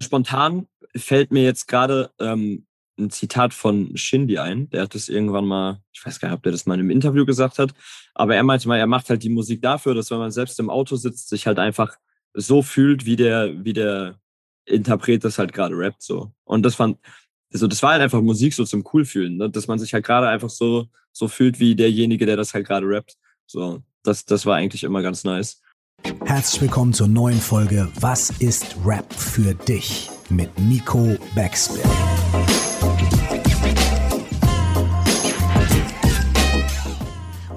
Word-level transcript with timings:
spontan 0.00 0.66
fällt 0.94 1.32
mir 1.32 1.42
jetzt 1.42 1.66
gerade 1.68 2.10
ähm, 2.18 2.66
ein 2.98 3.10
Zitat 3.10 3.52
von 3.52 3.96
Shindy 3.96 4.38
ein. 4.38 4.70
Der 4.70 4.82
hat 4.82 4.94
das 4.94 5.08
irgendwann 5.08 5.46
mal, 5.46 5.82
ich 5.92 6.04
weiß 6.04 6.18
gar 6.18 6.28
nicht, 6.28 6.36
ob 6.36 6.42
der 6.42 6.52
das 6.52 6.66
mal 6.66 6.74
in 6.74 6.80
einem 6.80 6.90
Interview 6.90 7.26
gesagt 7.26 7.58
hat, 7.58 7.74
aber 8.14 8.34
er 8.34 8.42
meinte 8.42 8.68
mal, 8.68 8.78
er 8.78 8.86
macht 8.86 9.10
halt 9.10 9.22
die 9.22 9.28
Musik 9.28 9.62
dafür, 9.62 9.94
dass 9.94 10.10
wenn 10.10 10.18
man 10.18 10.30
selbst 10.30 10.58
im 10.60 10.70
Auto 10.70 10.96
sitzt, 10.96 11.28
sich 11.28 11.46
halt 11.46 11.58
einfach 11.58 11.96
so 12.34 12.62
fühlt, 12.62 13.06
wie 13.06 13.16
der, 13.16 13.64
wie 13.64 13.72
der 13.72 14.18
Interpret 14.64 15.24
das 15.24 15.38
halt 15.38 15.52
gerade 15.52 15.76
rappt, 15.76 16.02
so. 16.02 16.32
Und 16.44 16.62
das 16.64 16.74
fand, 16.74 16.98
also 17.52 17.66
das 17.66 17.82
war 17.82 17.92
halt 17.92 18.02
einfach 18.02 18.20
Musik 18.20 18.54
so 18.54 18.64
zum 18.64 18.84
Coolfühlen, 18.84 19.36
ne? 19.36 19.50
dass 19.50 19.68
man 19.68 19.78
sich 19.78 19.94
halt 19.94 20.04
gerade 20.04 20.28
einfach 20.28 20.50
so, 20.50 20.86
so 21.12 21.28
fühlt 21.28 21.60
wie 21.60 21.74
derjenige, 21.76 22.26
der 22.26 22.36
das 22.36 22.54
halt 22.54 22.66
gerade 22.66 22.86
rappt. 22.86 23.16
So, 23.46 23.82
das, 24.02 24.24
das 24.24 24.44
war 24.46 24.56
eigentlich 24.56 24.84
immer 24.84 25.02
ganz 25.02 25.24
nice. 25.24 25.60
Herzlich 26.24 26.60
willkommen 26.62 26.92
zur 26.92 27.08
neuen 27.08 27.40
Folge 27.40 27.90
Was 28.00 28.30
ist 28.30 28.76
Rap 28.84 29.12
für 29.12 29.54
dich? 29.54 30.10
mit 30.28 30.58
Nico 30.58 31.16
Backspin. 31.34 31.82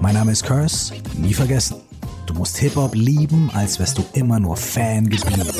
Mein 0.00 0.14
Name 0.14 0.32
ist 0.32 0.44
Curse, 0.44 0.94
nie 1.16 1.34
vergessen. 1.34 1.80
Du 2.26 2.34
musst 2.34 2.56
Hip-Hop 2.58 2.94
lieben, 2.94 3.50
als 3.50 3.78
wärst 3.78 3.98
du 3.98 4.04
immer 4.14 4.40
nur 4.40 4.56
Fan 4.56 5.08
geblieben. 5.08 5.50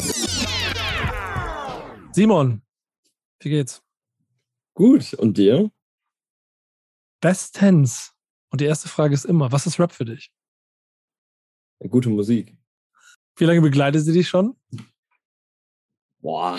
Simon, 2.13 2.63
wie 3.41 3.51
geht's? 3.51 3.83
Gut, 4.75 5.15
und 5.15 5.37
dir? 5.37 5.71
Bestens. 7.21 8.15
Und 8.51 8.61
die 8.61 8.65
erste 8.67 8.89
Frage 8.89 9.15
ist 9.15 9.25
immer, 9.27 9.53
was 9.53 9.67
ist 9.67 9.79
Rap 9.79 9.93
für 9.93 10.05
dich? 10.05 10.33
Gute 11.89 12.09
Musik. 12.09 12.57
Wie 13.41 13.47
lange 13.47 13.63
begleitet 13.63 14.05
sie 14.05 14.13
dich 14.13 14.29
schon? 14.29 14.55
Boah, 16.21 16.59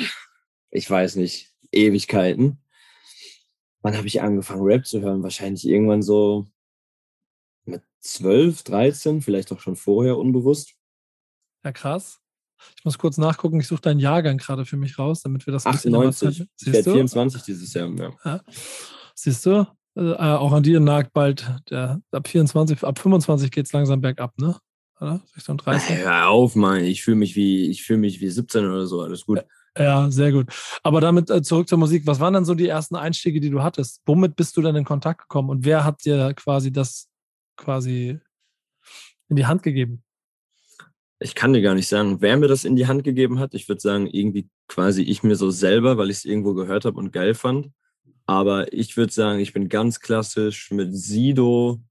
ich 0.71 0.89
weiß 0.89 1.15
nicht, 1.17 1.53
Ewigkeiten. 1.71 2.57
Wann 3.83 3.95
habe 3.95 4.07
ich 4.07 4.21
angefangen, 4.21 4.63
Rap 4.63 4.87
zu 4.87 5.01
hören? 5.01 5.21
Wahrscheinlich 5.21 5.67
irgendwann 5.67 6.01
so 6.01 6.47
mit 7.65 7.83
12, 7.99 8.63
13, 8.63 9.21
vielleicht 9.21 9.51
auch 9.51 9.59
schon 9.59 9.75
vorher 9.75 10.17
unbewusst. 10.17 10.73
Ja, 11.63 11.71
krass. 11.71 12.19
Ich 12.77 12.83
muss 12.85 12.97
kurz 12.97 13.17
nachgucken, 13.17 13.59
ich 13.59 13.67
suche 13.67 13.81
deinen 13.81 13.99
Jahrgang 13.99 14.37
gerade 14.37 14.65
für 14.65 14.77
mich 14.77 14.97
raus, 14.97 15.21
damit 15.21 15.45
wir 15.45 15.53
das 15.53 15.67
98. 15.67 16.47
Ich 16.61 16.73
werde 16.73 16.93
24 16.93 17.43
dieses 17.43 17.73
Jahr. 17.75 17.89
Ja. 17.89 18.11
ja. 18.25 18.41
Siehst 19.13 19.45
du? 19.45 19.67
Also, 19.93 20.13
äh, 20.13 20.17
auch 20.17 20.51
an 20.51 20.63
dir 20.63 20.79
nagt 20.79 21.13
bald 21.13 21.47
der, 21.69 22.01
ab 22.11 22.27
24, 22.27 22.83
ab 22.83 22.97
25 22.97 23.51
geht 23.51 23.67
es 23.67 23.73
langsam 23.73 24.01
bergab, 24.01 24.35
ne? 24.39 24.57
Oder? 25.01 25.21
Richtung 25.35 25.57
30. 25.57 25.97
Hör 25.97 26.29
auf, 26.29 26.55
Mann. 26.55 26.83
Ich 26.83 27.03
fühle 27.03 27.17
mich 27.17 27.35
wie, 27.35 27.69
ich 27.69 27.83
fühle 27.83 27.99
mich 27.99 28.21
wie 28.21 28.29
17 28.29 28.65
oder 28.65 28.85
so. 28.85 29.01
Alles 29.01 29.25
gut. 29.25 29.43
Ja, 29.77 30.11
sehr 30.11 30.31
gut. 30.31 30.47
Aber 30.83 31.01
damit 31.01 31.29
äh, 31.29 31.41
zurück 31.41 31.67
zur 31.67 31.77
Musik. 31.77 32.05
Was 32.05 32.19
waren 32.19 32.33
dann 32.33 32.45
so 32.45 32.53
die 32.53 32.67
ersten 32.67 32.95
Einstiege, 32.95 33.39
die 33.39 33.49
du 33.49 33.63
hattest? 33.63 34.01
Womit 34.05 34.35
bist 34.35 34.55
du 34.57 34.61
dann 34.61 34.75
in 34.75 34.85
Kontakt 34.85 35.21
gekommen 35.21 35.49
und 35.49 35.65
wer 35.65 35.83
hat 35.85 36.05
dir 36.05 36.33
quasi 36.35 36.71
das 36.71 37.09
quasi 37.57 38.19
in 39.29 39.35
die 39.35 39.45
Hand 39.45 39.63
gegeben? 39.63 40.03
Ich 41.19 41.35
kann 41.35 41.53
dir 41.53 41.61
gar 41.61 41.75
nicht 41.75 41.87
sagen, 41.87 42.17
wer 42.19 42.35
mir 42.37 42.47
das 42.47 42.65
in 42.65 42.75
die 42.75 42.87
Hand 42.87 43.03
gegeben 43.03 43.39
hat. 43.39 43.53
Ich 43.53 43.69
würde 43.69 43.79
sagen, 43.79 44.07
irgendwie 44.07 44.49
quasi 44.67 45.03
ich 45.03 45.23
mir 45.23 45.35
so 45.35 45.51
selber, 45.51 45.97
weil 45.97 46.09
ich 46.09 46.17
es 46.17 46.25
irgendwo 46.25 46.53
gehört 46.53 46.85
habe 46.85 46.97
und 46.97 47.13
geil 47.13 47.33
fand. 47.33 47.69
Aber 48.25 48.73
ich 48.73 48.97
würde 48.97 49.13
sagen, 49.13 49.39
ich 49.39 49.53
bin 49.53 49.69
ganz 49.69 49.99
klassisch 49.99 50.71
mit 50.71 50.95
Sido, 50.95 51.81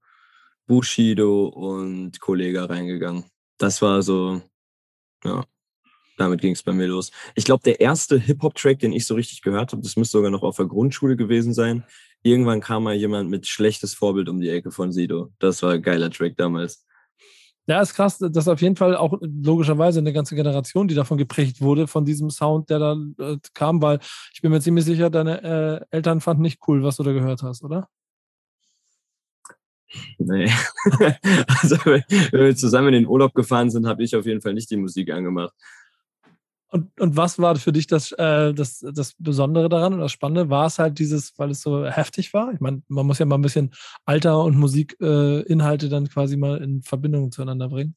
Bushido 0.71 1.47
und 1.47 2.21
Kollega 2.21 2.63
reingegangen. 2.63 3.25
Das 3.57 3.81
war 3.81 4.01
so, 4.01 4.41
ja, 5.21 5.43
damit 6.17 6.39
ging 6.39 6.53
es 6.53 6.63
bei 6.63 6.71
mir 6.71 6.87
los. 6.87 7.11
Ich 7.35 7.43
glaube, 7.43 7.61
der 7.63 7.81
erste 7.81 8.17
Hip-Hop-Track, 8.17 8.79
den 8.79 8.93
ich 8.93 9.05
so 9.05 9.15
richtig 9.15 9.41
gehört 9.41 9.73
habe, 9.73 9.81
das 9.81 9.97
müsste 9.97 10.19
sogar 10.19 10.31
noch 10.31 10.43
auf 10.43 10.55
der 10.55 10.67
Grundschule 10.67 11.17
gewesen 11.17 11.53
sein. 11.53 11.83
Irgendwann 12.23 12.61
kam 12.61 12.83
mal 12.83 12.95
jemand 12.95 13.29
mit 13.29 13.47
schlechtes 13.47 13.93
Vorbild 13.93 14.29
um 14.29 14.39
die 14.39 14.47
Ecke 14.47 14.71
von 14.71 14.93
Sido. 14.93 15.33
Das 15.39 15.61
war 15.61 15.73
ein 15.73 15.81
geiler 15.81 16.09
Track 16.09 16.37
damals. 16.37 16.85
Ja, 17.67 17.81
ist 17.81 17.93
krass, 17.93 18.19
dass 18.19 18.47
auf 18.47 18.61
jeden 18.61 18.77
Fall 18.77 18.95
auch 18.95 19.19
logischerweise 19.21 19.99
eine 19.99 20.13
ganze 20.13 20.35
Generation, 20.35 20.87
die 20.87 20.95
davon 20.95 21.17
geprägt 21.17 21.59
wurde, 21.59 21.85
von 21.85 22.05
diesem 22.05 22.29
Sound, 22.29 22.69
der 22.69 22.79
da 22.79 22.95
äh, 23.19 23.37
kam, 23.53 23.81
weil 23.81 23.99
ich 24.33 24.41
bin 24.41 24.51
mir 24.51 24.61
ziemlich 24.61 24.85
sicher, 24.85 25.09
deine 25.09 25.43
äh, 25.91 25.95
Eltern 25.97 26.21
fanden 26.21 26.43
nicht 26.43 26.61
cool, 26.69 26.81
was 26.81 26.95
du 26.95 27.03
da 27.03 27.11
gehört 27.11 27.43
hast, 27.43 27.61
oder? 27.61 27.89
Nee. 30.17 30.49
also, 31.61 31.77
wenn 31.85 32.03
wir 32.31 32.55
zusammen 32.55 32.89
in 32.89 33.03
den 33.03 33.07
Urlaub 33.07 33.33
gefahren 33.33 33.69
sind, 33.69 33.87
habe 33.87 34.03
ich 34.03 34.15
auf 34.15 34.25
jeden 34.25 34.41
Fall 34.41 34.53
nicht 34.53 34.69
die 34.71 34.77
Musik 34.77 35.11
angemacht. 35.11 35.53
Und, 36.73 36.97
und 37.01 37.17
was 37.17 37.37
war 37.37 37.57
für 37.57 37.73
dich 37.73 37.85
das, 37.87 38.13
äh, 38.13 38.53
das, 38.53 38.79
das 38.79 39.13
Besondere 39.17 39.67
daran 39.67 39.93
und 39.93 39.99
das 39.99 40.13
Spannende? 40.13 40.49
War 40.49 40.67
es 40.67 40.79
halt 40.79 40.99
dieses, 40.99 41.37
weil 41.37 41.51
es 41.51 41.61
so 41.61 41.85
heftig 41.85 42.33
war? 42.33 42.53
Ich 42.53 42.61
meine, 42.61 42.81
man 42.87 43.05
muss 43.05 43.19
ja 43.19 43.25
mal 43.25 43.35
ein 43.35 43.41
bisschen 43.41 43.71
Alter 44.05 44.41
und 44.41 44.57
Musikinhalte 44.57 45.85
äh, 45.85 45.89
dann 45.89 46.07
quasi 46.07 46.37
mal 46.37 46.63
in 46.63 46.81
Verbindung 46.81 47.33
zueinander 47.33 47.67
bringen. 47.67 47.95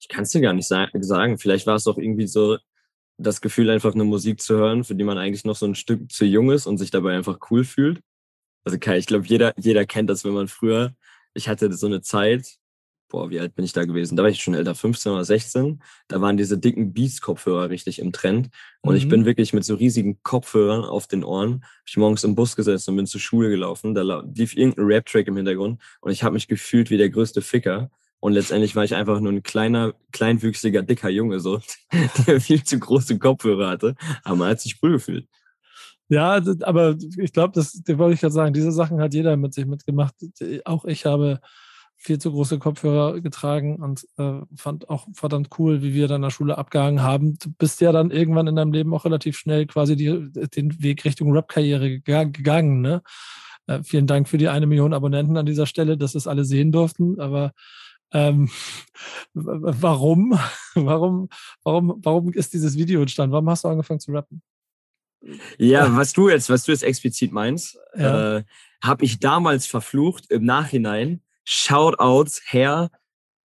Ich 0.00 0.08
kann 0.08 0.24
es 0.24 0.30
dir 0.30 0.40
gar 0.40 0.54
nicht 0.54 0.66
sagen. 0.66 1.38
Vielleicht 1.38 1.68
war 1.68 1.76
es 1.76 1.86
auch 1.86 1.98
irgendwie 1.98 2.26
so 2.26 2.58
das 3.16 3.40
Gefühl, 3.40 3.70
einfach 3.70 3.94
eine 3.94 4.04
Musik 4.04 4.40
zu 4.40 4.56
hören, 4.56 4.82
für 4.82 4.96
die 4.96 5.04
man 5.04 5.18
eigentlich 5.18 5.44
noch 5.44 5.56
so 5.56 5.66
ein 5.66 5.76
Stück 5.76 6.10
zu 6.10 6.24
jung 6.24 6.50
ist 6.50 6.66
und 6.66 6.78
sich 6.78 6.90
dabei 6.90 7.16
einfach 7.16 7.38
cool 7.50 7.64
fühlt. 7.64 8.00
Also 8.64 8.78
Kai, 8.78 8.98
ich 8.98 9.06
glaube, 9.06 9.26
jeder, 9.26 9.54
jeder 9.58 9.86
kennt 9.86 10.10
das, 10.10 10.24
wenn 10.24 10.34
man 10.34 10.48
früher, 10.48 10.94
ich 11.34 11.48
hatte 11.48 11.72
so 11.72 11.86
eine 11.86 12.00
Zeit, 12.02 12.58
boah, 13.08 13.30
wie 13.30 13.40
alt 13.40 13.54
bin 13.54 13.64
ich 13.64 13.72
da 13.72 13.84
gewesen? 13.84 14.16
Da 14.16 14.22
war 14.22 14.30
ich 14.30 14.40
schon 14.40 14.54
älter, 14.54 14.74
15 14.74 15.12
oder 15.12 15.24
16. 15.24 15.82
Da 16.08 16.20
waren 16.20 16.36
diese 16.36 16.58
dicken 16.58 16.92
Beats-Kopfhörer 16.92 17.70
richtig 17.70 17.98
im 17.98 18.12
Trend. 18.12 18.50
Und 18.82 18.92
mhm. 18.92 18.98
ich 18.98 19.08
bin 19.08 19.24
wirklich 19.24 19.52
mit 19.52 19.64
so 19.64 19.74
riesigen 19.74 20.22
Kopfhörern 20.22 20.84
auf 20.84 21.06
den 21.06 21.24
Ohren, 21.24 21.62
hab 21.62 21.86
ich 21.86 21.96
morgens 21.96 22.24
im 22.24 22.34
Bus 22.34 22.56
gesetzt 22.56 22.88
und 22.88 22.96
bin 22.96 23.06
zur 23.06 23.20
Schule 23.20 23.48
gelaufen. 23.48 23.94
Da 23.94 24.22
lief 24.34 24.56
irgendein 24.56 24.84
Rap-Track 24.84 25.26
im 25.26 25.36
Hintergrund 25.36 25.80
und 26.00 26.12
ich 26.12 26.22
habe 26.22 26.34
mich 26.34 26.48
gefühlt 26.48 26.90
wie 26.90 26.98
der 26.98 27.10
größte 27.10 27.42
Ficker. 27.42 27.90
Und 28.20 28.32
letztendlich 28.32 28.74
war 28.74 28.84
ich 28.84 28.96
einfach 28.96 29.20
nur 29.20 29.32
ein 29.32 29.44
kleiner, 29.44 29.94
kleinwüchsiger, 30.10 30.82
dicker 30.82 31.08
Junge, 31.08 31.38
so, 31.38 31.60
der 32.26 32.40
viel 32.40 32.62
zu 32.64 32.78
große 32.78 33.18
Kopfhörer 33.18 33.68
hatte. 33.68 33.94
Aber 34.24 34.36
man 34.36 34.50
hat 34.50 34.60
sich 34.60 34.78
cool 34.82 34.92
gefühlt. 34.92 35.28
Ja, 36.08 36.40
aber 36.62 36.96
ich 37.18 37.32
glaube, 37.32 37.52
das, 37.54 37.82
das 37.84 37.98
wollte 37.98 38.14
ich 38.14 38.20
gerade 38.20 38.32
sagen, 38.32 38.54
diese 38.54 38.72
Sachen 38.72 39.00
hat 39.00 39.12
jeder 39.12 39.36
mit 39.36 39.52
sich 39.52 39.66
mitgemacht. 39.66 40.14
Auch 40.64 40.84
ich 40.86 41.04
habe 41.04 41.40
viel 41.96 42.18
zu 42.18 42.30
große 42.30 42.58
Kopfhörer 42.58 43.20
getragen 43.20 43.76
und 43.76 44.06
äh, 44.18 44.40
fand 44.56 44.88
auch 44.88 45.08
verdammt 45.12 45.50
cool, 45.58 45.82
wie 45.82 45.94
wir 45.94 46.06
dann 46.06 46.16
in 46.16 46.22
der 46.22 46.30
Schule 46.30 46.56
abgehangen 46.56 47.02
haben. 47.02 47.36
Du 47.38 47.50
bist 47.58 47.80
ja 47.80 47.90
dann 47.90 48.12
irgendwann 48.12 48.46
in 48.46 48.56
deinem 48.56 48.72
Leben 48.72 48.94
auch 48.94 49.04
relativ 49.04 49.36
schnell 49.36 49.66
quasi 49.66 49.96
die, 49.96 50.30
den 50.32 50.80
Weg 50.80 51.04
Richtung 51.04 51.32
Rap-Karriere 51.32 52.00
gegangen. 52.00 52.80
Ne? 52.80 53.02
Äh, 53.66 53.82
vielen 53.82 54.06
Dank 54.06 54.28
für 54.28 54.38
die 54.38 54.48
eine 54.48 54.66
Million 54.66 54.94
Abonnenten 54.94 55.36
an 55.36 55.46
dieser 55.46 55.66
Stelle, 55.66 55.98
dass 55.98 56.14
es 56.14 56.28
alle 56.28 56.44
sehen 56.44 56.70
durften. 56.70 57.20
Aber 57.20 57.52
ähm, 58.12 58.48
warum, 59.34 60.38
warum, 60.74 61.28
warum, 61.64 62.00
warum 62.02 62.32
ist 62.32 62.54
dieses 62.54 62.76
Video 62.76 63.00
entstanden? 63.00 63.32
Warum 63.32 63.50
hast 63.50 63.64
du 63.64 63.68
angefangen 63.68 64.00
zu 64.00 64.12
rappen? 64.12 64.40
Ja, 65.58 65.96
was 65.96 66.12
du 66.12 66.28
jetzt, 66.28 66.48
was 66.48 66.64
du 66.64 66.72
jetzt 66.72 66.84
explizit 66.84 67.32
meinst, 67.32 67.78
ja. 67.96 68.36
äh, 68.36 68.44
habe 68.82 69.04
ich 69.04 69.18
damals 69.18 69.66
verflucht 69.66 70.30
im 70.30 70.44
Nachhinein 70.44 71.22
Shoutouts, 71.44 72.42
Herr, 72.46 72.90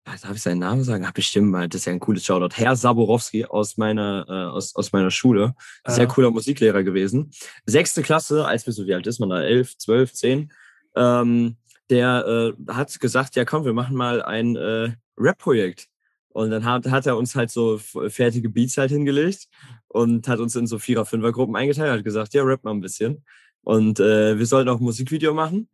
darf 0.05 0.35
ich 0.35 0.43
seinen 0.43 0.59
Namen 0.59 0.83
sagen? 0.83 1.05
Ach, 1.07 1.13
bestimmt 1.13 1.51
mal, 1.51 1.69
das 1.69 1.83
ist 1.83 1.85
ja 1.85 1.93
ein 1.93 2.01
cooles 2.01 2.25
Shoutout. 2.25 2.57
Herr 2.57 2.75
Saborowski 2.75 3.45
aus 3.45 3.77
meiner, 3.77 4.27
äh, 4.29 4.55
aus, 4.55 4.75
aus 4.75 4.93
meiner 4.93 5.11
Schule. 5.11 5.55
Sehr 5.87 6.05
ja. 6.05 6.11
cooler 6.11 6.31
Musiklehrer 6.31 6.83
gewesen. 6.83 7.31
Sechste 7.67 8.03
Klasse, 8.03 8.47
als 8.47 8.67
wir 8.67 8.73
so, 8.73 8.87
wie 8.87 8.95
alt 8.95 9.07
ist 9.07 9.21
man 9.21 9.31
da? 9.31 9.43
Elf, 9.43 9.77
zwölf, 9.77 10.13
zehn. 10.13 10.53
Ähm, 10.97 11.57
der 11.91 12.55
äh, 12.69 12.73
hat 12.73 12.99
gesagt, 13.01 13.37
ja 13.37 13.45
komm, 13.45 13.65
wir 13.65 13.73
machen 13.73 13.97
mal 13.97 14.23
ein 14.23 14.57
äh, 14.57 14.93
Rap-Projekt. 15.19 15.90
Und 16.33 16.51
dann 16.51 16.65
hat, 16.65 16.87
hat 16.87 17.07
er 17.07 17.17
uns 17.17 17.35
halt 17.35 17.51
so 17.51 17.79
fertige 17.79 18.49
Beats 18.49 18.79
halt 18.79 18.91
hingelegt 18.91 19.49
und 19.89 20.29
hat 20.29 20.39
uns 20.39 20.55
in 20.55 20.67
so 20.67 20.79
Vierer-, 20.79 21.05
Fünfer-Gruppen 21.05 21.57
eingeteilt, 21.57 21.91
hat 21.91 22.05
gesagt, 22.05 22.35
ja, 22.35 22.43
rap 22.43 22.65
mal 22.65 22.71
ein 22.71 22.81
bisschen. 22.81 23.25
Und 23.63 24.01
äh, 24.01 24.39
wir 24.39 24.47
sollten 24.47 24.69
auch 24.69 24.79
ein 24.79 24.85
Musikvideo 24.85 25.35
machen. 25.35 25.69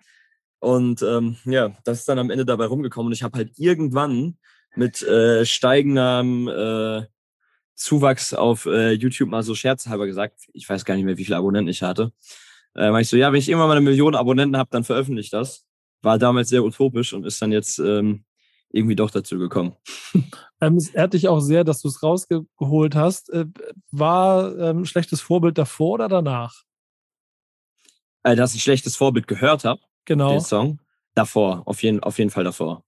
Und 0.58 1.02
ähm, 1.02 1.36
ja, 1.44 1.76
das 1.84 2.00
ist 2.00 2.08
dann 2.08 2.18
am 2.18 2.30
Ende 2.30 2.46
dabei 2.46 2.66
rumgekommen. 2.66 3.08
Und 3.08 3.12
ich 3.12 3.22
habe 3.22 3.36
halt 3.36 3.52
irgendwann 3.58 4.38
mit 4.74 5.02
äh, 5.02 5.44
steigendem 5.44 6.48
äh, 6.48 7.06
Zuwachs 7.74 8.32
auf 8.32 8.66
äh, 8.66 8.92
YouTube 8.92 9.28
mal 9.28 9.42
so 9.42 9.54
scherzhalber 9.54 10.06
gesagt, 10.06 10.40
ich 10.54 10.68
weiß 10.68 10.84
gar 10.84 10.96
nicht 10.96 11.04
mehr, 11.04 11.18
wie 11.18 11.24
viele 11.24 11.36
Abonnenten 11.36 11.68
ich 11.68 11.82
hatte. 11.82 12.12
Äh, 12.74 12.90
war 12.90 13.00
ich 13.00 13.08
so, 13.08 13.16
ja, 13.16 13.30
wenn 13.32 13.38
ich 13.38 13.48
irgendwann 13.48 13.68
mal 13.68 13.76
eine 13.76 13.84
Million 13.84 14.14
Abonnenten 14.14 14.56
habe, 14.56 14.70
dann 14.72 14.84
veröffentliche 14.84 15.26
ich 15.26 15.30
das. 15.30 15.66
War 16.02 16.18
damals 16.18 16.48
sehr 16.48 16.64
utopisch 16.64 17.12
und 17.12 17.24
ist 17.26 17.40
dann 17.42 17.52
jetzt 17.52 17.78
ähm, 17.78 18.24
irgendwie 18.70 18.96
doch 18.96 19.10
dazu 19.10 19.38
gekommen. 19.38 19.76
Ähm, 20.60 20.76
es 20.76 20.88
ehrt 20.88 21.12
dich 21.12 21.28
auch 21.28 21.40
sehr, 21.40 21.64
dass 21.64 21.82
du 21.82 21.88
es 21.88 22.02
rausgeholt 22.02 22.94
hast. 22.94 23.30
Äh, 23.30 23.46
war 23.90 24.56
ähm, 24.58 24.84
schlechtes 24.84 25.20
Vorbild 25.20 25.58
davor 25.58 25.94
oder 25.94 26.08
danach? 26.08 26.62
Äh, 28.22 28.36
dass 28.36 28.54
ich 28.54 28.62
schlechtes 28.62 28.96
Vorbild 28.96 29.28
gehört 29.28 29.64
habe. 29.64 29.80
Genau. 30.04 30.32
Den 30.32 30.40
Song. 30.40 30.80
Davor, 31.14 31.62
auf 31.66 31.82
jeden, 31.82 32.00
auf 32.02 32.18
jeden 32.18 32.30
Fall 32.30 32.44
davor. 32.44 32.84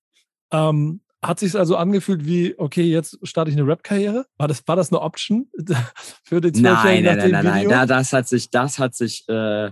Ähm, 0.51 1.01
Hat 1.23 1.41
sich 1.41 1.57
also 1.57 1.77
angefühlt 1.77 2.27
wie, 2.27 2.59
okay, 2.59 2.83
jetzt 2.83 3.19
starte 3.23 3.51
ich 3.51 3.57
eine 3.57 3.67
Rap-Karriere? 3.67 4.27
War 4.37 4.49
das, 4.49 4.67
war 4.67 4.77
das 4.77 4.91
eine 4.91 5.01
Option 5.01 5.49
für 6.25 6.41
die 6.41 6.61
Nein, 6.61 7.05
nein, 7.05 7.17
nein, 7.17 7.31
nein, 7.31 7.45
nein, 7.45 7.67
nein. 7.67 7.89
Das 7.89 8.13
hat 8.13 8.29
sich, 8.29 8.51
das 8.51 8.79
hat 8.79 8.95
sich 8.95 9.29
äh, 9.29 9.71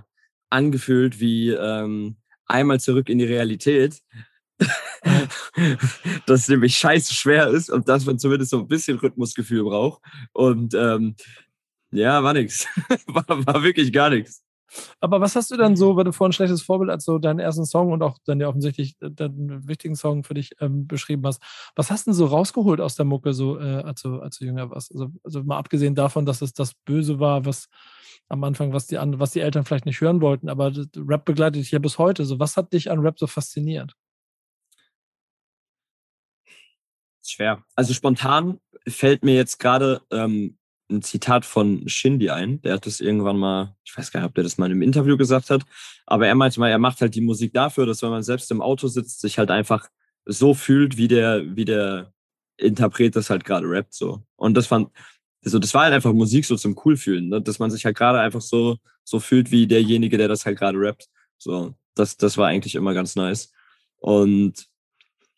angefühlt 0.51 1.21
wie 1.21 1.51
ähm, 1.51 2.17
einmal 2.47 2.81
zurück 2.81 3.09
in 3.09 3.19
die 3.19 3.25
Realität. 3.25 4.01
dass 6.27 6.41
es 6.41 6.49
nämlich 6.49 6.77
scheiße 6.77 7.15
schwer 7.15 7.49
ist 7.49 7.71
und 7.71 7.89
dass 7.89 8.07
man 8.07 8.19
zumindest 8.19 8.51
so 8.51 8.59
ein 8.59 8.69
bisschen 8.69 8.99
Rhythmusgefühl 8.99 9.65
braucht. 9.65 10.03
Und 10.33 10.75
ähm, 10.75 11.17
ja, 11.91 12.23
war 12.23 12.33
nix. 12.33 12.67
war, 13.07 13.25
war 13.29 13.63
wirklich 13.63 13.93
gar 13.93 14.11
nichts. 14.11 14.43
Aber 15.01 15.21
was 15.21 15.37
hast 15.37 15.51
du 15.51 15.57
dann 15.57 15.77
so, 15.77 15.97
weil 15.97 16.05
du 16.05 16.13
vorhin 16.13 16.31
ein 16.31 16.35
schlechtes 16.35 16.63
Vorbild 16.63 16.91
als 16.91 17.05
so 17.05 17.19
deinen 17.19 17.39
ersten 17.39 17.65
Song 17.65 17.93
und 17.93 18.03
auch 18.03 18.19
dann 18.27 18.41
ja 18.41 18.49
offensichtlich 18.49 18.97
deinen 18.99 19.67
wichtigen 19.67 19.95
Song 19.95 20.25
für 20.25 20.35
dich 20.35 20.51
ähm, 20.61 20.87
beschrieben 20.87 21.25
hast, 21.27 21.41
was 21.77 21.91
hast 21.91 22.07
du 22.07 22.11
denn 22.11 22.17
so 22.17 22.27
rausgeholt 22.27 22.81
aus 22.81 22.97
der 22.97 23.05
Mucke, 23.05 23.33
so 23.33 23.59
äh, 23.59 23.83
als, 23.83 24.03
du, 24.03 24.19
als 24.19 24.39
du 24.39 24.45
jünger 24.45 24.71
warst? 24.71 24.93
Also, 24.93 25.09
also 25.23 25.45
mal 25.45 25.59
abgesehen 25.59 25.95
davon, 25.95 26.27
dass 26.27 26.43
es 26.43 26.53
das 26.53 26.75
Böse 26.75 27.21
war, 27.21 27.45
was 27.45 27.69
am 28.29 28.43
Anfang, 28.45 28.73
was 28.73 28.87
die, 28.89 28.97
was 28.97 29.31
die 29.31 29.41
Eltern 29.41 29.65
vielleicht 29.65 29.87
nicht 29.87 30.01
hören 30.01 30.21
wollten, 30.21 30.49
aber 30.49 30.73
Rap 30.97 31.25
begleitet 31.25 31.63
dich 31.63 31.71
ja 31.71 31.79
bis 31.79 31.99
heute. 31.99 32.25
So, 32.25 32.41
was 32.41 32.57
hat 32.57 32.73
dich 32.73 32.91
an 32.91 32.99
Rap 32.99 33.19
so 33.19 33.27
fasziniert? 33.29 33.95
Schwer. 37.37 37.63
Also 37.75 37.93
spontan 37.93 38.61
fällt 38.89 39.23
mir 39.23 39.35
jetzt 39.35 39.59
gerade 39.59 40.01
ähm, 40.11 40.57
ein 40.91 41.03
Zitat 41.03 41.45
von 41.45 41.87
Shindy 41.87 42.31
ein. 42.31 42.63
Der 42.63 42.75
hat 42.75 42.87
das 42.87 43.01
irgendwann 43.01 43.37
mal, 43.37 43.77
ich 43.85 43.97
weiß 43.97 44.11
gar 44.11 44.21
nicht, 44.21 44.29
ob 44.29 44.35
der 44.35 44.45
das 44.45 44.57
mal 44.57 44.71
im 44.71 44.81
Interview 44.81 45.19
gesagt 45.19 45.51
hat, 45.51 45.63
aber 46.07 46.27
er 46.27 46.35
meinte 46.35 46.61
mal, 46.61 46.71
er 46.71 46.79
macht 46.79 47.03
halt 47.03 47.15
die 47.15 47.21
Musik 47.21 47.53
dafür, 47.53 47.85
dass 47.85 48.01
wenn 48.01 48.09
man 48.09 48.23
selbst 48.23 48.51
im 48.51 48.63
Auto 48.63 48.89
sitzt, 48.89 49.21
sich 49.21 49.39
halt 49.39 49.51
einfach 49.51 49.87
so 50.25 50.55
fühlt, 50.55 50.97
wie 50.97 51.09
der, 51.09 51.57
wie 51.57 51.67
der 51.67 52.13
Interpret 52.57 53.15
das 53.15 53.29
halt 53.29 53.45
gerade 53.45 53.69
rappt, 53.69 53.93
so. 53.93 54.23
Und 54.37 54.55
das 54.55 54.67
fand, 54.67 54.89
also 55.45 55.59
das 55.59 55.75
war 55.75 55.85
halt 55.85 55.93
einfach 55.93 56.15
Musik 56.15 56.47
so 56.47 56.57
zum 56.57 56.81
cool 56.87 56.97
fühlen, 56.97 57.29
ne? 57.29 57.43
dass 57.43 57.59
man 57.59 57.71
sich 57.71 57.85
halt 57.85 57.99
gerade 57.99 58.19
einfach 58.19 58.41
so, 58.41 58.79
so 59.05 59.21
fühlt, 59.21 59.51
wie 59.51 59.67
derjenige, 59.67 60.17
der 60.17 60.29
das 60.29 60.47
halt 60.47 60.59
gerade 60.59 60.79
rappt. 60.79 61.09
So, 61.37 61.75
das, 61.95 62.17
das 62.17 62.39
war 62.39 62.49
eigentlich 62.49 62.77
immer 62.77 62.95
ganz 62.95 63.15
nice. 63.15 63.53
Und 63.99 64.69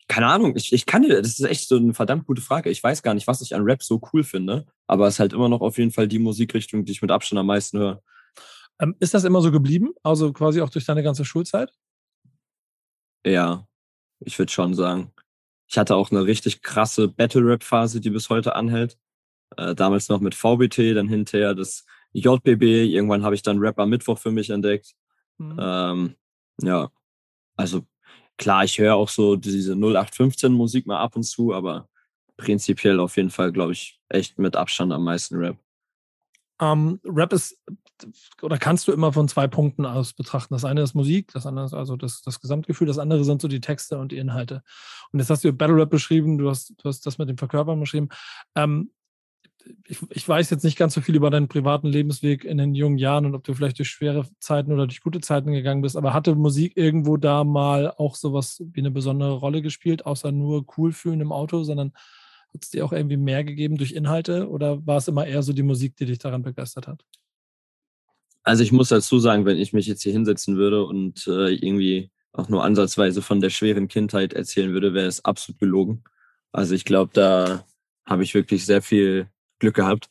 keine 0.09 0.25
Ahnung, 0.25 0.55
ich, 0.55 0.73
ich 0.73 0.87
kann 0.87 1.03
dir, 1.03 1.21
das 1.21 1.39
ist 1.39 1.45
echt 1.45 1.67
so 1.67 1.77
eine 1.77 1.93
verdammt 1.93 2.25
gute 2.25 2.41
Frage. 2.41 2.71
Ich 2.71 2.83
weiß 2.83 3.03
gar 3.03 3.13
nicht, 3.13 3.27
was 3.27 3.41
ich 3.41 3.53
an 3.55 3.61
Rap 3.63 3.83
so 3.83 4.01
cool 4.11 4.23
finde, 4.23 4.65
aber 4.87 5.07
es 5.07 5.15
ist 5.15 5.19
halt 5.19 5.33
immer 5.33 5.47
noch 5.47 5.61
auf 5.61 5.77
jeden 5.77 5.91
Fall 5.91 6.07
die 6.07 6.17
Musikrichtung, 6.17 6.83
die 6.83 6.91
ich 6.91 7.01
mit 7.03 7.11
Abstand 7.11 7.39
am 7.39 7.45
meisten 7.45 7.77
höre. 7.77 8.01
Ähm, 8.79 8.95
ist 8.99 9.13
das 9.13 9.23
immer 9.23 9.41
so 9.41 9.51
geblieben? 9.51 9.93
Also 10.01 10.33
quasi 10.33 10.61
auch 10.61 10.71
durch 10.71 10.85
deine 10.85 11.03
ganze 11.03 11.25
Schulzeit? 11.25 11.71
Ja, 13.23 13.67
ich 14.19 14.37
würde 14.39 14.51
schon 14.51 14.73
sagen. 14.73 15.13
Ich 15.67 15.77
hatte 15.77 15.95
auch 15.95 16.09
eine 16.09 16.25
richtig 16.25 16.63
krasse 16.63 17.07
Battle-Rap-Phase, 17.07 18.01
die 18.01 18.09
bis 18.09 18.29
heute 18.31 18.55
anhält. 18.55 18.97
Äh, 19.57 19.75
damals 19.75 20.09
noch 20.09 20.21
mit 20.21 20.33
VBT, 20.33 20.95
dann 20.95 21.07
hinterher 21.07 21.53
das 21.53 21.85
JBB. 22.13 22.63
Irgendwann 22.63 23.23
habe 23.23 23.35
ich 23.35 23.43
dann 23.43 23.59
Rap 23.59 23.77
am 23.77 23.89
Mittwoch 23.89 24.17
für 24.17 24.31
mich 24.31 24.49
entdeckt. 24.49 24.95
Mhm. 25.37 25.57
Ähm, 25.59 26.15
ja, 26.63 26.89
also 27.55 27.85
klar, 28.39 28.63
ich 28.63 28.79
höre 28.79 28.95
auch 28.95 29.09
so 29.09 29.35
diese 29.35 29.73
0815 29.73 30.51
Musik 30.51 30.87
mal 30.87 30.97
ab 30.97 31.15
und 31.15 31.23
zu, 31.23 31.53
aber 31.53 31.87
prinzipiell 32.37 32.99
auf 32.99 33.17
jeden 33.17 33.29
Fall, 33.29 33.51
glaube 33.51 33.73
ich, 33.73 33.99
echt 34.09 34.39
mit 34.39 34.55
Abstand 34.55 34.91
am 34.91 35.03
meisten 35.03 35.35
Rap. 35.35 35.57
Ähm, 36.61 36.99
Rap 37.05 37.31
ist, 37.33 37.61
oder 38.41 38.57
kannst 38.57 38.87
du 38.87 38.91
immer 38.91 39.13
von 39.13 39.27
zwei 39.27 39.47
Punkten 39.47 39.85
aus 39.85 40.13
betrachten. 40.13 40.53
Das 40.53 40.65
eine 40.65 40.81
ist 40.81 40.95
Musik, 40.95 41.31
das 41.33 41.45
andere 41.45 41.65
ist 41.65 41.73
also 41.73 41.95
das, 41.95 42.21
das 42.21 42.39
Gesamtgefühl, 42.39 42.87
das 42.87 42.97
andere 42.97 43.23
sind 43.23 43.41
so 43.41 43.47
die 43.47 43.61
Texte 43.61 43.97
und 43.97 44.11
die 44.11 44.17
Inhalte. 44.17 44.63
Und 45.11 45.19
jetzt 45.19 45.29
hast 45.29 45.43
du 45.43 45.53
Battle 45.53 45.75
Rap 45.75 45.89
beschrieben, 45.89 46.37
du 46.37 46.49
hast, 46.49 46.73
du 46.77 46.89
hast 46.89 47.05
das 47.05 47.17
mit 47.17 47.29
dem 47.29 47.37
Verkörpern 47.37 47.79
beschrieben. 47.79 48.09
Ähm, 48.55 48.91
ich, 49.87 49.99
ich 50.11 50.27
weiß 50.27 50.49
jetzt 50.49 50.63
nicht 50.63 50.77
ganz 50.77 50.93
so 50.93 51.01
viel 51.01 51.15
über 51.15 51.29
deinen 51.29 51.47
privaten 51.47 51.87
Lebensweg 51.87 52.43
in 52.43 52.57
den 52.57 52.75
jungen 52.75 52.97
Jahren 52.97 53.25
und 53.25 53.35
ob 53.35 53.43
du 53.43 53.53
vielleicht 53.53 53.79
durch 53.79 53.89
schwere 53.89 54.25
Zeiten 54.39 54.71
oder 54.71 54.87
durch 54.87 55.01
gute 55.01 55.21
Zeiten 55.21 55.51
gegangen 55.51 55.81
bist, 55.81 55.97
aber 55.97 56.13
hatte 56.13 56.35
Musik 56.35 56.77
irgendwo 56.77 57.17
da 57.17 57.43
mal 57.43 57.91
auch 57.91 58.15
sowas 58.15 58.61
wie 58.73 58.79
eine 58.79 58.91
besondere 58.91 59.33
Rolle 59.33 59.61
gespielt, 59.61 60.05
außer 60.05 60.31
nur 60.31 60.65
cool 60.77 60.91
fühlen 60.91 61.21
im 61.21 61.31
Auto, 61.31 61.63
sondern 61.63 61.93
hat 62.53 62.63
es 62.63 62.69
dir 62.69 62.85
auch 62.85 62.93
irgendwie 62.93 63.17
mehr 63.17 63.43
gegeben 63.43 63.77
durch 63.77 63.91
Inhalte 63.91 64.49
oder 64.49 64.85
war 64.85 64.97
es 64.97 65.07
immer 65.07 65.25
eher 65.25 65.43
so 65.43 65.53
die 65.53 65.63
Musik, 65.63 65.95
die 65.97 66.05
dich 66.05 66.19
daran 66.19 66.41
begeistert 66.41 66.87
hat? 66.87 67.05
Also 68.43 68.63
ich 68.63 68.71
muss 68.71 68.89
dazu 68.89 69.19
sagen, 69.19 69.45
wenn 69.45 69.57
ich 69.57 69.73
mich 69.73 69.85
jetzt 69.85 70.01
hier 70.01 70.13
hinsetzen 70.13 70.57
würde 70.57 70.85
und 70.85 71.27
äh, 71.27 71.53
irgendwie 71.53 72.09
auch 72.31 72.49
nur 72.49 72.63
ansatzweise 72.63 73.21
von 73.21 73.41
der 73.41 73.49
schweren 73.49 73.87
Kindheit 73.87 74.33
erzählen 74.33 74.71
würde, 74.71 74.93
wäre 74.93 75.07
es 75.07 75.25
absolut 75.25 75.59
gelogen. 75.59 76.03
Also 76.51 76.73
ich 76.73 76.85
glaube, 76.85 77.11
da 77.13 77.65
habe 78.05 78.23
ich 78.23 78.33
wirklich 78.33 78.65
sehr 78.65 78.81
viel 78.81 79.29
Glück 79.59 79.75
gehabt. 79.75 80.09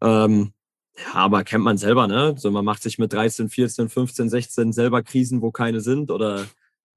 Ähm, 0.00 0.52
ja, 0.98 1.14
aber 1.14 1.44
kennt 1.44 1.64
man 1.64 1.78
selber, 1.78 2.06
ne? 2.06 2.34
So, 2.38 2.50
man 2.50 2.64
macht 2.64 2.82
sich 2.82 2.98
mit 2.98 3.12
13, 3.12 3.48
14, 3.50 3.88
15, 3.88 4.28
16 4.30 4.72
selber 4.72 5.02
Krisen, 5.02 5.42
wo 5.42 5.50
keine 5.50 5.80
sind 5.80 6.10
oder 6.10 6.46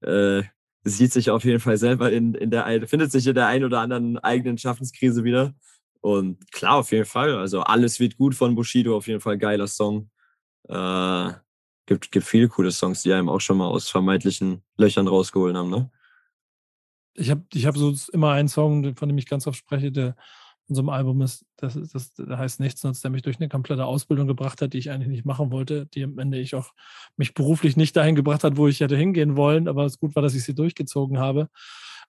äh, 0.01 0.44
sieht 0.84 1.12
sich 1.12 1.30
auf 1.30 1.44
jeden 1.44 1.60
Fall 1.60 1.78
selber 1.78 2.12
in, 2.12 2.34
in 2.34 2.51
der 2.51 2.88
findet 2.88 3.12
sich 3.12 3.28
in 3.28 3.36
der 3.36 3.48
einen 3.48 3.66
oder 3.66 3.81
anderen 3.81 4.18
eigenen 4.19 4.57
Schaffenskrise 4.57 5.24
wieder. 5.24 5.54
Und 6.01 6.51
klar, 6.51 6.78
auf 6.78 6.92
jeden 6.92 7.06
Fall. 7.06 7.36
Also 7.36 7.62
alles 7.62 8.00
wird 8.00 8.18
gut 8.18 8.36
von 8.36 8.56
Bushido, 8.56 8.95
auf 8.95 9.07
jeden 9.07 9.19
Fall 9.19 9.38
geiler 9.38 9.68
Song. 9.68 10.10
Äh, 10.69 11.31
gibt, 11.86 12.12
gibt 12.12 12.25
viele 12.25 12.48
coole 12.48 12.72
Songs, 12.72 13.02
die 13.02 13.12
einem 13.12 13.30
auch 13.30 13.42
schon 13.42 13.57
mal 13.57 13.68
aus 13.68 13.90
vermeintlichen 13.90 14.63
Löchern 14.78 15.07
rausgeholt 15.07 15.56
haben, 15.56 15.69
ne? 15.69 15.92
Ich 17.16 17.30
habe 17.30 17.44
ich 17.54 17.66
hab 17.66 17.75
so 17.75 17.94
immer 18.13 18.31
einen 18.31 18.48
Song, 18.48 18.95
von 18.95 19.10
dem 19.10 19.18
ich 19.18 19.28
ganz 19.28 19.45
oft 19.45 19.57
spreche, 19.57 19.92
der 19.92 20.16
in 20.69 20.75
so 20.75 20.81
einem 20.81 20.89
Album 20.89 21.21
ist, 21.21 21.45
das, 21.57 21.74
das, 21.74 22.13
das 22.13 22.30
heißt 22.30 22.60
nichts 22.60 22.81
sonst, 22.81 23.04
der 23.04 23.12
mich 23.12 23.24
durch 23.24 23.39
eine 23.39 23.50
komplette 23.50 23.86
Ausbildung 23.86 24.27
gebracht 24.27 24.62
hat, 24.62 24.74
die 24.74 24.77
ich 24.77 24.92
eigentlich 24.92 25.10
nicht 25.10 25.25
machen 25.25 25.51
wollte, 25.51 25.88
die 25.88 26.04
am 26.04 26.19
Ende 26.19 26.39
ich 26.39 26.56
auch 26.56 26.74
mich 27.18 27.33
beruflich 27.33 27.75
nicht 27.75 27.95
dahin 27.95 28.16
gebracht 28.16 28.44
hat, 28.44 28.57
wo 28.57 28.68
ich 28.68 28.80
hätte 28.80 28.95
hingehen 28.95 29.36
wollen, 29.36 29.68
aber 29.68 29.86
es 29.86 30.00
gut 30.00 30.16
war, 30.16 30.24
dass 30.24 30.36
ich 30.36 30.44
sie 30.44 30.56
durchgezogen 30.56 31.19
habe. 31.19 31.50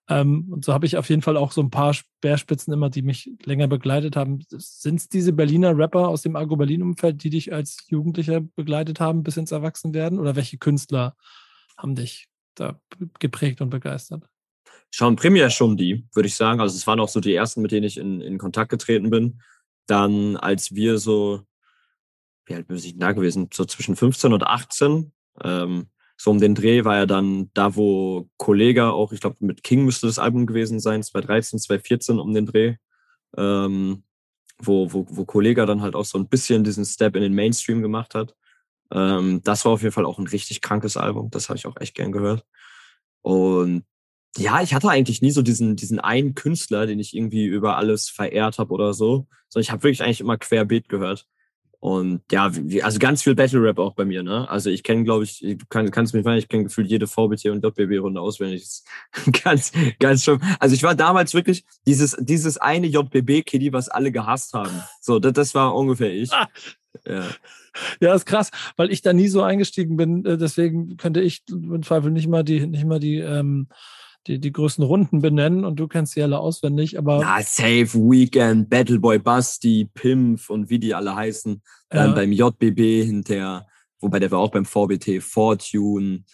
Ähm, 0.08 0.48
und 0.50 0.64
so 0.64 0.74
habe 0.74 0.86
ich 0.86 0.96
auf 0.96 1.08
jeden 1.08 1.22
Fall 1.22 1.36
auch 1.36 1.52
so 1.52 1.62
ein 1.62 1.70
paar 1.70 1.94
Speerspitzen 1.94 2.72
immer, 2.72 2.90
die 2.90 3.02
mich 3.02 3.30
länger 3.44 3.68
begleitet 3.68 4.16
haben. 4.16 4.40
Sind 4.48 4.96
es 4.96 5.08
diese 5.08 5.32
Berliner 5.32 5.76
Rapper 5.76 6.08
aus 6.08 6.22
dem 6.22 6.36
Agro-Berlin-Umfeld, 6.36 7.22
die 7.22 7.30
dich 7.30 7.52
als 7.52 7.86
Jugendlicher 7.88 8.40
begleitet 8.40 9.00
haben 9.00 9.22
bis 9.22 9.36
ins 9.36 9.52
Erwachsenwerden? 9.52 10.18
Oder 10.18 10.36
welche 10.36 10.58
Künstler 10.58 11.16
haben 11.78 11.94
dich 11.94 12.28
da 12.56 12.80
geprägt 13.20 13.60
und 13.60 13.70
begeistert? 13.70 14.28
Sean 14.92 15.16
Premier 15.16 15.50
schon 15.50 15.76
die, 15.76 16.06
würde 16.14 16.26
ich 16.26 16.34
sagen. 16.34 16.60
Also 16.60 16.76
es 16.76 16.86
waren 16.86 17.00
auch 17.00 17.08
so 17.08 17.20
die 17.20 17.34
ersten, 17.34 17.62
mit 17.62 17.72
denen 17.72 17.86
ich 17.86 17.96
in, 17.96 18.20
in 18.20 18.38
Kontakt 18.38 18.70
getreten 18.70 19.10
bin. 19.10 19.40
Dann, 19.86 20.36
als 20.36 20.74
wir 20.74 20.98
so, 20.98 21.42
wie 22.46 22.54
alt 22.54 22.66
bin 22.68 22.76
ich 22.76 22.98
da 22.98 23.12
gewesen? 23.12 23.48
So 23.52 23.64
zwischen 23.64 23.96
15 23.96 24.32
und 24.32 24.44
18. 24.44 25.12
Ähm, 25.42 25.88
so 26.16 26.30
um 26.30 26.38
den 26.38 26.54
Dreh 26.54 26.84
war 26.84 26.96
er 26.96 27.06
dann 27.06 27.50
da, 27.54 27.76
wo 27.76 28.28
Kollega 28.36 28.90
auch, 28.90 29.12
ich 29.12 29.20
glaube, 29.20 29.36
mit 29.40 29.62
King 29.62 29.84
müsste 29.84 30.06
das 30.06 30.18
Album 30.18 30.46
gewesen 30.46 30.78
sein, 30.78 31.02
2013, 31.02 31.58
2014 31.60 32.18
um 32.18 32.34
den 32.34 32.46
Dreh. 32.46 32.76
Ähm, 33.36 34.04
wo, 34.58 34.92
wo, 34.92 35.06
wo 35.08 35.24
Kollega 35.24 35.66
dann 35.66 35.82
halt 35.82 35.94
auch 35.94 36.04
so 36.04 36.18
ein 36.18 36.28
bisschen 36.28 36.64
diesen 36.64 36.84
Step 36.84 37.16
in 37.16 37.22
den 37.22 37.34
Mainstream 37.34 37.82
gemacht 37.82 38.14
hat. 38.14 38.34
Ähm, 38.92 39.40
das 39.44 39.64
war 39.64 39.72
auf 39.72 39.82
jeden 39.82 39.92
Fall 39.92 40.04
auch 40.04 40.18
ein 40.18 40.26
richtig 40.26 40.60
krankes 40.60 40.96
Album. 40.96 41.30
Das 41.30 41.48
habe 41.48 41.56
ich 41.56 41.66
auch 41.66 41.76
echt 41.80 41.94
gern 41.94 42.12
gehört. 42.12 42.44
Und 43.22 43.84
ja, 44.36 44.62
ich 44.62 44.74
hatte 44.74 44.88
eigentlich 44.88 45.22
nie 45.22 45.30
so 45.30 45.42
diesen, 45.42 45.76
diesen 45.76 45.98
einen 45.98 46.34
Künstler, 46.34 46.86
den 46.86 47.00
ich 47.00 47.16
irgendwie 47.16 47.46
über 47.46 47.76
alles 47.76 48.08
verehrt 48.08 48.58
habe 48.58 48.72
oder 48.72 48.94
so, 48.94 49.26
sondern 49.48 49.62
ich 49.62 49.70
habe 49.70 49.82
wirklich 49.82 50.02
eigentlich 50.02 50.20
immer 50.20 50.38
querbeet 50.38 50.88
gehört. 50.88 51.26
Und 51.80 52.20
ja, 52.30 52.54
wie, 52.54 52.82
also 52.82 52.98
ganz 52.98 53.22
viel 53.22 53.34
Battle 53.34 53.62
Rap 53.62 53.78
auch 53.78 53.94
bei 53.94 54.04
mir, 54.04 54.22
ne? 54.22 54.46
Also 54.50 54.68
ich 54.68 54.82
kenne, 54.82 55.02
glaube 55.02 55.24
ich, 55.24 55.38
du 55.40 55.64
kann, 55.70 55.90
kannst 55.90 56.12
mich 56.12 56.24
fragen, 56.24 56.36
ich 56.36 56.46
kenne 56.46 56.64
gefühlt 56.64 56.88
jede 56.88 57.06
VBT 57.06 57.46
und 57.46 57.64
JBB-Runde 57.64 58.20
auswendig. 58.20 58.66
ganz, 59.42 59.72
ganz 59.98 60.22
schön. 60.22 60.38
Also 60.58 60.74
ich 60.74 60.82
war 60.82 60.94
damals 60.94 61.32
wirklich 61.32 61.64
dieses, 61.86 62.18
dieses 62.20 62.58
eine 62.58 62.86
JBB-Kiddy, 62.86 63.72
was 63.72 63.88
alle 63.88 64.12
gehasst 64.12 64.52
haben. 64.52 64.82
So, 65.00 65.18
das, 65.18 65.32
das 65.32 65.54
war 65.54 65.74
ungefähr 65.74 66.12
ich. 66.12 66.30
Ja. 67.06 67.24
Ja, 68.00 68.14
ist 68.14 68.26
krass, 68.26 68.50
weil 68.76 68.90
ich 68.90 69.00
da 69.00 69.12
nie 69.12 69.28
so 69.28 69.42
eingestiegen 69.42 69.96
bin. 69.96 70.24
Äh, 70.26 70.36
deswegen 70.36 70.96
könnte 70.96 71.20
ich 71.20 71.44
im 71.48 71.84
Zweifel 71.84 72.10
nicht 72.10 72.26
mal 72.26 72.42
die, 72.42 72.66
nicht 72.66 72.84
mal 72.84 72.98
die 72.98 73.18
ähm, 73.18 73.68
die, 74.26 74.38
die 74.38 74.52
größten 74.52 74.84
Runden 74.84 75.20
benennen 75.20 75.64
und 75.64 75.76
du 75.76 75.88
kennst 75.88 76.12
sie 76.12 76.22
alle 76.22 76.38
auswendig, 76.38 76.98
aber. 76.98 77.20
Na, 77.20 77.42
Safe, 77.42 77.94
Weekend, 77.94 78.68
Battleboy 78.68 79.18
Basti, 79.18 79.88
Pimp 79.94 80.48
und 80.50 80.70
wie 80.70 80.78
die 80.78 80.94
alle 80.94 81.14
heißen. 81.14 81.62
Dann 81.88 82.10
ja. 82.10 82.14
beim 82.14 82.32
JBB 82.32 83.04
hinterher, 83.04 83.66
wobei 83.98 84.18
der 84.18 84.30
war 84.30 84.38
auch 84.38 84.50
beim 84.50 84.64
VBT, 84.64 85.22
Fortune, 85.22 86.24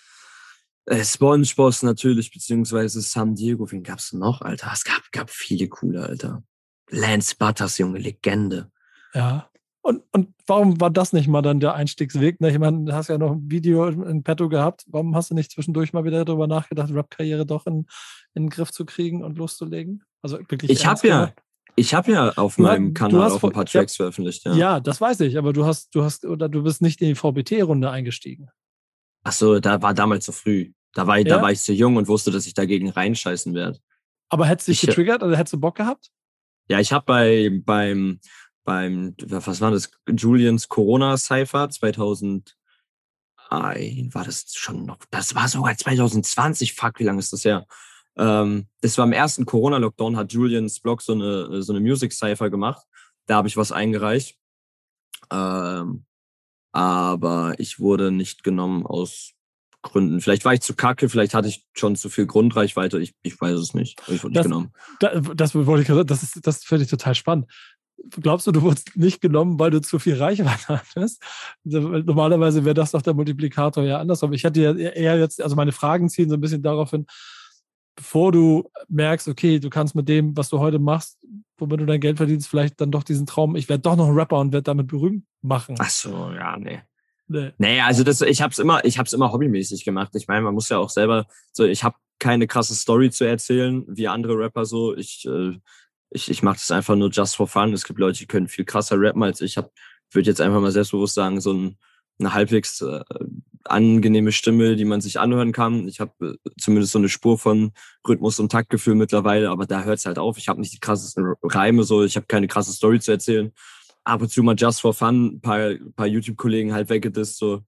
äh, 0.87 1.05
SpongeBoss 1.05 1.83
natürlich, 1.83 2.33
beziehungsweise 2.33 3.01
San 3.01 3.35
Diego. 3.35 3.71
Wen 3.71 3.83
gab's 3.83 4.13
noch, 4.13 4.43
Alter? 4.43 4.71
Es 4.73 4.85
gab, 4.85 5.03
gab 5.13 5.31
viele 5.31 5.69
coole, 5.69 6.03
Alter. 6.05 6.43
Lance 6.91 7.35
Butters, 7.37 7.79
Junge, 7.79 7.99
Legende. 7.99 8.71
Ja. 9.15 9.51
Und, 9.87 10.03
und 10.11 10.35
warum 10.49 10.81
war 10.81 10.91
das 10.91 11.13
nicht 11.13 11.29
mal 11.29 11.43
dann 11.43 11.61
der 11.61 11.75
Einstiegsweg? 11.75 12.41
Ne? 12.41 12.51
Ich 12.51 12.59
meine, 12.59 12.87
du 12.87 12.93
hast 12.93 13.07
ja 13.07 13.19
noch 13.19 13.31
ein 13.31 13.49
Video 13.49 13.87
in 13.87 14.25
petto 14.25 14.49
gehabt. 14.49 14.85
Warum 14.89 15.15
hast 15.15 15.31
du 15.31 15.35
nicht 15.37 15.53
zwischendurch 15.53 15.93
mal 15.93 16.05
wieder 16.05 16.25
darüber 16.25 16.49
nachgedacht, 16.49 16.93
Rap-Karriere 16.93 17.47
doch 17.47 17.69
in, 17.69 17.87
in 18.35 18.45
den 18.45 18.51
Griff 18.51 18.73
zu 18.73 18.85
kriegen 18.85 19.23
und 19.23 19.39
loszulegen? 19.39 20.03
Also 20.23 20.39
wirklich. 20.39 20.73
Ich 20.73 20.87
habe 20.87 21.07
ja, 21.07 21.33
ich 21.77 21.95
habe 21.95 22.11
ja 22.11 22.31
auf 22.31 22.59
meinem 22.59 22.95
Kanal 22.95 23.31
auch 23.31 23.45
ein 23.45 23.53
paar 23.53 23.65
Tracks 23.65 23.97
ja, 23.97 24.05
veröffentlicht. 24.05 24.45
Ja. 24.45 24.55
ja, 24.55 24.81
das 24.81 25.01
weiß 25.01 25.21
ich, 25.21 25.39
aber 25.39 25.53
du 25.53 25.65
hast, 25.65 25.95
du 25.95 26.03
hast, 26.03 26.25
oder 26.25 26.49
du 26.49 26.65
bist 26.65 26.83
nicht 26.83 27.01
in 27.01 27.09
die 27.09 27.15
VBT-Runde 27.15 27.89
eingestiegen. 27.89 28.49
Ach 29.23 29.33
so, 29.33 29.61
da 29.61 29.81
war 29.83 29.95
damals 29.95 30.25
zu 30.25 30.33
früh. 30.33 30.73
Da 30.95 31.07
war, 31.07 31.19
ja? 31.19 31.25
da 31.25 31.43
war 31.43 31.53
ich 31.53 31.61
zu 31.61 31.73
jung 31.73 31.95
und 31.95 32.09
wusste, 32.09 32.33
dass 32.33 32.47
ich 32.47 32.55
dagegen 32.55 32.91
reinscheißen 32.91 33.55
werde. 33.55 33.79
Aber 34.31 34.47
hättest 34.47 34.67
du 34.67 34.73
dich 34.73 34.81
getriggert 34.81 35.23
oder 35.23 35.37
hättest 35.37 35.53
du 35.53 35.61
Bock 35.61 35.77
gehabt? 35.77 36.11
Ja, 36.69 36.81
ich 36.81 36.93
habe 36.93 37.05
bei, 37.05 37.51
beim, 37.65 38.19
beim, 38.67 39.15
was 39.25 39.63
war 39.63 39.71
das? 39.71 39.91
Julians 40.07 40.69
Corona 40.69 41.17
Cypher 41.17 41.71
2000, 41.71 42.55
war 43.49 44.25
das 44.25 44.53
schon 44.55 44.85
noch, 44.85 44.99
das 45.11 45.35
war 45.35 45.49
sogar 45.49 45.77
2020, 45.77 46.75
fuck, 46.75 46.99
wie 46.99 47.05
lange 47.05 47.21
ist 47.21 47.33
das 47.33 47.45
her? 47.45 47.67
Ähm, 48.19 48.67
das 48.81 48.99
war 48.99 49.07
im 49.07 49.13
ersten 49.13 49.47
Corona-Lockdown, 49.47 50.17
hat 50.17 50.33
Julians 50.33 50.81
Blog 50.81 51.01
so 51.01 51.13
eine, 51.13 51.63
so 51.63 51.73
eine 51.73 51.81
Music 51.81 52.13
Cypher 52.13 52.51
gemacht. 52.51 52.85
Da 53.27 53.37
habe 53.37 53.49
ich 53.49 53.57
was 53.57 53.73
eingereicht. 53.73 54.39
Ähm, 55.31 56.05
aber 56.73 57.55
ich 57.59 57.79
wurde 57.79 58.11
nicht 58.11 58.43
genommen 58.43 58.85
aus 58.85 59.33
Gründen. 59.83 60.21
Vielleicht 60.21 60.45
war 60.45 60.55
ich 60.55 60.61
zu 60.61 60.75
kacke, 60.75 61.09
vielleicht 61.09 61.35
hatte 61.35 61.49
ich 61.49 61.65
schon 61.75 61.95
zu 61.97 62.09
viel 62.09 62.27
Grundreichweite, 62.27 62.99
ich, 62.99 63.15
ich 63.23 63.41
weiß 63.41 63.59
es 63.59 63.75
nicht. 63.75 64.01
Ich 64.09 64.25
wurde 64.25 64.35
das, 64.35 64.47
nicht 64.47 64.53
genommen. 64.53 64.73
Da, 65.01 65.21
das 65.21 65.55
wollte 65.55 65.83
ich 65.83 66.07
das 66.07 66.23
ist, 66.23 66.47
das 66.47 66.65
finde 66.65 66.85
ich 66.85 66.91
total 66.91 67.15
spannend. 67.15 67.47
Glaubst 68.11 68.47
du, 68.47 68.53
du 68.53 68.63
wurdest 68.63 68.97
nicht 68.97 69.21
genommen, 69.21 69.59
weil 69.59 69.71
du 69.71 69.81
zu 69.81 69.99
viel 69.99 70.17
Reichweite 70.17 70.69
hattest? 70.69 71.23
Normalerweise 71.65 72.65
wäre 72.65 72.75
das 72.75 72.93
doch 72.93 73.03
der 73.03 73.15
Multiplikator 73.15 73.85
ja 73.85 73.99
andersrum. 73.99 74.33
Ich 74.33 74.45
hatte 74.45 74.61
ja 74.61 74.73
eher 74.73 75.19
jetzt, 75.19 75.43
also 75.43 75.57
meine 75.57 75.73
Fragen 75.73 76.09
ziehen 76.09 76.29
so 76.29 76.37
ein 76.37 76.41
bisschen 76.41 76.63
darauf 76.63 76.91
hin, 76.91 77.07
bevor 77.97 78.31
du 78.31 78.71
merkst, 78.89 79.29
okay, 79.29 79.59
du 79.59 79.71
kannst 79.71 79.95
mit 79.95 80.09
dem, 80.09 80.37
was 80.37 80.51
du 80.51 80.59
heute 80.59 80.79
machst, 80.79 81.19
womit 81.59 81.81
du 81.81 81.87
dein 81.87 82.01
Geld 82.01 82.19
verdienst, 82.19 82.49
vielleicht 82.49 82.81
dann 82.81 82.91
doch 82.91 83.03
diesen 83.03 83.27
Traum, 83.27 83.57
ich 83.57 83.69
werde 83.69 83.83
doch 83.83 83.97
noch 83.97 84.09
ein 84.09 84.15
Rapper 84.15 84.39
und 84.39 84.53
werde 84.53 84.65
damit 84.65 84.87
berühmt 84.87 85.25
machen. 85.43 85.77
Ach 85.79 85.91
so, 85.91 86.31
ja, 86.33 86.57
nee. 86.59 86.83
Nee. 87.29 87.53
nee, 87.59 87.81
also 87.81 88.05
das, 88.05 88.21
ich 88.21 88.41
habe 88.41 88.53
es 88.53 88.59
immer, 88.61 88.85
ich 88.85 88.99
habe 88.99 89.07
es 89.07 89.13
immer 89.13 89.33
hobbymäßig 89.33 89.85
gemacht. 89.85 90.13
Ich 90.15 90.29
meine, 90.29 90.43
man 90.43 90.55
muss 90.55 90.69
ja 90.69 90.79
auch 90.79 90.91
selber, 90.91 91.27
so 91.53 91.65
ich 91.65 91.83
habe 91.83 91.97
keine 92.21 92.47
krasse 92.47 92.75
Story 92.75 93.11
zu 93.11 93.25
erzählen, 93.25 93.85
wie 93.89 94.07
andere 94.07 94.39
Rapper 94.39 94.65
so. 94.65 94.95
Ich, 94.95 95.27
äh, 95.27 95.59
ich, 96.17 96.31
ich 96.31 96.43
mache 96.43 96.57
das 96.57 96.71
einfach 96.71 96.97
nur 96.97 97.11
just 97.11 97.37
for 97.37 97.47
fun. 97.47 97.73
Es 97.73 97.85
gibt 97.85 97.99
Leute, 97.99 98.19
die 98.19 98.27
können 98.27 98.49
viel 98.49 98.65
krasser 98.65 98.97
rappen 98.99 99.23
als 99.23 99.41
ich. 99.41 99.57
Hab, 99.57 99.71
würde 100.11 100.29
jetzt 100.29 100.41
einfach 100.41 100.61
mal 100.61 100.73
selbstbewusst 100.73 101.15
sagen, 101.15 101.41
so 101.41 101.53
ein, 101.53 101.79
eine 102.19 102.33
halbwegs 102.33 102.81
äh, 102.81 103.05
angenehme 103.65 104.33
Stimme, 104.33 104.77
die 104.77 104.85
man 104.85 105.01
sich 105.01 105.21
anhören 105.21 105.53
kann. 105.53 105.87
Ich 105.89 106.01
habe 106.01 106.39
äh, 106.45 106.51
zumindest 106.59 106.93
so 106.93 106.99
eine 106.99 107.11
Spur 107.11 107.39
von 107.39 107.73
Rhythmus 108.09 108.41
und 108.41 108.51
Taktgefühl 108.51 108.95
mittlerweile, 108.95 109.51
aber 109.51 109.67
da 109.67 109.85
hört 109.85 109.99
es 109.99 110.07
halt 110.07 110.19
auf. 110.19 110.39
Ich 110.39 110.49
habe 110.49 110.61
nicht 110.61 110.73
die 110.73 110.81
krassesten 110.81 111.35
Reime, 111.43 111.85
so 111.85 112.03
ich 112.03 112.17
habe 112.17 112.27
keine 112.27 112.49
krasse 112.49 112.73
Story 112.73 112.99
zu 112.99 113.13
erzählen. 113.13 113.53
Ab 114.05 114.23
und 114.23 114.31
zu 114.31 114.43
mal 114.43 114.55
just 114.57 114.81
for 114.81 114.95
fun, 114.95 115.37
ein 115.37 115.41
paar, 115.41 115.75
paar 115.97 116.07
YouTube-Kollegen 116.07 116.73
halt 116.73 116.89
weggedisst, 116.89 117.39
so 117.39 117.63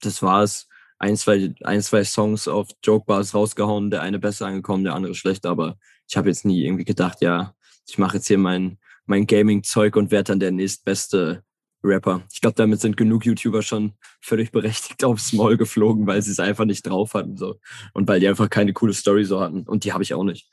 das 0.00 0.22
war's. 0.22 0.68
Ein, 0.98 1.16
zwei, 1.16 1.54
ein, 1.64 1.82
zwei 1.82 2.04
Songs 2.04 2.46
auf 2.46 2.68
Jokebars 2.84 3.34
rausgehauen, 3.34 3.90
der 3.90 4.02
eine 4.02 4.18
besser 4.18 4.46
angekommen, 4.46 4.84
der 4.84 4.94
andere 4.94 5.14
schlechter, 5.14 5.50
aber 5.50 5.76
ich 6.08 6.16
habe 6.16 6.28
jetzt 6.28 6.44
nie 6.44 6.64
irgendwie 6.64 6.84
gedacht, 6.84 7.20
ja, 7.20 7.54
ich 7.86 7.98
mache 7.98 8.16
jetzt 8.16 8.28
hier 8.28 8.38
mein, 8.38 8.78
mein 9.06 9.26
Gaming-Zeug 9.26 9.96
und 9.96 10.10
werde 10.10 10.32
dann 10.32 10.40
der 10.40 10.52
nächstbeste 10.52 11.44
Rapper. 11.82 12.22
Ich 12.32 12.40
glaube, 12.40 12.54
damit 12.54 12.80
sind 12.80 12.96
genug 12.96 13.24
YouTuber 13.24 13.62
schon 13.62 13.94
völlig 14.20 14.52
berechtigt 14.52 15.02
aufs 15.04 15.32
Maul 15.32 15.56
geflogen, 15.56 16.06
weil 16.06 16.22
sie 16.22 16.30
es 16.30 16.40
einfach 16.40 16.64
nicht 16.64 16.86
drauf 16.86 17.14
hatten. 17.14 17.36
So. 17.36 17.56
Und 17.94 18.08
weil 18.08 18.20
die 18.20 18.28
einfach 18.28 18.50
keine 18.50 18.72
coole 18.72 18.92
Story 18.92 19.24
so 19.24 19.40
hatten. 19.40 19.62
Und 19.62 19.84
die 19.84 19.92
habe 19.92 20.02
ich 20.02 20.14
auch 20.14 20.24
nicht. 20.24 20.48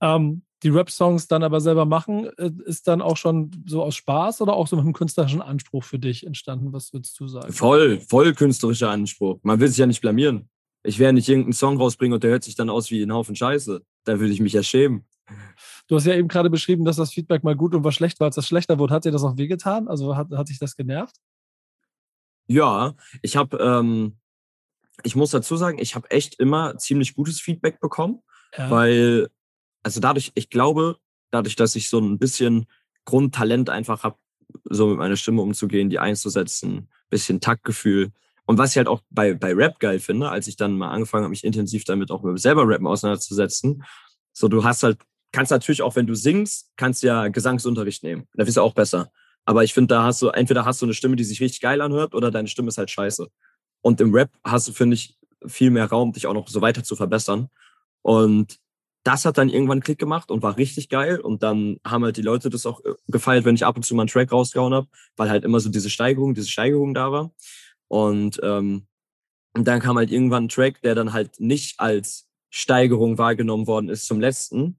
Ähm, 0.00 0.42
die 0.62 0.70
Rap-Songs 0.70 1.28
dann 1.28 1.42
aber 1.42 1.60
selber 1.60 1.84
machen, 1.84 2.26
äh, 2.36 2.50
ist 2.64 2.88
dann 2.88 3.00
auch 3.00 3.16
schon 3.16 3.50
so 3.66 3.82
aus 3.82 3.94
Spaß 3.96 4.40
oder 4.40 4.54
auch 4.54 4.66
so 4.66 4.76
mit 4.76 4.84
einem 4.84 4.94
künstlerischen 4.94 5.42
Anspruch 5.42 5.84
für 5.84 5.98
dich 5.98 6.26
entstanden? 6.26 6.72
Was 6.72 6.92
würdest 6.92 7.18
du 7.20 7.28
sagen? 7.28 7.52
Voll, 7.52 8.00
voll 8.00 8.32
künstlerischer 8.34 8.90
Anspruch. 8.90 9.38
Man 9.42 9.60
will 9.60 9.68
sich 9.68 9.78
ja 9.78 9.86
nicht 9.86 10.00
blamieren. 10.00 10.48
Ich 10.84 10.98
werde 10.98 11.14
nicht 11.14 11.28
irgendeinen 11.28 11.52
Song 11.52 11.76
rausbringen 11.76 12.14
und 12.14 12.22
der 12.22 12.30
hört 12.30 12.44
sich 12.44 12.54
dann 12.54 12.70
aus 12.70 12.90
wie 12.90 13.02
ein 13.02 13.12
Haufen 13.12 13.36
Scheiße. 13.36 13.82
Da 14.04 14.20
würde 14.20 14.32
ich 14.32 14.40
mich 14.40 14.52
ja 14.52 14.62
schämen. 14.62 15.04
Du 15.86 15.96
hast 15.96 16.06
ja 16.06 16.14
eben 16.14 16.28
gerade 16.28 16.50
beschrieben, 16.50 16.84
dass 16.84 16.96
das 16.96 17.12
Feedback 17.12 17.44
mal 17.44 17.56
gut 17.56 17.74
und 17.74 17.84
was 17.84 17.94
schlecht 17.94 18.20
war, 18.20 18.26
als 18.26 18.36
das 18.36 18.46
schlechter 18.46 18.78
wurde. 18.78 18.94
Hat 18.94 19.04
dir 19.04 19.12
das 19.12 19.24
auch 19.24 19.36
wehgetan? 19.36 19.88
Also 19.88 20.16
hat, 20.16 20.30
hat 20.30 20.48
dich 20.48 20.58
das 20.58 20.76
genervt? 20.76 21.16
Ja, 22.46 22.94
ich 23.22 23.36
habe, 23.36 23.58
ähm, 23.58 24.18
ich 25.02 25.16
muss 25.16 25.30
dazu 25.30 25.56
sagen, 25.56 25.78
ich 25.78 25.94
habe 25.94 26.10
echt 26.10 26.40
immer 26.40 26.76
ziemlich 26.78 27.14
gutes 27.14 27.40
Feedback 27.40 27.80
bekommen, 27.80 28.20
ja. 28.56 28.70
weil, 28.70 29.28
also 29.82 30.00
dadurch, 30.00 30.32
ich 30.34 30.50
glaube, 30.50 30.96
dadurch, 31.30 31.56
dass 31.56 31.76
ich 31.76 31.88
so 31.88 31.98
ein 32.00 32.18
bisschen 32.18 32.66
Grundtalent 33.04 33.70
einfach 33.70 34.02
habe, 34.02 34.16
so 34.64 34.86
mit 34.86 34.98
meiner 34.98 35.16
Stimme 35.16 35.42
umzugehen, 35.42 35.90
die 35.90 35.98
einzusetzen, 35.98 36.88
bisschen 37.10 37.40
Taktgefühl. 37.40 38.12
Und 38.46 38.56
was 38.56 38.70
ich 38.70 38.78
halt 38.78 38.88
auch 38.88 39.02
bei, 39.10 39.34
bei 39.34 39.52
Rap 39.52 39.78
geil 39.78 40.00
finde, 40.00 40.30
als 40.30 40.46
ich 40.46 40.56
dann 40.56 40.78
mal 40.78 40.90
angefangen 40.90 41.24
habe, 41.24 41.30
mich 41.30 41.44
intensiv 41.44 41.84
damit 41.84 42.10
auch 42.10 42.22
mit 42.22 42.40
selber 42.40 42.66
Rappen 42.66 42.86
auseinanderzusetzen, 42.86 43.84
so 44.32 44.48
du 44.48 44.64
hast 44.64 44.82
halt 44.82 44.98
kannst 45.32 45.50
natürlich 45.50 45.82
auch, 45.82 45.96
wenn 45.96 46.06
du 46.06 46.14
singst, 46.14 46.70
kannst 46.76 47.02
ja 47.02 47.28
Gesangsunterricht 47.28 48.02
nehmen. 48.02 48.26
Da 48.34 48.44
bist 48.44 48.56
du 48.56 48.62
auch 48.62 48.74
besser. 48.74 49.10
Aber 49.44 49.64
ich 49.64 49.72
finde, 49.72 49.94
da 49.94 50.04
hast 50.04 50.20
du, 50.22 50.28
entweder 50.28 50.64
hast 50.64 50.82
du 50.82 50.86
eine 50.86 50.94
Stimme, 50.94 51.16
die 51.16 51.24
sich 51.24 51.40
richtig 51.40 51.60
geil 51.60 51.80
anhört, 51.80 52.14
oder 52.14 52.30
deine 52.30 52.48
Stimme 52.48 52.68
ist 52.68 52.78
halt 52.78 52.90
scheiße. 52.90 53.28
Und 53.80 54.00
im 54.00 54.14
Rap 54.14 54.30
hast 54.44 54.68
du, 54.68 54.72
finde 54.72 54.94
ich, 54.94 55.16
viel 55.46 55.70
mehr 55.70 55.86
Raum, 55.86 56.12
dich 56.12 56.26
auch 56.26 56.34
noch 56.34 56.48
so 56.48 56.60
weiter 56.60 56.82
zu 56.82 56.96
verbessern. 56.96 57.48
Und 58.02 58.58
das 59.04 59.24
hat 59.24 59.38
dann 59.38 59.48
irgendwann 59.48 59.80
Klick 59.80 59.98
gemacht 59.98 60.30
und 60.30 60.42
war 60.42 60.56
richtig 60.56 60.88
geil. 60.88 61.20
Und 61.20 61.42
dann 61.42 61.78
haben 61.86 62.04
halt 62.04 62.16
die 62.16 62.22
Leute 62.22 62.50
das 62.50 62.66
auch 62.66 62.84
äh, 62.84 62.92
gefeiert, 63.06 63.44
wenn 63.44 63.54
ich 63.54 63.64
ab 63.64 63.76
und 63.76 63.84
zu 63.84 63.94
mal 63.94 64.02
einen 64.02 64.08
Track 64.08 64.32
rausgehauen 64.32 64.74
habe, 64.74 64.88
weil 65.16 65.30
halt 65.30 65.44
immer 65.44 65.60
so 65.60 65.70
diese 65.70 65.90
Steigerung, 65.90 66.34
diese 66.34 66.48
Steigerung 66.48 66.94
da 66.94 67.12
war. 67.12 67.32
Und, 67.88 68.38
ähm, 68.42 68.86
und 69.54 69.66
dann 69.66 69.80
kam 69.80 69.96
halt 69.96 70.10
irgendwann 70.10 70.44
ein 70.44 70.48
Track, 70.48 70.82
der 70.82 70.94
dann 70.94 71.12
halt 71.12 71.40
nicht 71.40 71.80
als 71.80 72.28
Steigerung 72.50 73.18
wahrgenommen 73.18 73.66
worden 73.66 73.88
ist 73.88 74.06
zum 74.06 74.20
letzten, 74.20 74.78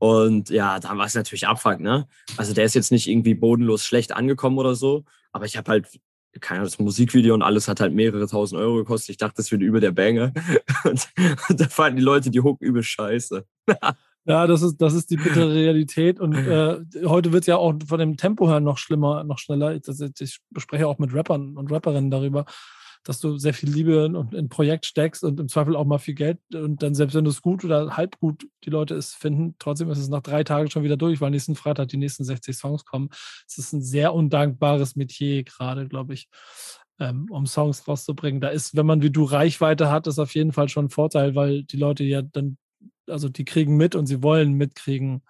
und 0.00 0.48
ja, 0.48 0.80
dann 0.80 0.96
war 0.96 1.04
es 1.04 1.14
natürlich 1.14 1.46
Abfuck, 1.46 1.78
ne? 1.78 2.08
Also 2.38 2.54
der 2.54 2.64
ist 2.64 2.74
jetzt 2.74 2.90
nicht 2.90 3.06
irgendwie 3.06 3.34
bodenlos 3.34 3.84
schlecht 3.84 4.12
angekommen 4.16 4.56
oder 4.56 4.74
so, 4.74 5.04
aber 5.30 5.44
ich 5.44 5.58
habe 5.58 5.70
halt, 5.70 5.88
keine 6.40 6.60
Ahnung, 6.60 6.70
das 6.70 6.78
Musikvideo 6.78 7.34
und 7.34 7.42
alles 7.42 7.68
hat 7.68 7.80
halt 7.80 7.92
mehrere 7.92 8.26
tausend 8.26 8.58
Euro 8.58 8.76
gekostet. 8.76 9.10
Ich 9.10 9.16
dachte, 9.18 9.34
das 9.36 9.50
wird 9.52 9.60
über 9.60 9.78
der 9.78 9.90
Banger. 9.90 10.32
Und, 10.84 11.08
und 11.48 11.60
da 11.60 11.68
fanden 11.68 11.98
die 11.98 12.02
Leute 12.02 12.30
die 12.30 12.40
Hook 12.40 12.62
übel 12.62 12.82
scheiße. 12.82 13.44
Ja, 14.26 14.46
das 14.46 14.60
ist, 14.60 14.76
das 14.76 14.92
ist 14.92 15.10
die 15.10 15.16
bittere 15.16 15.52
Realität. 15.54 16.20
Und 16.20 16.34
äh, 16.36 16.78
heute 17.06 17.32
wird 17.32 17.44
es 17.44 17.46
ja 17.46 17.56
auch 17.56 17.74
von 17.86 17.98
dem 17.98 18.18
Tempo 18.18 18.48
her 18.48 18.60
noch 18.60 18.76
schlimmer, 18.76 19.24
noch 19.24 19.38
schneller. 19.38 19.74
Ich, 19.74 19.82
ich 20.20 20.38
spreche 20.58 20.86
auch 20.86 20.98
mit 20.98 21.14
Rappern 21.14 21.56
und 21.56 21.72
Rapperinnen 21.72 22.10
darüber 22.10 22.44
dass 23.04 23.20
du 23.20 23.38
sehr 23.38 23.54
viel 23.54 23.70
Liebe 23.70 24.04
und 24.04 24.34
in 24.34 24.46
ein 24.46 24.48
Projekt 24.48 24.84
steckst 24.84 25.24
und 25.24 25.40
im 25.40 25.48
Zweifel 25.48 25.74
auch 25.74 25.86
mal 25.86 25.98
viel 25.98 26.14
Geld 26.14 26.38
und 26.54 26.82
dann 26.82 26.94
selbst 26.94 27.14
wenn 27.14 27.24
du 27.24 27.30
es 27.30 27.40
gut 27.40 27.64
oder 27.64 27.96
halb 27.96 28.18
gut 28.18 28.46
die 28.64 28.70
Leute 28.70 28.94
es 28.94 29.14
finden, 29.14 29.54
trotzdem 29.58 29.90
ist 29.90 29.98
es 29.98 30.08
nach 30.08 30.22
drei 30.22 30.44
Tagen 30.44 30.70
schon 30.70 30.82
wieder 30.82 30.96
durch, 30.96 31.20
weil 31.20 31.30
nächsten 31.30 31.54
Freitag 31.54 31.88
die 31.88 31.96
nächsten 31.96 32.24
60 32.24 32.56
Songs 32.56 32.84
kommen. 32.84 33.08
Es 33.48 33.56
ist 33.58 33.72
ein 33.72 33.82
sehr 33.82 34.12
undankbares 34.12 34.96
Metier 34.96 35.44
gerade, 35.44 35.88
glaube 35.88 36.12
ich, 36.12 36.28
ähm, 36.98 37.26
um 37.30 37.46
Songs 37.46 37.88
rauszubringen. 37.88 38.40
Da 38.40 38.48
ist, 38.48 38.76
wenn 38.76 38.86
man 38.86 39.02
wie 39.02 39.10
du 39.10 39.24
Reichweite 39.24 39.90
hat, 39.90 40.06
ist 40.06 40.18
auf 40.18 40.34
jeden 40.34 40.52
Fall 40.52 40.68
schon 40.68 40.86
ein 40.86 40.90
Vorteil, 40.90 41.34
weil 41.34 41.64
die 41.64 41.78
Leute 41.78 42.04
ja 42.04 42.20
dann, 42.20 42.58
also 43.06 43.28
die 43.28 43.46
kriegen 43.46 43.76
mit 43.76 43.94
und 43.94 44.06
sie 44.06 44.22
wollen 44.22 44.52
mitkriegen, 44.52 45.22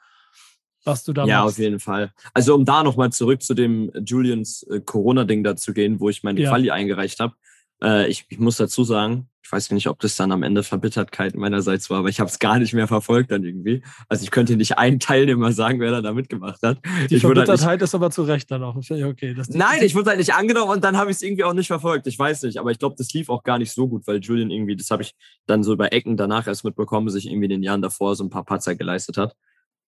was 0.85 1.05
du 1.05 1.13
da 1.13 1.25
ja, 1.25 1.43
machst. 1.43 1.59
Ja, 1.59 1.63
auf 1.63 1.65
jeden 1.65 1.81
Fall. 1.81 2.13
Also 2.35 2.55
um 2.55 2.65
da 2.65 2.83
nochmal 2.83 3.13
zurück 3.13 3.43
zu 3.43 3.55
dem 3.55 3.93
Julians 4.05 4.65
äh, 4.65 4.81
Corona-Ding 4.81 5.45
da 5.45 5.55
zu 5.55 5.73
gehen, 5.73 6.01
wo 6.01 6.09
ich 6.09 6.23
meine 6.23 6.41
ja. 6.41 6.51
Quali 6.51 6.71
eingereicht 6.71 7.21
habe. 7.21 7.35
Äh, 7.83 8.09
ich, 8.09 8.27
ich 8.29 8.39
muss 8.39 8.57
dazu 8.57 8.85
sagen, 8.85 9.29
ich 9.51 9.53
weiß 9.53 9.73
nicht, 9.73 9.89
ob 9.89 9.99
das 9.99 10.15
dann 10.15 10.31
am 10.31 10.45
Ende 10.45 10.63
Verbittertkeit 10.63 11.35
meinerseits 11.35 11.91
war, 11.91 11.99
aber 11.99 12.09
ich 12.09 12.21
habe 12.21 12.31
es 12.31 12.39
gar 12.39 12.61
nicht 12.61 12.73
mehr 12.73 12.87
verfolgt 12.87 13.33
dann 13.33 13.43
irgendwie. 13.43 13.83
Also 14.09 14.23
ich 14.23 14.31
könnte 14.31 14.57
nicht 14.57 14.79
einen 14.79 15.01
Teilnehmer 15.01 15.51
sagen, 15.51 15.81
wer 15.81 16.01
da 16.03 16.13
mitgemacht 16.13 16.63
hat. 16.63 16.79
Die 17.11 17.17
ich 17.17 17.21
Verbittertheit 17.23 17.65
halt 17.65 17.83
ist 17.83 17.93
aber 17.93 18.13
zu 18.13 18.23
Recht 18.23 18.49
dann 18.53 18.63
auch. 18.63 18.77
Okay, 18.77 19.35
Nein, 19.49 19.83
ich 19.83 19.97
wurde 19.97 20.11
halt 20.11 20.21
nicht 20.21 20.35
angenommen 20.35 20.71
und 20.71 20.85
dann 20.85 20.97
habe 20.97 21.11
ich 21.11 21.17
es 21.17 21.23
irgendwie 21.23 21.43
auch 21.43 21.53
nicht 21.53 21.67
verfolgt. 21.67 22.07
Ich 22.07 22.17
weiß 22.17 22.43
nicht, 22.45 22.59
aber 22.59 22.71
ich 22.71 22.79
glaube, 22.79 22.95
das 22.97 23.13
lief 23.13 23.29
auch 23.29 23.43
gar 23.43 23.59
nicht 23.59 23.73
so 23.73 23.89
gut, 23.89 24.07
weil 24.07 24.21
Julian 24.21 24.53
irgendwie, 24.53 24.77
das 24.77 24.89
habe 24.93 25.03
ich 25.03 25.15
dann 25.47 25.65
so 25.65 25.77
bei 25.77 25.89
Ecken 25.89 26.17
danach 26.17 26.47
erst 26.47 26.65
mitbekommen, 26.65 27.09
sich 27.09 27.27
irgendwie 27.27 27.47
in 27.47 27.51
den 27.51 27.63
Jahren 27.65 27.83
davor 27.83 28.15
so 28.15 28.23
ein 28.23 28.31
paar 28.31 28.45
Patzer 28.45 28.77
geleistet 28.77 29.17
hat. 29.17 29.35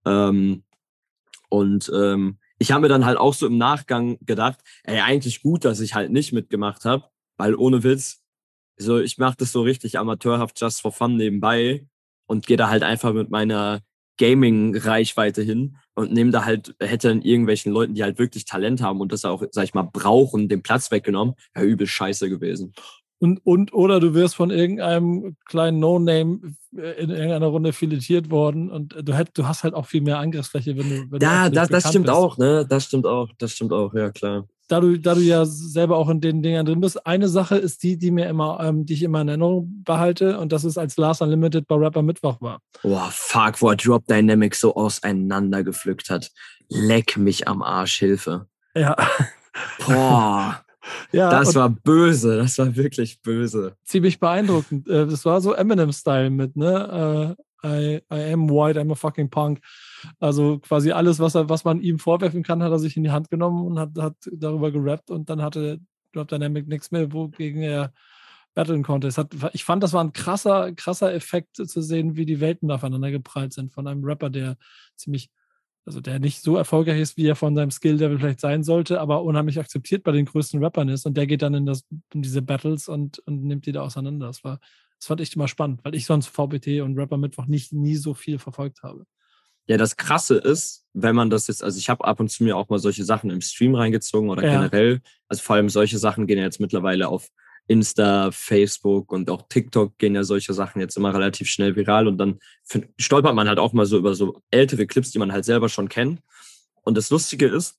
Ähm, 0.06 0.64
und 1.50 1.92
ähm, 1.94 2.40
ich 2.58 2.72
habe 2.72 2.82
mir 2.82 2.88
dann 2.88 3.06
halt 3.06 3.20
auch 3.20 3.36
so 3.36 3.46
im 3.46 3.60
Nachgang 3.60 4.18
gedacht, 4.22 4.62
ey, 4.84 5.00
eigentlich 5.02 5.44
gut, 5.44 5.64
dass 5.64 5.80
ich 5.80 5.94
halt 5.94 6.12
nicht 6.12 6.34
mitgemacht 6.34 6.86
habe, 6.86 7.04
weil 7.38 7.56
ohne 7.56 7.84
Witz, 7.84 8.22
so 8.78 9.00
ich 9.00 9.18
mache 9.18 9.38
das 9.38 9.52
so 9.52 9.62
richtig 9.62 10.00
amateurhaft 10.00 10.60
just 10.60 10.82
for 10.82 10.92
fun 10.92 11.16
nebenbei 11.16 11.86
und 12.28 12.48
gehe 12.48 12.58
da 12.58 12.70
halt 12.70 12.84
einfach 12.84 13.14
mit 13.14 13.30
meiner 13.30 13.82
Gaming-Reichweite 14.18 15.42
hin 15.42 15.78
und 15.96 16.12
nehme 16.12 16.32
da 16.32 16.46
halt, 16.46 16.76
hätte 16.80 17.10
dann 17.10 17.22
irgendwelchen 17.22 17.72
Leuten, 17.72 17.96
die 17.96 18.04
halt 18.04 18.20
wirklich 18.20 18.46
Talent 18.46 18.82
haben 18.82 19.02
und 19.02 19.12
das 19.12 19.26
auch, 19.26 19.44
sag 19.52 19.64
ich 19.64 19.74
mal, 19.74 19.90
brauchen, 19.92 20.50
den 20.50 20.62
Platz 20.62 20.92
weggenommen, 20.92 21.36
ja, 21.56 21.64
übel 21.64 21.88
scheiße 21.88 22.30
gewesen. 22.30 22.74
Und, 23.20 23.40
und 23.46 23.74
oder 23.74 24.02
du 24.02 24.14
wirst 24.14 24.36
von 24.36 24.52
irgendeinem 24.52 25.38
kleinen 25.46 25.80
No-Name 25.80 26.56
äh, 26.76 27.02
in 27.02 27.10
irgendeiner 27.10 27.48
Runde 27.48 27.72
filetiert 27.72 28.30
worden 28.30 28.70
und 28.70 28.96
du, 29.02 29.14
hätt, 29.14 29.30
du 29.36 29.48
hast 29.48 29.64
halt 29.64 29.74
auch 29.74 29.86
viel 29.86 30.02
mehr 30.02 30.20
Angriffsfläche, 30.20 30.78
wenn 30.78 30.90
du. 30.90 31.12
Wenn 31.12 31.22
ja, 31.22 31.48
du 31.48 31.56
das, 31.56 31.70
das 31.70 31.88
stimmt 31.88 32.08
bist. 32.08 32.18
auch, 32.18 32.38
ne? 32.38 32.66
Das 32.68 32.84
stimmt 32.84 33.06
auch, 33.06 33.30
das 33.38 33.54
stimmt 33.54 33.72
auch, 33.72 33.94
ja 33.94 34.12
klar. 34.12 34.46
Da 34.74 34.80
du, 34.80 34.98
da 34.98 35.14
du 35.14 35.22
ja 35.22 35.46
selber 35.46 35.98
auch 35.98 36.10
in 36.10 36.20
den 36.20 36.42
Dingern 36.42 36.66
drin 36.66 36.82
bist, 36.82 37.06
eine 37.06 37.28
Sache 37.28 37.58
ist 37.58 37.84
die, 37.84 37.96
die 37.96 38.10
mir 38.10 38.28
immer, 38.28 38.60
ähm, 38.60 38.88
die 38.88 38.94
ich 38.94 39.04
immer 39.04 39.22
in 39.22 39.28
Erinnerung 39.28 39.84
behalte, 39.84 40.40
und 40.40 40.52
das 40.52 40.64
ist, 40.64 40.80
als 40.80 40.98
Last 40.98 41.22
Unlimited 41.22 41.68
bei 41.68 41.76
Rapper 41.76 42.02
Mittwoch 42.02 42.42
war. 42.42 42.60
Boah, 42.82 43.08
fuck, 43.12 43.62
wo 43.62 43.70
er 43.70 43.76
Drop 43.76 44.08
Dynamics 44.08 44.62
so 44.62 44.74
auseinandergepflückt 44.74 46.10
hat. 46.10 46.32
Leck 46.70 47.18
mich 47.18 47.48
am 47.48 47.62
Arsch, 47.62 48.00
Hilfe. 48.00 48.48
Ja. 48.76 48.96
Boah. 49.86 50.60
Ja, 51.14 51.30
das 51.30 51.56
war 51.56 51.70
böse, 51.70 52.36
das 52.36 52.58
war 52.58 52.76
wirklich 52.76 53.22
böse. 53.22 53.78
Ziemlich 53.86 54.20
beeindruckend. 54.20 54.86
Äh, 54.90 55.08
das 55.08 55.24
war 55.24 55.40
so 55.40 55.54
Eminem-Style 55.54 56.30
mit, 56.30 56.58
ne? 56.58 57.38
I, 57.66 58.02
I 58.12 58.34
am 58.34 58.50
white, 58.50 58.80
I'm 58.80 58.92
a 58.92 58.96
fucking 58.96 59.30
punk. 59.30 59.60
Also 60.20 60.60
quasi 60.60 60.92
alles, 60.92 61.20
was, 61.20 61.36
was 61.36 61.64
man 61.64 61.82
ihm 61.82 62.00
vorwerfen 62.00 62.44
kann, 62.44 62.62
hat 62.62 62.72
er 62.72 62.80
sich 62.80 62.98
in 62.98 63.04
die 63.04 63.12
Hand 63.12 63.30
genommen 63.30 63.66
und 63.66 63.80
hat, 63.80 63.98
hat 63.98 64.16
darüber 64.32 64.72
gerappt 64.72 65.10
und 65.10 65.30
dann 65.30 65.42
hatte 65.42 65.80
Drop 66.12 66.28
Dynamic 66.28 66.68
nichts 66.68 66.92
mehr, 66.92 67.12
wogegen 67.14 67.62
er 67.62 67.94
battlen 68.54 68.84
konnte. 68.84 69.08
Es 69.08 69.18
hat, 69.18 69.34
ich 69.54 69.64
fand, 69.64 69.82
das 69.82 69.94
war 69.94 70.04
ein 70.04 70.14
krasser, 70.14 70.74
krasser 70.74 71.14
Effekt 71.14 71.56
zu 71.56 71.82
sehen, 71.82 72.16
wie 72.16 72.26
die 72.26 72.40
Welten 72.40 72.70
aufeinander 72.70 73.12
geprallt 73.12 73.54
sind 73.54 73.74
von 73.74 73.88
einem 73.88 74.04
Rapper, 74.04 74.30
der 74.30 74.58
ziemlich 74.96 75.32
also 75.86 76.00
der 76.00 76.20
nicht 76.20 76.42
so 76.42 76.56
erfolgreich 76.56 77.00
ist, 77.00 77.18
wie 77.18 77.28
er 77.28 77.36
von 77.36 77.56
seinem 77.56 77.72
Skill-Level 77.72 78.20
vielleicht 78.20 78.40
sein 78.40 78.64
sollte, 78.64 79.02
aber 79.02 79.24
unheimlich 79.24 79.60
akzeptiert 79.60 80.04
bei 80.04 80.12
den 80.12 80.26
größten 80.26 80.64
Rappern 80.64 80.90
ist. 80.90 81.06
Und 81.06 81.18
der 81.18 81.28
geht 81.28 81.42
dann 81.42 81.54
in, 81.54 81.66
das, 81.66 81.84
in 82.14 82.22
diese 82.22 82.42
Battles 82.42 82.88
und, 82.88 83.20
und 83.20 83.44
nimmt 83.44 83.66
die 83.66 83.74
da 83.74 83.82
auseinander. 83.82 84.28
Das, 84.28 84.44
war, 84.44 84.60
das 85.04 85.08
fand 85.10 85.20
ich 85.20 85.36
immer 85.36 85.50
spannend, 85.50 85.82
weil 85.84 85.96
ich 85.96 86.06
sonst 86.06 86.28
VBT 86.28 86.82
und 86.82 86.98
Rapper 86.98 87.18
Mittwoch 87.18 87.46
nicht 87.46 87.74
nie 87.74 87.98
so 87.98 88.14
viel 88.14 88.40
verfolgt 88.40 88.84
habe. 88.84 89.04
Ja, 89.68 89.76
das 89.76 89.98
Krasse 89.98 90.36
ist, 90.36 90.86
wenn 90.94 91.14
man 91.14 91.30
das 91.30 91.48
jetzt, 91.48 91.62
also 91.62 91.78
ich 91.78 91.90
habe 91.90 92.06
ab 92.06 92.22
und 92.22 92.30
zu 92.30 92.46
mir 92.46 92.56
auch 92.56 92.70
mal 92.70 92.80
solche 92.80 93.04
Sachen 93.04 93.30
im 93.30 93.42
Stream 93.42 93.76
reingezogen 93.76 94.30
oder 94.30 94.44
ja. 94.46 94.52
generell, 94.52 95.02
also 95.28 95.44
vor 95.44 95.58
allem 95.58 95.68
solche 95.68 95.98
Sachen 95.98 96.26
gehen 96.26 96.38
ja 96.38 96.46
jetzt 96.46 96.62
mittlerweile 96.62 97.10
auf 97.10 97.28
Insta, 97.68 98.32
Facebook 98.32 99.12
und 99.12 99.30
auch 99.30 99.42
TikTok 99.50 99.98
gehen 99.98 100.16
ja 100.16 100.24
solche 100.24 100.54
Sachen 100.54 100.80
jetzt 100.80 100.96
immer 100.96 101.14
relativ 101.14 101.50
schnell 101.50 101.76
viral 101.76 102.08
und 102.08 102.18
dann 102.18 102.40
stolpert 102.98 103.36
man 103.36 103.50
halt 103.50 103.60
auch 103.60 103.74
mal 103.74 103.86
so 103.86 103.98
über 103.98 104.16
so 104.16 104.42
ältere 104.52 104.88
Clips, 104.88 105.12
die 105.12 105.20
man 105.20 105.34
halt 105.34 105.44
selber 105.44 105.68
schon 105.68 105.90
kennt. 105.90 106.22
Und 106.84 106.96
das 106.96 107.10
Lustige 107.10 107.48
ist, 107.48 107.78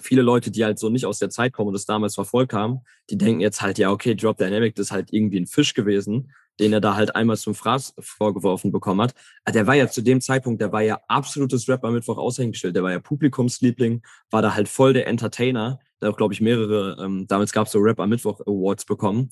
viele 0.00 0.22
Leute, 0.22 0.50
die 0.50 0.64
halt 0.64 0.78
so 0.78 0.88
nicht 0.88 1.06
aus 1.06 1.18
der 1.18 1.30
Zeit 1.30 1.52
kommen 1.52 1.68
und 1.68 1.74
das 1.74 1.86
damals 1.86 2.14
verfolgt 2.14 2.52
haben, 2.52 2.80
die 3.10 3.18
denken 3.18 3.40
jetzt 3.40 3.62
halt, 3.62 3.78
ja, 3.78 3.90
okay, 3.90 4.14
Drop 4.14 4.36
Dynamic, 4.36 4.74
das 4.74 4.86
ist 4.86 4.92
halt 4.92 5.12
irgendwie 5.12 5.40
ein 5.40 5.46
Fisch 5.46 5.74
gewesen, 5.74 6.32
den 6.58 6.72
er 6.72 6.80
da 6.80 6.96
halt 6.96 7.14
einmal 7.14 7.36
zum 7.36 7.54
Fraß 7.54 7.94
vorgeworfen 7.98 8.72
bekommen 8.72 9.02
hat. 9.02 9.14
Aber 9.44 9.52
der 9.52 9.66
war 9.66 9.74
ja 9.74 9.88
zu 9.88 10.02
dem 10.02 10.20
Zeitpunkt, 10.20 10.60
der 10.60 10.72
war 10.72 10.82
ja 10.82 11.00
absolutes 11.08 11.68
Rapper 11.68 11.90
Mittwoch 11.90 12.18
Aushängeschild, 12.18 12.74
der 12.74 12.82
war 12.82 12.92
ja 12.92 13.00
Publikumsliebling, 13.00 14.02
war 14.30 14.42
da 14.42 14.54
halt 14.54 14.68
voll 14.68 14.92
der 14.92 15.06
Entertainer 15.06 15.78
da 15.98 16.10
auch, 16.10 16.16
glaube 16.16 16.34
ich, 16.34 16.40
mehrere, 16.40 16.96
ähm, 17.02 17.26
damals 17.26 17.52
gab 17.52 17.66
es 17.66 17.72
so 17.72 17.78
Rap 17.78 18.00
am 18.00 18.10
Mittwoch 18.10 18.40
Awards 18.40 18.84
bekommen. 18.84 19.30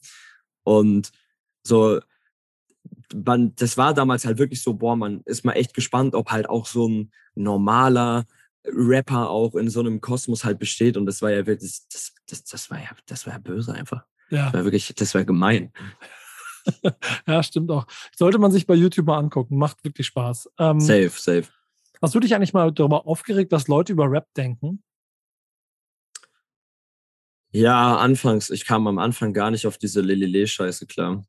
Und 0.63 1.11
so, 1.63 2.01
man, 3.15 3.55
das 3.57 3.77
war 3.77 3.95
damals 3.95 4.25
halt 4.25 4.39
wirklich 4.39 4.63
so, 4.63 4.75
boah, 4.75 4.97
man 4.97 5.23
ist 5.27 5.45
mal 5.45 5.53
echt 5.53 5.75
gespannt, 5.75 6.15
ob 6.15 6.31
halt 6.31 6.49
auch 6.49 6.67
so 6.67 6.89
ein 6.89 7.13
normaler 7.35 8.27
Rapper 8.65 9.31
auch 9.31 9.55
in 9.55 9.69
so 9.69 9.81
einem 9.81 10.01
Kosmos 10.01 10.45
halt 10.45 10.59
besteht. 10.59 10.97
Und 10.97 11.07
das 11.07 11.23
war 11.23 11.31
ja 11.31 11.47
wirklich, 11.47 11.81
das, 11.93 12.13
das, 12.29 12.45
das 12.45 12.71
war 12.71 12.79
ja, 12.79 12.91
das 13.07 13.27
war 13.27 13.35
ja 13.35 13.39
böse 13.39 13.73
einfach. 13.73 14.05
Ja. 14.31 14.47
Das 14.47 14.55
war 14.55 14.65
wirklich, 14.65 14.95
das 14.95 15.15
war 15.15 15.25
gemein. 15.25 15.73
ja, 17.27 17.43
stimmt 17.43 17.71
auch. 17.71 17.87
Sollte 18.17 18.39
man 18.39 18.51
sich 18.51 18.67
bei 18.67 18.75
YouTube 18.75 19.07
mal 19.07 19.19
angucken. 19.19 19.59
Macht 19.59 19.85
wirklich 19.85 20.07
Spaß. 20.07 20.51
Ähm, 20.59 20.81
safe, 20.81 21.11
safe. 21.11 21.45
Hast 22.01 22.15
du 22.15 22.21
dich 22.21 22.35
eigentlich 22.35 22.53
mal 22.53 22.73
darüber 22.73 23.07
aufgeregt, 23.07 23.53
was 23.53 23.69
Leute 23.69 23.93
über 23.93 24.11
Rap 24.11 24.27
denken? 24.35 24.83
Ja, 27.53 27.99
anfangs, 27.99 28.51
ich 28.51 28.67
kam 28.67 28.89
am 28.89 28.99
Anfang 28.99 29.33
gar 29.33 29.51
nicht 29.53 29.67
auf 29.67 29.79
diese 29.79 30.01
Lelele-Scheiße 30.01 30.87
klar. 30.87 31.25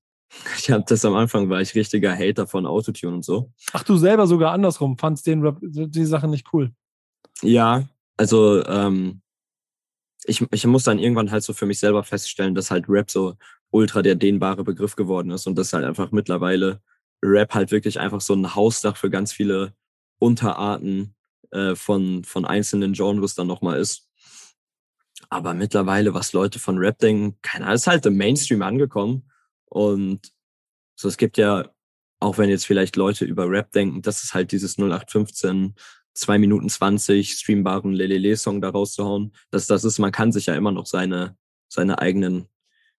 Ich 0.58 0.71
habe 0.71 0.84
das 0.88 1.06
am 1.06 1.13
Anfang, 1.13 1.50
war 1.50 1.62
ich 1.62 1.76
richtiger 1.76 2.17
Hater 2.17 2.48
von 2.48 2.65
Autotune 2.65 3.15
und 3.15 3.24
so. 3.24 3.52
Ach, 3.74 3.84
du 3.84 3.95
selber 3.95 4.26
sogar 4.26 4.52
andersrum, 4.52 4.98
fandst 4.98 5.28
den 5.28 5.43
Rap, 5.43 5.60
die 5.62 6.06
Sachen 6.06 6.32
nicht 6.32 6.48
cool. 6.52 6.74
Ja, 7.41 7.88
also 8.17 8.65
ähm, 8.65 9.21
ich, 10.26 10.41
ich 10.52 10.65
muss 10.65 10.84
dann 10.84 11.00
irgendwann 11.00 11.32
halt 11.32 11.43
so 11.43 11.54
für 11.54 11.65
mich 11.65 11.80
selber 11.80 12.04
feststellen, 12.04 12.56
dass 12.56 12.71
halt 12.71 12.86
Rap 12.88 13.12
so 13.12 13.36
ultra 13.71 14.02
der 14.02 14.15
dehnbare 14.15 14.63
Begriff 14.63 14.95
geworden 14.95 15.32
ist 15.32 15.48
und 15.48 15.56
dass 15.58 15.74
halt 15.74 15.86
einfach 15.86 16.12
mittlerweile 16.12 16.82
Rap 17.24 17.54
halt 17.54 17.71
wirklich 17.71 18.00
einfach 18.00 18.21
so 18.21 18.34
ein 18.34 18.56
Hausdach 18.56 18.98
für 18.98 19.10
ganz 19.10 19.34
viele 19.34 19.74
Unterarten 20.19 21.15
äh, 21.52 21.76
von, 21.76 22.24
von 22.24 22.45
einzelnen 22.45 22.93
Genres 22.93 23.36
dann 23.36 23.48
nochmal 23.48 23.80
ist. 23.80 24.10
Aber 25.30 25.54
mittlerweile, 25.54 26.13
was 26.13 26.34
Leute 26.34 26.60
von 26.60 26.78
Rap 26.78 27.00
denken, 27.00 27.38
keiner 27.41 27.74
ist 27.74 27.88
halt 27.88 28.06
im 28.06 28.17
Mainstream 28.17 28.62
angekommen. 28.62 29.30
Und 29.65 30.32
so, 30.95 31.08
es 31.08 31.17
gibt 31.17 31.38
ja, 31.38 31.69
auch 32.19 32.38
wenn 32.38 32.50
jetzt 32.50 32.65
vielleicht 32.65 32.95
Leute 32.95 33.26
über 33.26 33.50
Rap 33.50 33.71
denken, 33.71 34.02
das 34.02 34.24
ist 34.24 34.34
halt 34.34 34.52
dieses 34.52 34.78
0815, 34.78 35.76
2 36.15 36.38
Minuten 36.38 36.69
20 36.69 37.34
streambaren 37.34 37.93
Lelele-Song 37.93 38.62
da 38.62 38.69
rauszuhauen. 38.69 39.34
Das, 39.51 39.67
das 39.67 39.84
ist, 39.84 39.99
man 39.99 40.12
kann 40.12 40.32
sich 40.32 40.47
ja 40.47 40.56
immer 40.56 40.71
noch 40.71 40.86
seine, 40.86 41.38
seine 41.67 41.99
eigenen 41.99 42.47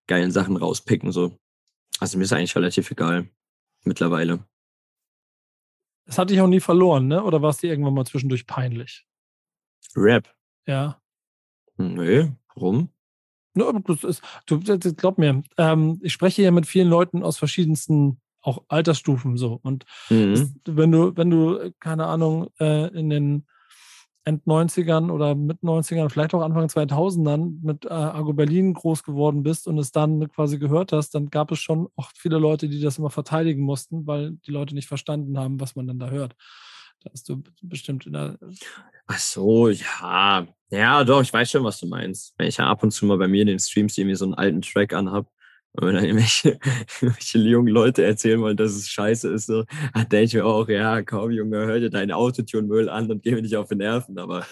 geilen 0.05 0.31
Sachen 0.31 0.55
rauspicken, 0.55 1.11
so. 1.11 1.37
Also 1.99 2.17
mir 2.17 2.23
ist 2.25 2.33
eigentlich 2.33 2.55
relativ 2.55 2.91
egal. 2.91 3.27
Mittlerweile. 3.83 4.45
Das 6.05 6.17
hatte 6.17 6.33
ich 6.33 6.41
auch 6.41 6.47
nie 6.47 6.59
verloren, 6.59 7.07
ne? 7.07 7.23
Oder 7.23 7.41
war 7.41 7.49
es 7.49 7.57
dir 7.57 7.69
irgendwann 7.69 7.93
mal 7.93 8.05
zwischendurch 8.05 8.45
peinlich? 8.45 9.05
Rap. 9.95 10.33
Ja. 10.65 11.01
Nee, 11.77 12.31
warum? 12.55 12.89
No, 13.53 13.71
das 13.71 14.03
ist, 14.03 14.21
du, 14.45 14.59
glaub 14.59 15.17
mir, 15.17 15.41
ähm, 15.57 15.99
ich 16.03 16.13
spreche 16.13 16.43
ja 16.43 16.51
mit 16.51 16.67
vielen 16.67 16.87
Leuten 16.87 17.23
aus 17.23 17.37
verschiedensten 17.37 18.21
auch 18.41 18.63
Altersstufen 18.67 19.37
so. 19.37 19.59
Und 19.61 19.85
mhm. 20.09 20.55
wenn 20.65 20.91
du, 20.91 21.15
wenn 21.15 21.29
du, 21.29 21.71
keine 21.79 22.05
Ahnung, 22.05 22.49
äh, 22.59 22.87
in 22.97 23.09
den 23.09 23.45
End 24.23 24.43
90ern 24.45 25.09
oder 25.09 25.35
mit 25.35 25.61
90ern, 25.61 26.09
vielleicht 26.09 26.33
auch 26.33 26.41
Anfang 26.41 26.65
2000ern 26.67 27.59
mit 27.63 27.85
äh, 27.85 27.89
Argo 27.89 28.33
Berlin 28.33 28.73
groß 28.73 29.03
geworden 29.03 29.41
bist 29.41 29.67
und 29.67 29.77
es 29.77 29.93
dann 29.93 30.27
quasi 30.27 30.59
gehört 30.59 30.91
hast, 30.91 31.15
dann 31.15 31.29
gab 31.29 31.49
es 31.51 31.59
schon 31.59 31.87
auch 31.95 32.11
viele 32.13 32.37
Leute, 32.37 32.67
die 32.67 32.81
das 32.81 32.97
immer 32.97 33.09
verteidigen 33.09 33.61
mussten, 33.61 34.05
weil 34.05 34.31
die 34.45 34.51
Leute 34.51 34.75
nicht 34.75 34.89
verstanden 34.89 35.37
haben, 35.39 35.61
was 35.61 35.77
man 35.77 35.87
dann 35.87 35.99
da 35.99 36.09
hört. 36.09 36.35
Da 37.03 37.11
hast 37.13 37.29
du 37.29 37.41
bestimmt 37.61 38.05
in 38.05 38.13
der. 38.13 38.37
Ach 39.05 39.19
so, 39.19 39.69
ja. 39.69 40.45
Ja, 40.69 41.03
doch, 41.05 41.21
ich 41.21 41.31
weiß 41.31 41.49
schon, 41.49 41.63
was 41.63 41.79
du 41.79 41.87
meinst. 41.87 42.33
Wenn 42.37 42.47
ich 42.47 42.57
ja 42.57 42.67
ab 42.67 42.83
und 42.83 42.91
zu 42.91 43.05
mal 43.05 43.17
bei 43.17 43.29
mir 43.29 43.43
in 43.43 43.47
den 43.47 43.59
Streams 43.59 43.97
irgendwie 43.97 44.15
so 44.15 44.25
einen 44.25 44.33
alten 44.33 44.61
Track 44.61 44.91
anhab 44.91 45.31
und 45.73 45.85
wenn 45.85 45.95
dann 45.95 46.05
irgendwelche, 46.05 46.59
irgendwelche 47.01 47.37
jungen 47.39 47.67
Leute 47.67 48.03
erzählen 48.03 48.41
wollen, 48.41 48.57
dass 48.57 48.71
es 48.71 48.89
scheiße 48.89 49.31
ist, 49.31 49.45
so, 49.45 49.63
dann 49.93 50.09
denke 50.09 50.25
ich 50.25 50.33
mir 50.33 50.45
auch, 50.45 50.67
ja, 50.67 51.01
komm, 51.03 51.31
Junge, 51.31 51.57
hör 51.57 51.79
dir 51.79 51.89
deinen 51.89 52.11
Autotune-Müll 52.11 52.89
an 52.89 53.11
und 53.11 53.23
geh 53.23 53.31
mir 53.31 53.41
nicht 53.41 53.55
auf 53.55 53.67
die 53.69 53.75
Nerven. 53.75 54.17
Aber 54.17 54.45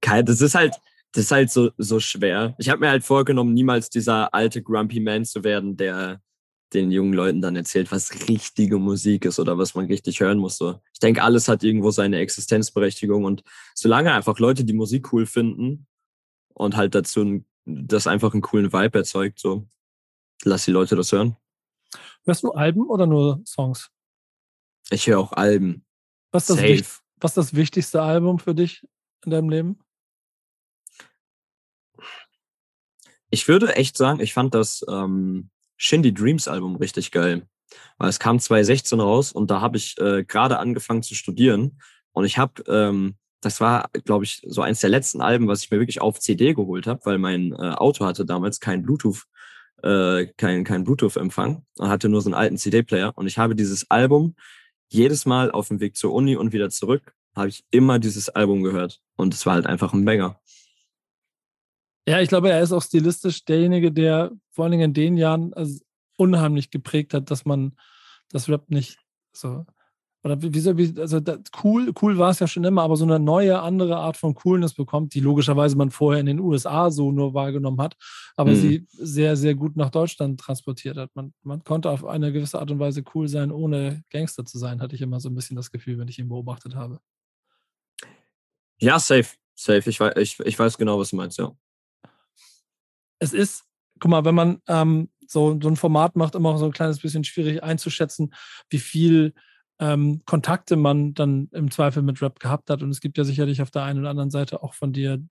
das 0.00 0.40
ist 0.40 0.54
halt, 0.54 0.74
das 1.12 1.24
ist 1.24 1.30
halt 1.30 1.50
so, 1.50 1.70
so 1.76 2.00
schwer. 2.00 2.54
Ich 2.58 2.68
habe 2.70 2.80
mir 2.80 2.88
halt 2.88 3.04
vorgenommen, 3.04 3.52
niemals 3.52 3.90
dieser 3.90 4.32
alte 4.32 4.62
Grumpy 4.62 5.00
Man 5.00 5.24
zu 5.24 5.44
werden, 5.44 5.76
der 5.76 6.22
den 6.72 6.90
jungen 6.92 7.12
Leuten 7.12 7.42
dann 7.42 7.56
erzählt, 7.56 7.90
was 7.90 8.28
richtige 8.28 8.78
Musik 8.78 9.24
ist 9.24 9.40
oder 9.40 9.58
was 9.58 9.74
man 9.74 9.86
richtig 9.86 10.20
hören 10.20 10.38
muss. 10.38 10.56
So. 10.56 10.80
Ich 10.92 11.00
denke, 11.00 11.22
alles 11.22 11.48
hat 11.48 11.64
irgendwo 11.64 11.90
seine 11.90 12.18
Existenzberechtigung 12.18 13.24
und 13.24 13.42
solange 13.74 14.12
einfach 14.12 14.38
Leute 14.38 14.64
die 14.64 14.72
Musik 14.72 15.12
cool 15.12 15.26
finden 15.26 15.86
und 16.54 16.76
halt 16.76 16.94
dazu 16.94 17.44
das 17.66 18.06
einfach 18.06 18.32
einen 18.32 18.42
coolen 18.42 18.72
Vibe 18.72 18.98
erzeugt, 18.98 19.38
so 19.38 19.66
lass 20.44 20.64
die 20.64 20.72
Leute 20.72 20.96
das 20.96 21.12
hören. 21.12 21.36
Hörst 22.24 22.42
du 22.42 22.52
Alben 22.52 22.88
oder 22.88 23.06
nur 23.06 23.42
Songs? 23.44 23.90
Ich 24.90 25.06
höre 25.06 25.18
auch 25.18 25.32
Alben. 25.32 25.84
Was 26.32 26.50
ist, 26.50 26.62
das 26.62 27.02
was 27.16 27.30
ist 27.32 27.36
das 27.36 27.54
wichtigste 27.54 28.02
Album 28.02 28.38
für 28.38 28.54
dich 28.54 28.86
in 29.24 29.30
deinem 29.30 29.48
Leben? 29.48 29.78
Ich 33.30 33.46
würde 33.46 33.74
echt 33.76 33.96
sagen, 33.96 34.20
ich 34.20 34.34
fand 34.34 34.54
das 34.54 34.84
ähm, 34.88 35.50
Shindy 35.76 36.12
Dreams 36.12 36.48
Album 36.48 36.76
richtig 36.76 37.10
geil. 37.10 37.48
Weil 37.98 38.08
es 38.08 38.18
kam 38.18 38.40
2016 38.40 38.98
raus 39.00 39.32
und 39.32 39.50
da 39.50 39.60
habe 39.60 39.76
ich 39.76 39.96
äh, 39.98 40.24
gerade 40.24 40.58
angefangen 40.58 41.02
zu 41.02 41.14
studieren. 41.14 41.80
Und 42.12 42.24
ich 42.24 42.38
habe, 42.38 42.62
ähm, 42.66 43.16
das 43.40 43.60
war, 43.60 43.88
glaube 44.04 44.24
ich, 44.24 44.42
so 44.46 44.62
eins 44.62 44.80
der 44.80 44.90
letzten 44.90 45.20
Alben, 45.20 45.46
was 45.46 45.62
ich 45.62 45.70
mir 45.70 45.78
wirklich 45.78 46.00
auf 46.00 46.18
CD 46.18 46.54
geholt 46.54 46.88
habe, 46.88 47.00
weil 47.04 47.18
mein 47.18 47.52
äh, 47.52 47.74
Auto 47.74 48.04
hatte 48.04 48.26
damals 48.26 48.58
kein 48.58 48.82
Bluetooth, 48.82 49.24
äh, 49.82 50.26
kein, 50.36 50.64
kein 50.64 50.84
Bluetooth-Empfang 50.84 51.64
und 51.78 51.88
hatte 51.88 52.08
nur 52.08 52.22
so 52.22 52.28
einen 52.28 52.34
alten 52.34 52.56
CD-Player. 52.56 53.12
Und 53.16 53.26
ich 53.26 53.38
habe 53.38 53.54
dieses 53.54 53.90
Album 53.90 54.34
jedes 54.88 55.26
Mal 55.26 55.50
auf 55.50 55.68
dem 55.68 55.80
Weg 55.80 55.96
zur 55.96 56.12
Uni 56.12 56.36
und 56.36 56.52
wieder 56.52 56.70
zurück, 56.70 57.14
habe 57.34 57.48
ich 57.48 57.64
immer 57.70 57.98
dieses 57.98 58.28
Album 58.28 58.62
gehört. 58.62 59.00
Und 59.16 59.34
es 59.34 59.46
war 59.46 59.54
halt 59.54 59.66
einfach 59.66 59.92
ein 59.92 60.04
Banger. 60.04 60.40
Ja, 62.08 62.20
ich 62.20 62.28
glaube, 62.28 62.50
er 62.50 62.60
ist 62.60 62.72
auch 62.72 62.82
stilistisch 62.82 63.44
derjenige, 63.44 63.92
der 63.92 64.32
vor 64.50 64.64
allen 64.64 64.72
Dingen 64.72 64.90
in 64.90 64.94
den 64.94 65.16
Jahren 65.16 65.54
also 65.54 65.78
unheimlich 66.16 66.70
geprägt 66.70 67.14
hat, 67.14 67.30
dass 67.30 67.44
man 67.44 67.76
das 68.30 68.48
Rap 68.48 68.70
nicht 68.70 68.98
so 69.32 69.64
oder 70.22 70.40
wie, 70.42 70.52
wie 70.52 71.00
also 71.00 71.18
das, 71.20 71.38
cool, 71.64 71.92
cool 72.02 72.18
war 72.18 72.30
es 72.30 72.40
ja 72.40 72.46
schon 72.46 72.64
immer, 72.64 72.82
aber 72.82 72.96
so 72.96 73.04
eine 73.04 73.18
neue, 73.18 73.60
andere 73.60 73.96
Art 73.96 74.16
von 74.16 74.34
Coolness 74.34 74.74
bekommt, 74.74 75.14
die 75.14 75.20
logischerweise 75.20 75.76
man 75.76 75.90
vorher 75.90 76.20
in 76.20 76.26
den 76.26 76.40
USA 76.40 76.90
so 76.90 77.10
nur 77.10 77.32
wahrgenommen 77.32 77.80
hat, 77.80 77.96
aber 78.36 78.50
mhm. 78.50 78.56
sie 78.56 78.86
sehr, 78.90 79.36
sehr 79.36 79.54
gut 79.54 79.76
nach 79.76 79.90
Deutschland 79.90 80.38
transportiert 80.38 80.98
hat. 80.98 81.10
Man, 81.14 81.32
man 81.42 81.64
konnte 81.64 81.88
auf 81.88 82.04
eine 82.04 82.32
gewisse 82.32 82.58
Art 82.58 82.70
und 82.70 82.78
Weise 82.78 83.02
cool 83.14 83.28
sein, 83.28 83.50
ohne 83.50 84.02
Gangster 84.10 84.44
zu 84.44 84.58
sein, 84.58 84.80
hatte 84.80 84.94
ich 84.94 85.02
immer 85.02 85.20
so 85.20 85.30
ein 85.30 85.34
bisschen 85.34 85.56
das 85.56 85.70
Gefühl, 85.70 85.98
wenn 85.98 86.08
ich 86.08 86.18
ihn 86.18 86.28
beobachtet 86.28 86.74
habe. 86.74 87.00
Ja, 88.78 88.98
safe. 88.98 89.36
Safe. 89.54 89.88
Ich, 89.90 90.00
weiß, 90.00 90.14
ich, 90.16 90.40
ich 90.40 90.58
weiß 90.58 90.78
genau, 90.78 90.98
was 90.98 91.10
du 91.10 91.16
meinst, 91.16 91.38
ja. 91.38 91.54
Es 93.18 93.34
ist, 93.34 93.64
guck 93.98 94.10
mal, 94.10 94.24
wenn 94.24 94.34
man 94.34 94.62
ähm, 94.68 95.10
so, 95.26 95.58
so 95.60 95.68
ein 95.68 95.76
Format 95.76 96.16
macht, 96.16 96.34
immer 96.34 96.56
so 96.56 96.64
ein 96.64 96.72
kleines 96.72 96.98
bisschen 96.98 97.24
schwierig 97.24 97.62
einzuschätzen, 97.62 98.34
wie 98.70 98.78
viel 98.78 99.34
ähm, 99.80 100.20
Kontakte 100.26 100.76
man 100.76 101.14
dann 101.14 101.48
im 101.52 101.70
Zweifel 101.70 102.02
mit 102.02 102.20
Rap 102.20 102.38
gehabt 102.38 102.68
hat. 102.68 102.82
Und 102.82 102.90
es 102.90 103.00
gibt 103.00 103.16
ja 103.16 103.24
sicherlich 103.24 103.62
auf 103.62 103.70
der 103.70 103.82
einen 103.82 104.00
oder 104.00 104.10
anderen 104.10 104.30
Seite 104.30 104.62
auch 104.62 104.74
von 104.74 104.92
dir, 104.92 105.22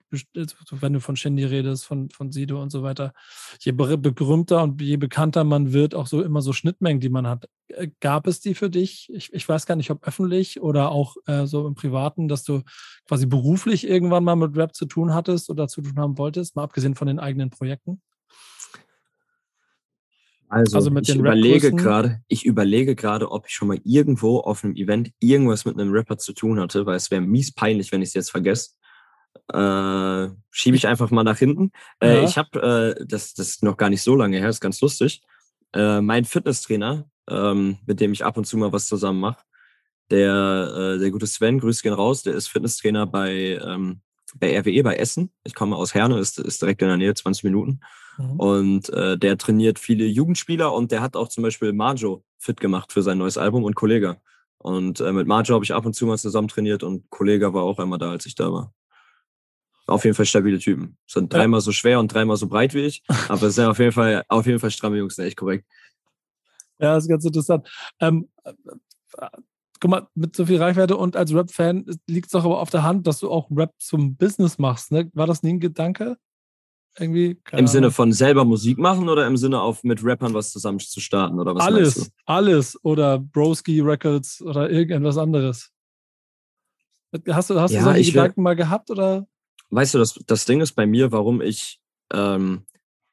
wenn 0.70 0.92
du 0.92 1.00
von 1.00 1.14
Shindy 1.14 1.44
redest, 1.44 1.86
von, 1.86 2.10
von 2.10 2.32
Sido 2.32 2.60
und 2.60 2.70
so 2.70 2.82
weiter, 2.82 3.12
je 3.60 3.70
berühmter 3.70 4.62
und 4.64 4.82
je 4.82 4.96
bekannter 4.96 5.44
man 5.44 5.72
wird, 5.72 5.94
auch 5.94 6.08
so 6.08 6.20
immer 6.20 6.42
so 6.42 6.52
Schnittmengen, 6.52 7.00
die 7.00 7.10
man 7.10 7.28
hat. 7.28 7.48
Äh, 7.68 7.90
gab 8.00 8.26
es 8.26 8.40
die 8.40 8.54
für 8.54 8.70
dich? 8.70 9.08
Ich, 9.14 9.32
ich 9.32 9.48
weiß 9.48 9.66
gar 9.66 9.76
nicht, 9.76 9.92
ob 9.92 10.06
öffentlich 10.06 10.60
oder 10.60 10.90
auch 10.90 11.16
äh, 11.26 11.46
so 11.46 11.68
im 11.68 11.76
Privaten, 11.76 12.26
dass 12.26 12.42
du 12.42 12.62
quasi 13.06 13.26
beruflich 13.26 13.86
irgendwann 13.86 14.24
mal 14.24 14.34
mit 14.34 14.56
Rap 14.56 14.74
zu 14.74 14.86
tun 14.86 15.14
hattest 15.14 15.48
oder 15.48 15.68
zu 15.68 15.80
tun 15.80 15.96
haben 15.96 16.18
wolltest, 16.18 16.56
mal 16.56 16.64
abgesehen 16.64 16.96
von 16.96 17.06
den 17.06 17.20
eigenen 17.20 17.50
Projekten? 17.50 18.02
Also, 20.50 20.76
also 20.76 20.90
ich 20.96 21.14
überlege 21.14 21.70
gerade, 21.70 22.22
ich 22.26 22.44
überlege 22.44 22.96
gerade, 22.96 23.30
ob 23.30 23.46
ich 23.46 23.54
schon 23.54 23.68
mal 23.68 23.78
irgendwo 23.84 24.40
auf 24.40 24.64
einem 24.64 24.74
Event 24.74 25.12
irgendwas 25.20 25.64
mit 25.64 25.78
einem 25.78 25.92
Rapper 25.92 26.18
zu 26.18 26.32
tun 26.32 26.58
hatte, 26.58 26.86
weil 26.86 26.96
es 26.96 27.10
wäre 27.12 27.20
mies 27.20 27.54
peinlich, 27.54 27.92
wenn 27.92 28.02
ich 28.02 28.08
es 28.08 28.14
jetzt 28.14 28.30
vergesse. 28.32 28.70
Äh, 29.52 30.28
Schiebe 30.50 30.76
ich 30.76 30.88
einfach 30.88 31.12
mal 31.12 31.22
nach 31.22 31.38
hinten. 31.38 31.70
Äh, 32.00 32.16
ja. 32.16 32.24
Ich 32.24 32.36
habe, 32.36 32.96
äh, 32.98 33.06
das, 33.06 33.32
das 33.34 33.48
ist 33.48 33.62
noch 33.62 33.76
gar 33.76 33.90
nicht 33.90 34.02
so 34.02 34.16
lange 34.16 34.38
her, 34.38 34.48
ist 34.48 34.60
ganz 34.60 34.80
lustig. 34.80 35.22
Äh, 35.72 36.00
mein 36.00 36.24
Fitnesstrainer, 36.24 37.08
ähm, 37.28 37.78
mit 37.86 38.00
dem 38.00 38.12
ich 38.12 38.24
ab 38.24 38.36
und 38.36 38.44
zu 38.44 38.56
mal 38.56 38.72
was 38.72 38.86
zusammen 38.86 39.20
mache, 39.20 39.44
der, 40.10 40.94
äh, 40.96 40.98
der 40.98 41.12
gute 41.12 41.28
Sven, 41.28 41.60
grüß 41.60 41.82
gehen 41.82 41.92
raus, 41.92 42.24
der 42.24 42.34
ist 42.34 42.48
Fitnesstrainer 42.48 43.06
bei, 43.06 43.60
ähm, 43.64 44.00
bei 44.34 44.58
RWE 44.58 44.82
bei 44.82 44.96
Essen. 44.96 45.30
Ich 45.44 45.54
komme 45.54 45.76
aus 45.76 45.94
Herne, 45.94 46.18
ist, 46.18 46.40
ist 46.40 46.60
direkt 46.60 46.82
in 46.82 46.88
der 46.88 46.96
Nähe, 46.96 47.14
20 47.14 47.44
Minuten. 47.44 47.80
Mhm. 48.20 48.40
Und 48.40 48.88
äh, 48.90 49.18
der 49.18 49.38
trainiert 49.38 49.78
viele 49.78 50.04
Jugendspieler 50.04 50.72
und 50.72 50.92
der 50.92 51.00
hat 51.00 51.16
auch 51.16 51.28
zum 51.28 51.42
Beispiel 51.42 51.72
Majo 51.72 52.22
fit 52.38 52.60
gemacht 52.60 52.92
für 52.92 53.02
sein 53.02 53.18
neues 53.18 53.38
Album 53.38 53.64
und 53.64 53.74
Kollega. 53.74 54.20
Und 54.58 55.00
äh, 55.00 55.12
mit 55.12 55.26
Majo 55.26 55.54
habe 55.54 55.64
ich 55.64 55.72
ab 55.72 55.86
und 55.86 55.94
zu 55.94 56.06
mal 56.06 56.18
zusammen 56.18 56.48
trainiert 56.48 56.82
und 56.82 57.08
Kollega 57.10 57.52
war 57.54 57.62
auch 57.62 57.78
einmal 57.78 57.98
da, 57.98 58.10
als 58.10 58.26
ich 58.26 58.34
da 58.34 58.52
war. 58.52 58.74
Auf 59.86 60.04
jeden 60.04 60.14
Fall 60.14 60.26
stabile 60.26 60.58
Typen. 60.58 60.96
Sind 61.06 61.32
dreimal 61.32 61.58
ja. 61.58 61.62
so 61.62 61.72
schwer 61.72 61.98
und 61.98 62.12
dreimal 62.12 62.36
so 62.36 62.46
breit 62.46 62.74
wie 62.74 62.84
ich, 62.84 63.02
aber 63.28 63.50
sind 63.50 63.66
auf 63.66 63.78
jeden 63.78 63.92
Fall, 63.92 64.24
auf 64.28 64.46
jeden 64.46 64.58
Fall 64.58 64.70
stramme 64.70 64.98
Jungs, 64.98 65.18
echt 65.18 65.36
korrekt. 65.36 65.66
Ja, 66.78 66.94
das 66.94 67.04
ist 67.04 67.10
ganz 67.10 67.24
interessant. 67.24 67.68
Ähm, 68.00 68.28
äh, 68.44 68.52
guck 69.80 69.90
mal, 69.90 70.08
mit 70.14 70.36
so 70.36 70.46
viel 70.46 70.58
Reichweite 70.58 70.96
und 70.96 71.16
als 71.16 71.34
Rap-Fan 71.34 71.86
liegt 72.06 72.26
es 72.26 72.32
doch 72.32 72.44
aber 72.44 72.60
auf 72.60 72.70
der 72.70 72.82
Hand, 72.82 73.06
dass 73.06 73.18
du 73.18 73.30
auch 73.30 73.50
Rap 73.50 73.72
zum 73.78 74.16
Business 74.16 74.58
machst. 74.58 74.92
Ne? 74.92 75.10
War 75.14 75.26
das 75.26 75.42
nie 75.42 75.54
ein 75.54 75.60
Gedanke? 75.60 76.18
Irgendwie? 76.98 77.40
Im 77.52 77.66
Sinne 77.66 77.90
von 77.90 78.12
selber 78.12 78.44
Musik 78.44 78.78
machen 78.78 79.08
oder 79.08 79.26
im 79.26 79.36
Sinne 79.36 79.60
auf 79.60 79.84
mit 79.84 80.04
Rappern 80.04 80.34
was 80.34 80.50
zusammen 80.50 80.80
zu 80.80 81.00
starten 81.00 81.38
oder 81.38 81.54
was 81.54 81.64
Alles, 81.64 82.12
alles 82.26 82.84
oder 82.84 83.18
Broski 83.18 83.80
Records 83.80 84.42
oder 84.42 84.70
irgendwas 84.70 85.16
anderes. 85.16 85.70
Hast 87.28 87.50
du, 87.50 87.60
hast 87.60 87.72
ja, 87.72 87.80
du 87.80 87.84
solche 87.84 88.12
Gedanken 88.12 88.42
mal 88.42 88.56
gehabt 88.56 88.90
oder? 88.90 89.26
Weißt 89.70 89.94
du, 89.94 89.98
das, 89.98 90.18
das 90.26 90.44
Ding 90.44 90.60
ist 90.60 90.72
bei 90.72 90.86
mir, 90.86 91.12
warum 91.12 91.40
ich 91.40 91.80
ähm, 92.12 92.64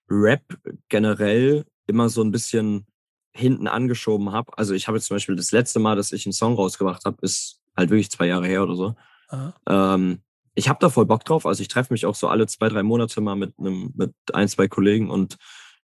Rap 0.09 0.43
generell 0.89 1.65
immer 1.85 2.09
so 2.09 2.23
ein 2.23 2.31
bisschen 2.31 2.85
hinten 3.31 3.67
angeschoben 3.67 4.31
habe. 4.31 4.57
Also 4.57 4.73
ich 4.73 4.87
habe 4.87 4.97
jetzt 4.97 5.07
zum 5.07 5.15
Beispiel 5.15 5.35
das 5.35 5.51
letzte 5.51 5.79
Mal, 5.79 5.95
dass 5.95 6.11
ich 6.11 6.25
einen 6.25 6.33
Song 6.33 6.55
rausgebracht 6.55 7.05
habe, 7.05 7.17
ist 7.21 7.61
halt 7.75 7.89
wirklich 7.91 8.09
zwei 8.09 8.27
Jahre 8.27 8.47
her 8.47 8.63
oder 8.63 8.75
so. 8.75 8.95
Ähm, 9.67 10.21
ich 10.57 10.69
habe 10.69 10.79
da 10.81 10.89
voll 10.89 11.05
Bock 11.05 11.23
drauf. 11.23 11.45
Also 11.45 11.61
ich 11.61 11.67
treffe 11.67 11.93
mich 11.93 12.05
auch 12.07 12.15
so 12.15 12.27
alle 12.27 12.47
zwei, 12.47 12.67
drei 12.67 12.81
Monate 12.81 13.21
mal 13.21 13.35
mit 13.35 13.53
einem, 13.59 13.93
mit 13.95 14.13
ein, 14.33 14.47
zwei 14.47 14.67
Kollegen 14.67 15.11
und 15.11 15.37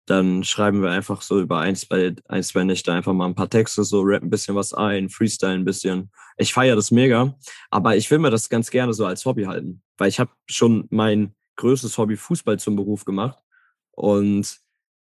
dann 0.06 0.44
schreiben 0.44 0.80
wir 0.80 0.90
einfach 0.90 1.22
so 1.22 1.40
über 1.40 1.58
ein, 1.58 1.74
zwei, 1.74 2.14
ein, 2.28 2.42
zwei 2.44 2.62
Nächte 2.62 2.92
einfach 2.92 3.12
mal 3.12 3.26
ein 3.26 3.34
paar 3.34 3.50
Texte, 3.50 3.82
so 3.82 4.00
rap 4.02 4.22
ein 4.22 4.30
bisschen 4.30 4.54
was 4.54 4.72
ein, 4.72 5.08
freestyle 5.08 5.54
ein 5.54 5.64
bisschen. 5.64 6.12
Ich 6.36 6.52
feiere 6.52 6.76
das 6.76 6.92
mega, 6.92 7.36
aber 7.70 7.96
ich 7.96 8.10
will 8.12 8.20
mir 8.20 8.30
das 8.30 8.48
ganz 8.48 8.70
gerne 8.70 8.92
so 8.94 9.06
als 9.06 9.24
Hobby 9.26 9.44
halten, 9.44 9.82
weil 9.98 10.08
ich 10.08 10.20
habe 10.20 10.30
schon 10.46 10.86
mein 10.90 11.34
größtes 11.56 11.98
Hobby 11.98 12.16
Fußball 12.16 12.58
zum 12.60 12.76
Beruf 12.76 13.04
gemacht 13.04 13.38
und 13.90 14.40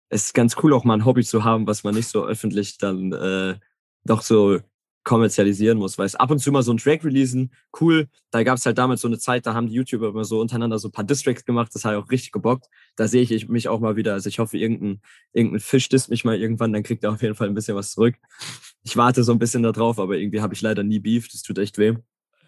es 0.10 0.26
ist 0.26 0.34
ganz 0.34 0.58
cool 0.64 0.74
auch 0.74 0.84
mal 0.84 0.96
ein 0.96 1.06
Hobby 1.06 1.24
zu 1.24 1.46
haben, 1.46 1.66
was 1.66 1.84
man 1.86 1.96
nicht 1.96 2.10
so 2.10 2.26
öffentlich 2.26 2.78
dann 2.78 3.14
äh, 3.14 3.56
doch 4.04 4.22
so 4.22 4.60
kommerzialisieren 5.06 5.78
muss, 5.78 5.98
weil 5.98 6.08
es 6.08 6.16
ab 6.16 6.32
und 6.32 6.40
zu 6.40 6.52
mal 6.52 6.64
so 6.64 6.74
ein 6.74 6.78
Track 6.78 7.06
releasen, 7.06 7.54
cool. 7.80 8.10
Da 8.32 8.44
gab 8.44 8.58
es 8.58 8.66
halt 8.66 8.78
damals 8.78 9.02
so 9.02 9.08
eine 9.08 9.20
Zeit, 9.20 9.46
da 9.46 9.54
haben 9.54 9.68
die 9.68 9.76
YouTuber 9.76 10.10
immer 10.10 10.26
so 10.26 10.42
untereinander 10.42 10.80
so 10.80 10.90
ein 10.90 10.92
paar 10.92 11.06
Distracks 11.06 11.46
gemacht, 11.46 11.72
das 11.74 11.86
hat 11.86 11.96
auch 11.96 12.10
richtig 12.10 12.34
gebockt. 12.34 12.66
Da 12.98 13.08
sehe 13.08 13.22
ich 13.22 13.48
mich 13.48 13.70
auch 13.70 13.80
mal 13.80 13.96
wieder. 13.96 14.14
Also 14.14 14.28
ich 14.28 14.40
hoffe, 14.40 14.58
irgendein, 14.58 15.02
irgendein 15.32 15.62
Fisch 15.62 15.88
disst 15.88 16.10
mich 16.10 16.26
mal 16.26 16.36
irgendwann, 16.36 16.74
dann 16.74 16.84
kriegt 16.84 17.04
er 17.04 17.12
auf 17.12 17.22
jeden 17.22 17.36
Fall 17.36 17.48
ein 17.48 17.54
bisschen 17.54 17.78
was 17.78 17.92
zurück. 17.92 18.16
Ich 18.84 18.98
warte 18.98 19.24
so 19.24 19.32
ein 19.32 19.40
bisschen 19.40 19.64
da 19.64 19.72
drauf, 19.72 20.00
aber 20.00 20.18
irgendwie 20.18 20.42
habe 20.42 20.54
ich 20.54 20.62
leider 20.62 20.84
nie 20.84 21.00
Beef, 21.00 21.30
das 21.30 21.44
tut 21.44 21.60
echt 21.60 21.78
weh. 21.78 21.94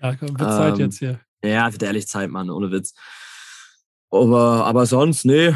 Ja, 0.02 0.16
komm, 0.16 0.30
wird 0.30 0.42
ähm, 0.42 0.58
Zeit 0.58 0.78
jetzt 0.80 1.00
hier. 1.00 1.20
Ja, 1.44 1.72
wird 1.72 1.84
ehrlich 1.84 2.08
Zeit, 2.08 2.30
Mann, 2.30 2.50
ohne 2.50 2.72
Witz. 2.72 2.96
Aber, 4.10 4.66
aber 4.66 4.86
sonst, 4.86 5.26
nee, 5.26 5.54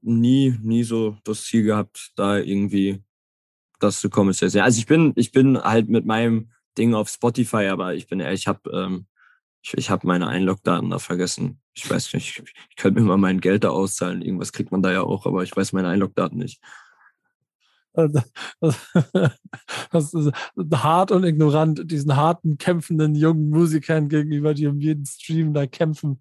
nie, 0.00 0.56
nie 0.62 0.84
so 0.84 1.16
das 1.24 1.44
Ziel 1.44 1.64
gehabt, 1.64 2.12
da 2.16 2.38
irgendwie 2.38 3.02
das 3.82 4.00
zu 4.00 4.10
kommerzialisieren. 4.10 4.64
Also 4.64 4.78
ich 4.78 4.86
bin, 4.86 5.12
ich 5.16 5.32
bin 5.32 5.58
halt 5.60 5.88
mit 5.88 6.06
meinem 6.06 6.50
Ding 6.78 6.94
auf 6.94 7.08
Spotify, 7.08 7.66
aber 7.66 7.94
ich 7.94 8.06
bin 8.06 8.20
ehrlich, 8.20 8.40
ich 8.40 8.46
habe 8.46 8.70
ähm, 8.72 9.06
ich, 9.62 9.74
ich 9.76 9.90
hab 9.90 10.04
meine 10.04 10.26
Einlogdaten 10.26 10.90
da 10.90 10.98
vergessen. 10.98 11.60
Ich 11.74 11.88
weiß 11.88 12.12
nicht, 12.14 12.38
ich, 12.38 12.54
ich 12.70 12.76
könnte 12.76 13.00
mir 13.00 13.06
mal 13.06 13.16
mein 13.16 13.40
Geld 13.40 13.64
da 13.64 13.70
auszahlen. 13.70 14.22
Irgendwas 14.22 14.52
kriegt 14.52 14.72
man 14.72 14.82
da 14.82 14.92
ja 14.92 15.02
auch, 15.02 15.26
aber 15.26 15.42
ich 15.42 15.54
weiß 15.54 15.72
meine 15.72 15.88
Einlogdaten 15.88 16.38
nicht. 16.38 16.60
Das 19.90 20.14
ist 20.14 20.30
hart 20.72 21.10
und 21.10 21.24
ignorant, 21.24 21.90
diesen 21.90 22.16
harten, 22.16 22.56
kämpfenden 22.56 23.14
jungen 23.16 23.50
Musikern 23.50 24.08
gegenüber, 24.08 24.54
die 24.54 24.68
um 24.68 24.78
jeden 24.78 25.04
Stream 25.04 25.52
da 25.52 25.66
kämpfen. 25.66 26.20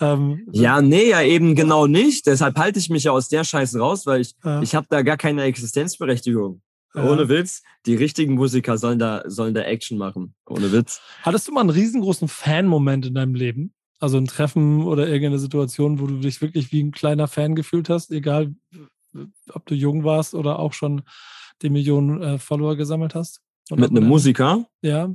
Ähm, 0.00 0.46
ja, 0.52 0.80
nee, 0.80 1.10
ja 1.10 1.22
eben 1.22 1.54
genau 1.54 1.86
nicht. 1.86 2.26
Deshalb 2.26 2.56
halte 2.58 2.78
ich 2.78 2.90
mich 2.90 3.04
ja 3.04 3.12
aus 3.12 3.28
der 3.28 3.44
Scheiße 3.44 3.78
raus, 3.78 4.06
weil 4.06 4.20
ich, 4.20 4.34
ja. 4.44 4.62
ich 4.62 4.74
habe 4.74 4.86
da 4.88 5.02
gar 5.02 5.16
keine 5.16 5.42
Existenzberechtigung. 5.42 6.62
Ohne 6.94 7.28
Witz. 7.28 7.62
Die 7.86 7.96
richtigen 7.96 8.34
Musiker 8.34 8.78
sollen 8.78 8.98
da, 8.98 9.22
sollen 9.26 9.54
da 9.54 9.62
Action 9.62 9.98
machen. 9.98 10.34
Ohne 10.46 10.72
Witz. 10.72 11.00
Hattest 11.22 11.48
du 11.48 11.52
mal 11.52 11.62
einen 11.62 11.70
riesengroßen 11.70 12.28
Fan-Moment 12.28 13.06
in 13.06 13.14
deinem 13.14 13.34
Leben? 13.34 13.74
Also 13.98 14.18
ein 14.18 14.26
Treffen 14.26 14.84
oder 14.84 15.06
irgendeine 15.06 15.38
Situation, 15.38 15.98
wo 15.98 16.06
du 16.06 16.18
dich 16.18 16.40
wirklich 16.40 16.72
wie 16.72 16.82
ein 16.82 16.92
kleiner 16.92 17.26
Fan 17.26 17.54
gefühlt 17.54 17.88
hast, 17.88 18.10
egal 18.10 18.54
ob 19.52 19.66
du 19.66 19.74
jung 19.74 20.04
warst 20.04 20.34
oder 20.34 20.58
auch 20.58 20.72
schon 20.72 21.02
die 21.62 21.70
Millionen 21.70 22.22
äh, 22.22 22.38
Follower 22.38 22.76
gesammelt 22.76 23.14
hast? 23.14 23.40
Oder 23.70 23.80
Mit 23.80 23.90
einem 23.90 24.06
Musiker? 24.06 24.66
Ja. 24.82 25.14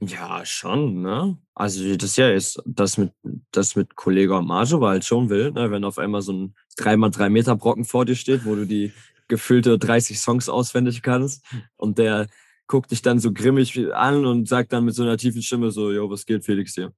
Ja, 0.00 0.44
schon, 0.44 1.00
ne? 1.00 1.38
Also 1.54 1.96
das 1.96 2.16
ja 2.16 2.30
ist, 2.30 2.62
das 2.66 2.98
mit, 2.98 3.12
das 3.50 3.76
mit 3.76 3.96
Kollege 3.96 4.42
Marge 4.42 4.78
war 4.78 4.90
halt 4.90 5.06
schon 5.06 5.30
wild, 5.30 5.54
ne? 5.54 5.70
Wenn 5.70 5.84
auf 5.84 5.98
einmal 5.98 6.20
so 6.20 6.32
ein 6.32 6.54
3x3 6.78 7.28
Meter 7.28 7.56
Brocken 7.56 7.84
vor 7.84 8.04
dir 8.04 8.16
steht, 8.16 8.44
wo 8.44 8.54
du 8.54 8.66
die 8.66 8.92
gefüllte 9.28 9.78
30 9.78 10.20
Songs 10.20 10.48
auswendig 10.48 11.02
kannst 11.02 11.44
und 11.76 11.98
der 11.98 12.28
guckt 12.66 12.90
dich 12.90 13.02
dann 13.02 13.18
so 13.18 13.32
grimmig 13.32 13.92
an 13.94 14.24
und 14.24 14.48
sagt 14.48 14.72
dann 14.72 14.84
mit 14.84 14.94
so 14.94 15.02
einer 15.02 15.16
tiefen 15.16 15.42
Stimme 15.42 15.70
so, 15.70 15.92
jo, 15.92 16.10
was 16.10 16.26
geht 16.26 16.44
Felix 16.44 16.74
hier? 16.74 16.92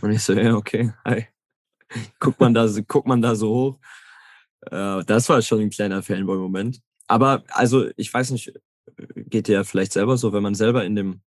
Und 0.00 0.12
ich 0.12 0.22
so, 0.22 0.34
ja, 0.34 0.54
okay, 0.54 0.92
hi. 1.04 1.26
Guckt 2.18 2.40
man 2.40 2.52
da, 2.52 2.68
guckt 2.86 3.06
man 3.06 3.22
da 3.22 3.34
so 3.34 3.48
hoch. 3.48 3.78
Äh, 4.70 5.04
das 5.04 5.28
war 5.28 5.40
schon 5.40 5.60
ein 5.60 5.70
kleiner 5.70 6.02
Fanboy-Moment. 6.02 6.80
Aber 7.06 7.44
also, 7.48 7.88
ich 7.96 8.12
weiß 8.12 8.32
nicht, 8.32 8.52
geht 9.16 9.48
dir 9.48 9.52
ja 9.54 9.64
vielleicht 9.64 9.92
selber 9.92 10.16
so, 10.16 10.32
wenn 10.32 10.42
man 10.42 10.54
selber 10.54 10.84
in 10.84 10.96
dem 10.96 11.20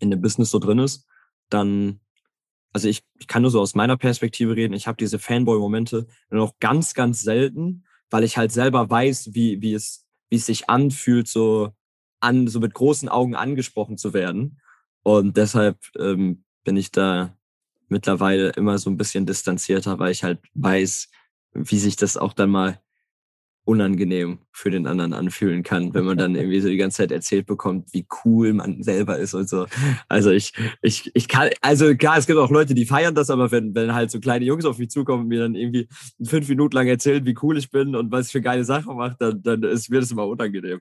in 0.00 0.10
dem 0.10 0.20
Business 0.20 0.50
so 0.50 0.58
drin 0.58 0.78
ist, 0.78 1.06
dann, 1.48 2.00
also 2.72 2.88
ich, 2.88 3.02
ich 3.18 3.26
kann 3.26 3.42
nur 3.42 3.50
so 3.50 3.60
aus 3.60 3.74
meiner 3.74 3.96
Perspektive 3.96 4.56
reden, 4.56 4.74
ich 4.74 4.86
habe 4.86 4.96
diese 4.96 5.18
Fanboy-Momente 5.18 6.06
nur 6.30 6.40
noch 6.40 6.58
ganz, 6.60 6.94
ganz 6.94 7.22
selten, 7.22 7.84
weil 8.10 8.24
ich 8.24 8.36
halt 8.36 8.52
selber 8.52 8.88
weiß, 8.88 9.34
wie, 9.34 9.60
wie, 9.60 9.74
es, 9.74 10.06
wie 10.28 10.36
es 10.36 10.46
sich 10.46 10.68
anfühlt, 10.68 11.28
so, 11.28 11.72
an, 12.20 12.46
so 12.48 12.60
mit 12.60 12.74
großen 12.74 13.08
Augen 13.08 13.34
angesprochen 13.34 13.96
zu 13.98 14.12
werden. 14.12 14.60
Und 15.02 15.36
deshalb 15.36 15.78
ähm, 15.98 16.44
bin 16.64 16.76
ich 16.76 16.92
da 16.92 17.36
mittlerweile 17.88 18.50
immer 18.50 18.78
so 18.78 18.90
ein 18.90 18.96
bisschen 18.96 19.26
distanzierter, 19.26 19.98
weil 19.98 20.12
ich 20.12 20.22
halt 20.22 20.40
weiß, 20.54 21.08
wie 21.52 21.78
sich 21.78 21.96
das 21.96 22.16
auch 22.16 22.32
dann 22.32 22.50
mal 22.50 22.80
unangenehm 23.64 24.38
für 24.52 24.70
den 24.70 24.86
anderen 24.86 25.12
anfühlen 25.12 25.62
kann, 25.62 25.94
wenn 25.94 26.04
man 26.04 26.18
dann 26.18 26.34
irgendwie 26.34 26.60
so 26.60 26.68
die 26.68 26.76
ganze 26.76 26.98
Zeit 26.98 27.12
erzählt 27.12 27.46
bekommt, 27.46 27.92
wie 27.92 28.06
cool 28.24 28.52
man 28.52 28.82
selber 28.82 29.18
ist 29.18 29.34
und 29.34 29.48
so. 29.48 29.66
Also 30.08 30.30
ich, 30.30 30.52
ich, 30.82 31.10
ich 31.14 31.28
kann, 31.28 31.50
also 31.60 31.94
klar, 31.94 32.18
es 32.18 32.26
gibt 32.26 32.38
auch 32.38 32.50
Leute, 32.50 32.74
die 32.74 32.86
feiern 32.86 33.14
das, 33.14 33.30
aber 33.30 33.52
wenn, 33.52 33.74
wenn 33.74 33.94
halt 33.94 34.10
so 34.10 34.20
kleine 34.20 34.44
Jungs 34.44 34.64
auf 34.64 34.78
mich 34.78 34.90
zukommen 34.90 35.22
und 35.22 35.28
mir 35.28 35.40
dann 35.40 35.54
irgendwie 35.54 35.88
fünf 36.22 36.48
Minuten 36.48 36.74
lang 36.74 36.88
erzählen, 36.88 37.24
wie 37.26 37.36
cool 37.42 37.56
ich 37.58 37.70
bin 37.70 37.94
und 37.94 38.10
was 38.10 38.26
ich 38.26 38.32
für 38.32 38.40
geile 38.40 38.64
Sachen 38.64 38.96
mache, 38.96 39.16
dann, 39.18 39.42
dann 39.42 39.62
ist 39.62 39.90
mir 39.90 40.00
das 40.00 40.10
immer 40.10 40.26
unangenehm. 40.26 40.80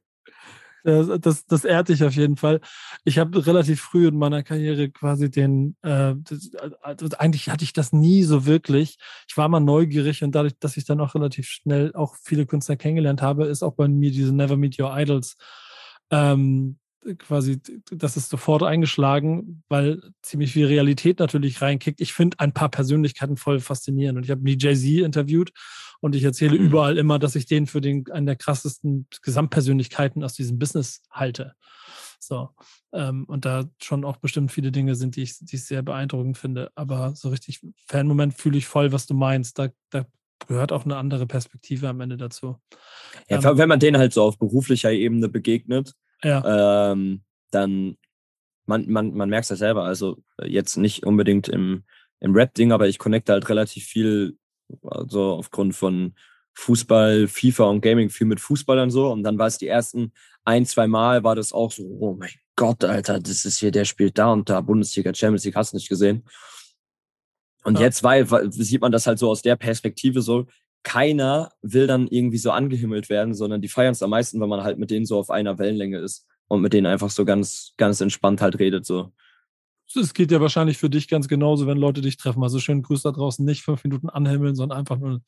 Das, 0.83 1.45
das 1.45 1.65
ehrt 1.65 1.89
dich 1.89 2.03
auf 2.03 2.13
jeden 2.13 2.37
Fall. 2.37 2.61
Ich 3.03 3.17
habe 3.17 3.45
relativ 3.45 3.81
früh 3.81 4.07
in 4.07 4.17
meiner 4.17 4.43
Karriere 4.43 4.89
quasi 4.89 5.29
den, 5.29 5.75
äh, 5.81 6.13
das, 6.17 6.51
also 6.81 7.07
eigentlich 7.17 7.49
hatte 7.49 7.63
ich 7.63 7.73
das 7.73 7.91
nie 7.91 8.23
so 8.23 8.45
wirklich. 8.45 8.97
Ich 9.27 9.37
war 9.37 9.49
mal 9.49 9.59
neugierig 9.59 10.23
und 10.23 10.33
dadurch, 10.33 10.53
dass 10.59 10.77
ich 10.77 10.85
dann 10.85 11.01
auch 11.01 11.15
relativ 11.15 11.47
schnell 11.47 11.93
auch 11.95 12.15
viele 12.23 12.45
Künstler 12.45 12.77
kennengelernt 12.77 13.21
habe, 13.21 13.45
ist 13.45 13.63
auch 13.63 13.73
bei 13.73 13.87
mir 13.87 14.11
diese 14.11 14.33
Never 14.33 14.57
Meet 14.57 14.79
Your 14.79 14.97
Idols 14.97 15.35
ähm, 16.11 16.77
quasi, 17.17 17.61
das 17.91 18.17
ist 18.17 18.29
sofort 18.29 18.63
eingeschlagen, 18.63 19.63
weil 19.69 20.01
ziemlich 20.21 20.53
viel 20.53 20.65
Realität 20.65 21.19
natürlich 21.19 21.61
reinkickt. 21.61 22.01
Ich 22.01 22.13
finde 22.13 22.39
ein 22.39 22.53
paar 22.53 22.69
Persönlichkeiten 22.69 23.37
voll 23.37 23.59
faszinierend 23.59 24.17
und 24.17 24.23
ich 24.23 24.31
habe 24.31 24.41
Jay-Z 24.49 25.05
interviewt 25.05 25.51
und 26.01 26.15
ich 26.15 26.23
erzähle 26.23 26.57
mhm. 26.57 26.65
überall 26.65 26.97
immer, 26.97 27.19
dass 27.19 27.35
ich 27.35 27.45
den 27.45 27.67
für 27.67 27.81
den, 27.81 28.05
einen 28.11 28.25
der 28.25 28.35
krassesten 28.35 29.07
Gesamtpersönlichkeiten 29.21 30.23
aus 30.23 30.33
diesem 30.33 30.59
Business 30.59 31.01
halte. 31.11 31.53
So. 32.19 32.49
Ähm, 32.93 33.25
und 33.25 33.45
da 33.45 33.65
schon 33.81 34.03
auch 34.05 34.17
bestimmt 34.17 34.51
viele 34.51 34.71
Dinge 34.71 34.95
sind, 34.95 35.15
die 35.15 35.23
ich, 35.23 35.37
die 35.39 35.55
ich 35.55 35.65
sehr 35.65 35.81
beeindruckend 35.81 36.37
finde. 36.37 36.71
Aber 36.75 37.15
so 37.15 37.29
richtig 37.29 37.61
Fan-Moment 37.87 38.33
fühle 38.33 38.57
ich 38.57 38.67
voll, 38.67 38.91
was 38.91 39.07
du 39.07 39.13
meinst. 39.13 39.59
Da, 39.59 39.69
da 39.89 40.05
gehört 40.47 40.71
auch 40.71 40.85
eine 40.85 40.97
andere 40.97 41.27
Perspektive 41.27 41.87
am 41.87 42.01
Ende 42.01 42.17
dazu. 42.17 42.57
Ja, 43.29 43.37
ähm, 43.37 43.57
wenn 43.57 43.69
man 43.69 43.79
denen 43.79 43.97
halt 43.97 44.13
so 44.13 44.23
auf 44.23 44.37
beruflicher 44.37 44.91
Ebene 44.91 45.29
begegnet, 45.29 45.93
ja. 46.23 46.91
ähm, 46.91 47.23
dann 47.51 47.97
man, 48.65 48.87
man, 48.87 49.13
man 49.13 49.29
merkt 49.29 49.45
es 49.45 49.49
ja 49.49 49.55
selber. 49.55 49.83
Also 49.83 50.17
jetzt 50.43 50.77
nicht 50.77 51.05
unbedingt 51.05 51.49
im, 51.49 51.83
im 52.19 52.35
Rap-Ding, 52.35 52.71
aber 52.71 52.87
ich 52.87 52.99
connecte 52.99 53.33
halt 53.33 53.49
relativ 53.49 53.85
viel 53.85 54.37
also 54.83 55.33
aufgrund 55.33 55.75
von 55.75 56.13
Fußball, 56.53 57.27
FIFA 57.27 57.65
und 57.65 57.81
Gaming 57.81 58.09
viel 58.09 58.27
mit 58.27 58.39
Fußballern 58.39 58.89
so. 58.89 59.11
Und 59.11 59.23
dann 59.23 59.37
war 59.37 59.47
es 59.47 59.57
die 59.57 59.67
ersten 59.67 60.11
ein, 60.43 60.65
zwei 60.65 60.87
Mal 60.87 61.23
war 61.23 61.35
das 61.35 61.53
auch 61.53 61.71
so, 61.71 61.83
oh 61.83 62.15
mein 62.17 62.31
Gott, 62.55 62.83
Alter, 62.83 63.19
das 63.19 63.45
ist 63.45 63.59
hier, 63.59 63.71
der 63.71 63.85
spielt 63.85 64.17
da 64.17 64.33
und 64.33 64.49
da, 64.49 64.59
Bundesliga, 64.61 65.13
Champions 65.13 65.45
League, 65.45 65.55
hast 65.55 65.71
du 65.71 65.77
nicht 65.77 65.87
gesehen. 65.87 66.25
Und 67.63 67.75
ja. 67.75 67.85
jetzt 67.85 68.03
weil, 68.03 68.27
sieht 68.51 68.81
man 68.81 68.91
das 68.91 69.07
halt 69.07 69.19
so 69.19 69.29
aus 69.29 69.41
der 69.41 69.55
Perspektive 69.55 70.21
so, 70.21 70.47
keiner 70.83 71.51
will 71.61 71.87
dann 71.87 72.07
irgendwie 72.07 72.37
so 72.37 72.51
angehimmelt 72.51 73.09
werden, 73.09 73.33
sondern 73.33 73.61
die 73.61 73.67
feiern 73.67 73.91
es 73.91 74.03
am 74.03 74.09
meisten, 74.09 74.39
wenn 74.41 74.49
man 74.49 74.63
halt 74.63 74.79
mit 74.79 74.91
denen 74.91 75.05
so 75.05 75.17
auf 75.17 75.29
einer 75.29 75.57
Wellenlänge 75.57 75.99
ist 75.99 76.25
und 76.47 76.61
mit 76.61 76.73
denen 76.73 76.87
einfach 76.87 77.09
so 77.09 77.25
ganz, 77.25 77.73
ganz 77.77 78.01
entspannt 78.01 78.41
halt 78.41 78.59
redet 78.59 78.85
so 78.85 79.11
es 79.95 80.13
geht 80.13 80.31
ja 80.31 80.41
wahrscheinlich 80.41 80.77
für 80.77 80.89
dich 80.89 81.07
ganz 81.07 81.27
genauso, 81.27 81.67
wenn 81.67 81.77
Leute 81.77 82.01
dich 82.01 82.17
treffen. 82.17 82.43
Also 82.43 82.59
schön 82.59 82.81
Grüß 82.81 83.03
da 83.03 83.11
draußen, 83.11 83.43
nicht 83.45 83.63
fünf 83.63 83.83
Minuten 83.83 84.09
anhimmeln, 84.09 84.55
sondern 84.55 84.77
einfach 84.77 84.97
nur, 84.97 85.21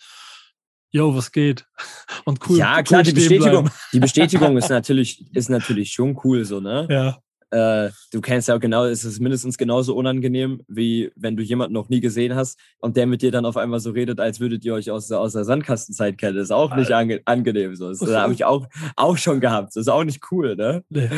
yo, 0.90 1.16
was 1.16 1.32
geht? 1.32 1.66
Und 2.26 2.40
cool. 2.50 2.58
Ja, 2.58 2.84
klar, 2.84 3.00
cool 3.00 3.06
die 3.06 3.14
Bestätigung, 3.14 3.70
die 3.94 4.00
Bestätigung 4.00 4.58
ist 4.58 4.70
natürlich, 4.70 5.26
ist 5.34 5.50
natürlich 5.50 5.92
schon 5.94 6.20
cool, 6.24 6.46
so, 6.46 6.60
ne? 6.60 6.88
Ja. 6.90 7.18
Äh, 7.52 7.92
du 8.14 8.22
kennst 8.22 8.48
ja 8.48 8.56
auch 8.56 8.60
genau, 8.60 8.86
es 8.86 9.04
ist 9.04 9.20
mindestens 9.20 9.58
genauso 9.58 9.94
unangenehm, 9.96 10.62
wie 10.70 11.12
wenn 11.18 11.36
du 11.36 11.44
jemanden 11.44 11.74
noch 11.74 11.90
nie 11.90 12.00
gesehen 12.00 12.34
hast 12.34 12.58
und 12.80 12.96
der 12.96 13.06
mit 13.06 13.22
dir 13.22 13.32
dann 13.32 13.46
auf 13.46 13.58
einmal 13.58 13.82
so 13.82 13.92
redet, 13.92 14.22
als 14.22 14.40
würdet 14.40 14.64
ihr 14.64 14.74
euch 14.74 14.90
aus, 14.90 15.12
aus 15.12 15.34
der 15.34 15.44
Sandkastenzeit 15.44 16.18
kennen. 16.18 16.38
Das 16.38 16.46
ist 16.46 16.52
auch 16.52 16.74
nicht 16.76 16.92
ange 16.94 17.22
angenehm. 17.26 17.76
So. 17.76 17.90
Das, 17.90 18.00
das 18.00 18.16
habe 18.16 18.34
ich 18.34 18.46
auch, 18.46 18.68
auch 18.96 19.18
schon 19.18 19.42
gehabt. 19.42 19.76
Das 19.76 19.82
ist 19.82 19.90
auch 19.90 20.06
nicht 20.06 20.32
cool, 20.32 20.56
ne? 20.56 20.84
Nee. 20.90 21.10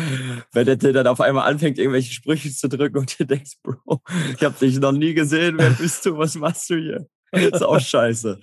Wenn 0.51 0.65
der 0.65 0.75
dir 0.75 0.91
dann 0.91 1.07
auf 1.07 1.21
einmal 1.21 1.47
anfängt, 1.47 1.77
irgendwelche 1.77 2.13
Sprüche 2.13 2.51
zu 2.51 2.67
drücken 2.67 2.97
und 2.97 3.19
dir 3.19 3.27
denkst, 3.27 3.57
Bro, 3.61 4.01
ich 4.35 4.43
habe 4.43 4.55
dich 4.59 4.79
noch 4.79 4.91
nie 4.91 5.13
gesehen, 5.13 5.55
wer 5.57 5.69
bist 5.69 6.03
du, 6.05 6.17
was 6.17 6.33
machst 6.35 6.67
du 6.71 6.75
hier? 6.75 7.07
Das 7.31 7.45
ist 7.45 7.63
auch 7.63 7.79
scheiße. 7.79 8.39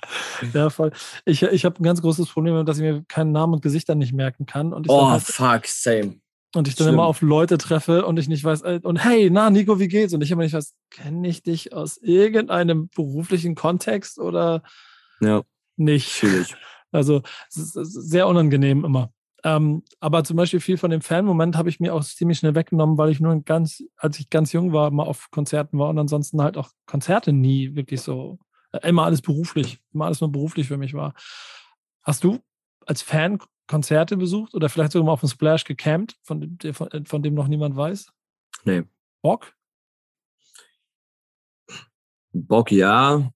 Ja, 0.52 0.70
voll. 0.70 0.90
Ich, 1.24 1.42
ich 1.42 1.64
habe 1.64 1.80
ein 1.80 1.84
ganz 1.84 2.02
großes 2.02 2.28
Problem, 2.28 2.64
dass 2.64 2.78
ich 2.78 2.82
mir 2.82 3.04
keinen 3.06 3.30
Namen 3.32 3.54
und 3.54 3.62
Gesichter 3.62 3.94
nicht 3.94 4.12
merken 4.12 4.46
kann. 4.46 4.72
Und 4.72 4.88
oh, 4.88 5.10
halt, 5.10 5.22
fuck, 5.22 5.66
same 5.66 6.20
und 6.54 6.66
ich 6.66 6.74
dann 6.74 6.86
Schlimm. 6.86 6.94
immer 6.94 7.04
auf 7.04 7.22
Leute 7.22 7.58
treffe 7.58 8.04
und 8.04 8.18
ich 8.18 8.28
nicht 8.28 8.42
weiß, 8.42 8.62
äh, 8.62 8.80
und 8.82 8.96
hey, 8.96 9.30
na, 9.30 9.50
Nico, 9.50 9.78
wie 9.78 9.88
geht's? 9.88 10.12
Und 10.12 10.22
ich 10.22 10.30
immer 10.30 10.42
nicht 10.42 10.54
weiß, 10.54 10.74
kenne 10.90 11.28
ich 11.28 11.42
dich 11.42 11.72
aus 11.72 11.96
irgendeinem 11.98 12.88
beruflichen 12.94 13.54
Kontext 13.54 14.18
oder 14.18 14.62
ja. 15.20 15.42
nicht? 15.76 16.10
Schwierig. 16.10 16.56
Also 16.92 17.22
sehr 17.48 18.26
unangenehm 18.26 18.84
immer. 18.84 19.12
Ähm, 19.44 19.84
aber 20.00 20.24
zum 20.24 20.36
Beispiel 20.36 20.58
viel 20.58 20.76
von 20.76 20.90
dem 20.90 21.00
Fan-Moment 21.00 21.56
habe 21.56 21.68
ich 21.68 21.78
mir 21.78 21.94
auch 21.94 22.02
ziemlich 22.02 22.38
schnell 22.38 22.56
weggenommen, 22.56 22.98
weil 22.98 23.10
ich 23.10 23.20
nur 23.20 23.40
ganz, 23.44 23.84
als 23.96 24.18
ich 24.18 24.28
ganz 24.28 24.52
jung 24.52 24.72
war, 24.72 24.90
mal 24.90 25.04
auf 25.04 25.30
Konzerten 25.30 25.78
war 25.78 25.88
und 25.88 25.98
ansonsten 25.98 26.42
halt 26.42 26.56
auch 26.56 26.70
Konzerte 26.86 27.32
nie 27.32 27.76
wirklich 27.76 28.00
so, 28.00 28.40
äh, 28.72 28.88
immer 28.88 29.04
alles 29.04 29.22
beruflich, 29.22 29.78
immer 29.92 30.06
alles 30.06 30.20
nur 30.20 30.32
beruflich 30.32 30.68
für 30.68 30.76
mich 30.76 30.94
war. 30.94 31.14
Hast 32.02 32.24
du 32.24 32.40
als 32.86 33.02
Fan 33.02 33.38
Konzerte 33.70 34.16
besucht 34.16 34.54
oder 34.54 34.68
vielleicht 34.68 34.90
sogar 34.90 35.06
mal 35.06 35.12
auf 35.12 35.20
dem 35.20 35.28
Splash 35.28 35.62
gecampt, 35.64 36.16
von 36.22 36.40
dem, 36.40 36.74
von, 36.74 36.90
äh, 36.90 37.04
von 37.04 37.22
dem 37.22 37.34
noch 37.34 37.46
niemand 37.46 37.76
weiß? 37.76 38.12
Nee. 38.64 38.82
Bock? 39.22 39.54
Bock 42.32 42.72
ja, 42.72 43.30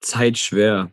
Zeit 0.00 0.36
schwer. 0.36 0.90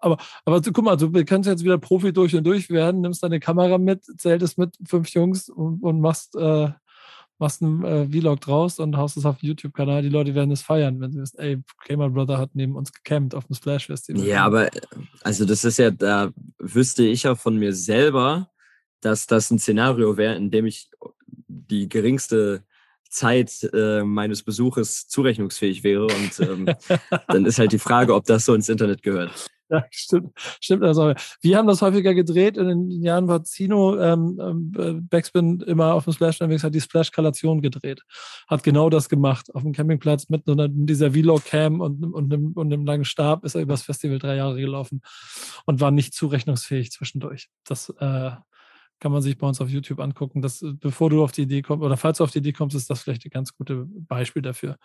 Aber, 0.00 0.18
aber 0.44 0.60
guck 0.60 0.84
mal, 0.84 0.96
du 0.96 1.24
kannst 1.24 1.48
jetzt 1.48 1.64
wieder 1.64 1.78
Profi 1.78 2.12
durch 2.12 2.36
und 2.36 2.44
durch 2.44 2.68
werden, 2.68 3.00
nimmst 3.00 3.22
deine 3.22 3.40
Kamera 3.40 3.78
mit, 3.78 4.04
zähltest 4.20 4.58
mit 4.58 4.76
fünf 4.86 5.08
Jungs 5.08 5.48
und, 5.48 5.82
und 5.82 6.00
machst 6.02 6.36
äh, 6.36 6.72
machst 7.38 7.62
einen 7.62 7.84
äh, 7.84 8.08
Vlog 8.08 8.40
draus 8.40 8.78
und 8.78 8.96
haust 8.96 9.16
es 9.16 9.24
auf 9.24 9.42
YouTube-Kanal. 9.42 10.02
Die 10.02 10.08
Leute 10.08 10.34
werden 10.34 10.50
es 10.50 10.62
feiern, 10.62 11.00
wenn 11.00 11.12
sie 11.12 11.20
wissen, 11.20 11.38
ey, 11.38 11.62
Gamer 11.84 12.10
Brother 12.10 12.38
hat 12.38 12.50
neben 12.54 12.76
uns 12.76 12.92
gecampt 12.92 13.34
auf 13.34 13.46
dem 13.46 13.56
Splash 13.56 13.86
Festival. 13.86 14.24
Ja, 14.24 14.44
aber 14.44 14.70
also 15.22 15.44
das 15.44 15.64
ist 15.64 15.78
ja, 15.78 15.90
da 15.90 16.32
wüsste 16.58 17.04
ich 17.04 17.24
ja 17.24 17.34
von 17.34 17.56
mir 17.56 17.74
selber, 17.74 18.50
dass 19.00 19.26
das 19.26 19.50
ein 19.50 19.58
Szenario 19.58 20.16
wäre, 20.16 20.36
in 20.36 20.50
dem 20.50 20.66
ich 20.66 20.90
die 21.48 21.88
geringste 21.88 22.64
Zeit 23.10 23.68
äh, 23.72 24.02
meines 24.02 24.42
Besuches 24.42 25.08
zurechnungsfähig 25.08 25.84
wäre. 25.84 26.06
Und 26.06 26.40
ähm, 26.40 26.68
dann 27.28 27.46
ist 27.46 27.58
halt 27.58 27.72
die 27.72 27.78
Frage, 27.78 28.14
ob 28.14 28.24
das 28.24 28.44
so 28.44 28.54
ins 28.54 28.68
Internet 28.68 29.02
gehört. 29.02 29.46
Ja, 29.74 29.84
stimmt. 29.90 30.32
Stimmt 30.60 30.84
also. 30.84 31.14
Wir 31.40 31.58
haben 31.58 31.66
das 31.66 31.82
häufiger 31.82 32.14
gedreht. 32.14 32.56
In 32.56 32.68
den 32.68 32.90
Jahren 33.02 33.26
war 33.26 33.42
Zino 33.42 33.98
ähm, 33.98 34.38
ähm 34.40 35.08
Backspin 35.08 35.60
immer 35.60 35.94
auf 35.94 36.04
dem 36.04 36.12
Splash 36.12 36.40
unterwegs, 36.40 36.62
hat 36.62 36.74
die 36.74 36.80
Splash-Kalation 36.80 37.60
gedreht. 37.60 38.02
Hat 38.46 38.62
genau 38.62 38.88
das 38.90 39.08
gemacht. 39.08 39.52
Auf 39.54 39.62
dem 39.62 39.72
Campingplatz 39.72 40.28
mit, 40.28 40.46
mit 40.46 40.88
dieser 40.88 41.12
Vlog-Cam 41.12 41.80
und, 41.80 42.04
und, 42.04 42.32
einem, 42.32 42.52
und 42.52 42.72
einem 42.72 42.86
langen 42.86 43.04
Stab 43.04 43.44
ist 43.44 43.56
er 43.56 43.62
übers 43.62 43.82
Festival 43.82 44.18
drei 44.18 44.36
Jahre 44.36 44.60
gelaufen 44.60 45.02
und 45.66 45.80
war 45.80 45.90
nicht 45.90 46.14
zurechnungsfähig 46.14 46.92
zwischendurch. 46.92 47.48
Das 47.64 47.88
äh, 47.98 48.30
kann 49.00 49.12
man 49.12 49.22
sich 49.22 49.36
bei 49.38 49.46
uns 49.46 49.60
auf 49.60 49.68
YouTube 49.68 50.00
angucken. 50.00 50.40
Das, 50.40 50.64
bevor 50.80 51.10
du 51.10 51.24
auf 51.24 51.32
die 51.32 51.42
Idee 51.42 51.62
kommst, 51.62 51.84
oder 51.84 51.96
falls 51.96 52.18
du 52.18 52.24
auf 52.24 52.30
die 52.30 52.38
Idee 52.38 52.52
kommst, 52.52 52.76
ist 52.76 52.88
das 52.90 53.02
vielleicht 53.02 53.26
ein 53.26 53.30
ganz 53.30 53.54
gutes 53.56 53.86
Beispiel 53.90 54.42
dafür. 54.42 54.76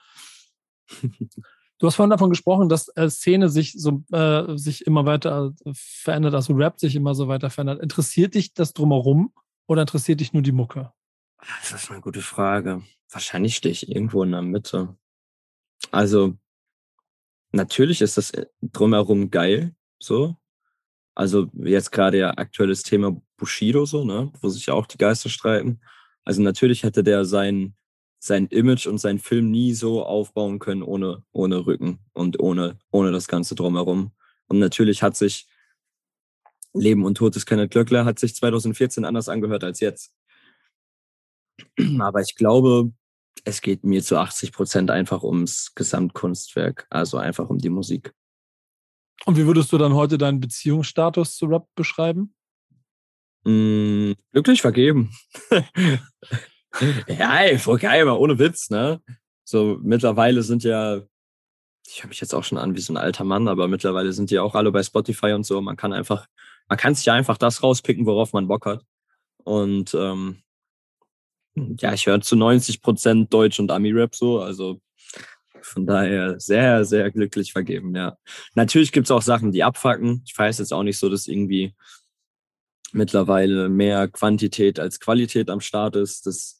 Du 1.79 1.87
hast 1.87 1.95
vorhin 1.95 2.09
davon 2.09 2.29
gesprochen, 2.29 2.67
dass 2.67 2.89
äh, 2.95 3.09
Szene 3.09 3.49
sich 3.49 3.73
so 3.73 4.03
äh, 4.11 4.57
sich 4.57 4.85
immer 4.85 5.05
weiter 5.05 5.53
äh, 5.63 5.71
verändert, 5.73 6.35
also 6.35 6.53
Rap 6.53 6.77
sich 6.79 6.95
immer 6.95 7.15
so 7.15 7.29
weiter 7.29 7.49
verändert. 7.49 7.81
Interessiert 7.81 8.35
dich 8.35 8.53
das 8.53 8.73
drumherum 8.73 9.33
oder 9.65 9.81
interessiert 9.81 10.19
dich 10.19 10.33
nur 10.33 10.43
die 10.43 10.51
Mucke? 10.51 10.91
Das 11.37 11.71
ist 11.71 11.89
eine 11.89 12.01
gute 12.01 12.21
Frage. 12.21 12.83
Wahrscheinlich 13.09 13.55
stehe 13.55 13.71
ich 13.71 13.89
irgendwo 13.89 14.23
in 14.23 14.31
der 14.31 14.41
Mitte. 14.41 14.97
Also 15.89 16.37
natürlich 17.53 18.01
ist 18.01 18.17
das 18.17 18.31
äh, 18.31 18.45
drumherum 18.61 19.31
geil, 19.31 19.73
so. 19.99 20.35
Also 21.15 21.49
jetzt 21.53 21.91
gerade 21.91 22.17
ja 22.17 22.31
aktuelles 22.31 22.83
Thema 22.83 23.21
Bushido 23.37 23.85
so, 23.85 24.03
ne, 24.03 24.31
wo 24.41 24.49
sich 24.49 24.69
auch 24.69 24.85
die 24.85 24.97
Geister 24.97 25.29
streiten. 25.29 25.79
Also 26.25 26.41
natürlich 26.41 26.83
hätte 26.83 27.03
der 27.03 27.23
sein 27.23 27.75
sein 28.19 28.47
Image 28.47 28.85
und 28.85 28.99
sein 28.99 29.17
Film 29.17 29.49
nie 29.49 29.73
so 29.73 30.03
aufbauen 30.03 30.59
können 30.59 30.83
ohne, 30.83 31.23
ohne 31.31 31.65
Rücken 31.65 31.99
und 32.13 32.39
ohne, 32.39 32.77
ohne 32.91 33.11
das 33.11 33.27
Ganze 33.27 33.55
drumherum. 33.55 34.11
Und 34.47 34.59
natürlich 34.59 35.01
hat 35.01 35.15
sich 35.15 35.47
Leben 36.73 37.05
und 37.05 37.15
Tod 37.15 37.35
des 37.35 37.45
Kenneth 37.45 37.71
Glöckler 37.71 38.05
hat 38.05 38.19
sich 38.19 38.35
2014 38.35 39.05
anders 39.05 39.29
angehört 39.29 39.63
als 39.63 39.79
jetzt. 39.79 40.13
Aber 41.99 42.21
ich 42.21 42.35
glaube, 42.35 42.91
es 43.45 43.61
geht 43.61 43.83
mir 43.83 44.03
zu 44.03 44.17
80 44.17 44.51
Prozent 44.51 44.91
einfach 44.91 45.23
ums 45.23 45.73
Gesamtkunstwerk, 45.75 46.87
also 46.89 47.17
einfach 47.17 47.49
um 47.49 47.57
die 47.57 47.69
Musik. 47.69 48.13
Und 49.25 49.37
wie 49.37 49.45
würdest 49.45 49.71
du 49.71 49.77
dann 49.77 49.93
heute 49.93 50.17
deinen 50.17 50.39
Beziehungsstatus 50.39 51.35
zu 51.35 51.45
Rap 51.45 51.67
beschreiben? 51.75 52.33
Mm, 53.43 54.13
glücklich 54.31 54.61
vergeben. 54.61 55.11
ja, 57.07 57.39
ey, 57.41 57.57
voll 57.57 57.79
geil, 57.79 58.05
mal 58.05 58.17
ohne 58.17 58.37
Witz, 58.39 58.69
ne? 58.69 59.01
So 59.43 59.79
mittlerweile 59.81 60.43
sind 60.43 60.63
ja, 60.63 61.01
ich 61.87 62.03
höre 62.03 62.09
mich 62.09 62.21
jetzt 62.21 62.35
auch 62.35 62.43
schon 62.43 62.57
an 62.57 62.75
wie 62.75 62.81
so 62.81 62.93
ein 62.93 62.97
alter 62.97 63.23
Mann, 63.23 63.47
aber 63.47 63.67
mittlerweile 63.67 64.13
sind 64.13 64.29
die 64.29 64.39
auch 64.39 64.55
alle 64.55 64.71
bei 64.71 64.83
Spotify 64.83 65.31
und 65.33 65.45
so. 65.45 65.59
Man 65.61 65.75
kann 65.75 65.93
einfach, 65.93 66.27
man 66.67 66.77
kann 66.77 66.93
sich 66.95 67.09
einfach 67.09 67.37
das 67.37 67.63
rauspicken, 67.63 68.05
worauf 68.05 68.33
man 68.33 68.47
Bock 68.47 68.65
hat. 68.65 68.83
Und 69.43 69.95
ähm, 69.95 70.43
ja, 71.55 71.93
ich 71.93 72.05
höre 72.05 72.21
zu 72.21 72.35
90 72.35 72.81
Prozent 72.81 73.33
Deutsch 73.33 73.59
und 73.59 73.71
Ami-Rap 73.71 74.15
so, 74.15 74.39
also 74.39 74.79
von 75.61 75.85
daher 75.85 76.39
sehr, 76.39 76.85
sehr 76.85 77.11
glücklich 77.11 77.51
vergeben, 77.51 77.95
ja. 77.95 78.17
Natürlich 78.55 78.91
gibt's 78.91 79.11
auch 79.11 79.21
Sachen, 79.21 79.51
die 79.51 79.63
abfacken. 79.63 80.23
Ich 80.25 80.37
weiß 80.37 80.59
jetzt 80.59 80.73
auch 80.73 80.83
nicht 80.83 80.97
so, 80.97 81.09
dass 81.09 81.27
irgendwie 81.27 81.73
mittlerweile 82.91 83.69
mehr 83.69 84.07
Quantität 84.07 84.79
als 84.79 84.99
Qualität 84.99 85.49
am 85.49 85.61
Start 85.61 85.95
ist, 85.95 86.25
dass 86.25 86.58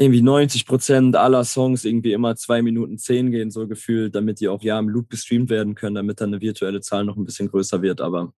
irgendwie 0.00 0.22
90 0.22 0.64
Prozent 0.64 1.14
aller 1.14 1.44
Songs 1.44 1.84
irgendwie 1.84 2.14
immer 2.14 2.34
zwei 2.34 2.62
Minuten 2.62 2.96
zehn 2.96 3.30
gehen, 3.30 3.50
so 3.50 3.68
gefühlt, 3.68 4.14
damit 4.14 4.40
die 4.40 4.48
auch 4.48 4.62
ja 4.62 4.78
im 4.78 4.88
Loop 4.88 5.10
gestreamt 5.10 5.50
werden 5.50 5.74
können, 5.74 5.94
damit 5.94 6.22
dann 6.22 6.30
eine 6.30 6.40
virtuelle 6.40 6.80
Zahl 6.80 7.04
noch 7.04 7.18
ein 7.18 7.26
bisschen 7.26 7.48
größer 7.48 7.82
wird. 7.82 8.00
Aber 8.00 8.32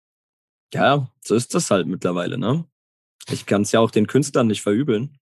ja, 0.75 1.09
so 1.21 1.37
ist 1.37 1.55
das 1.55 1.71
halt 1.71 1.87
mittlerweile, 1.87 2.37
ne? 2.37 2.65
Ich 3.31 3.47
kann 3.47 3.63
es 3.63 3.71
ja 3.71 3.79
auch 3.79 3.93
den 3.93 4.09
Künstlern 4.09 4.49
nicht 4.49 4.61
verübeln. 4.61 5.21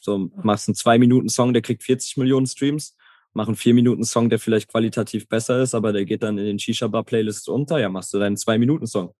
So, 0.00 0.28
machst 0.42 0.66
einen 0.68 0.74
zwei 0.74 0.98
Minuten 0.98 1.28
Song, 1.28 1.52
der 1.52 1.62
kriegt 1.62 1.84
40 1.84 2.16
Millionen 2.16 2.48
Streams, 2.48 2.96
mach 3.32 3.46
einen 3.46 3.56
vier 3.56 3.74
Minuten 3.74 4.02
Song, 4.02 4.30
der 4.30 4.40
vielleicht 4.40 4.68
qualitativ 4.68 5.28
besser 5.28 5.62
ist, 5.62 5.72
aber 5.72 5.92
der 5.92 6.04
geht 6.04 6.24
dann 6.24 6.36
in 6.38 6.46
den 6.46 6.58
Shisha-Bar-Playlists 6.58 7.46
unter. 7.46 7.78
Ja, 7.78 7.88
machst 7.88 8.12
du 8.12 8.18
deinen 8.18 8.36
zwei 8.36 8.58
Minuten 8.58 8.88
Song. 8.88 9.14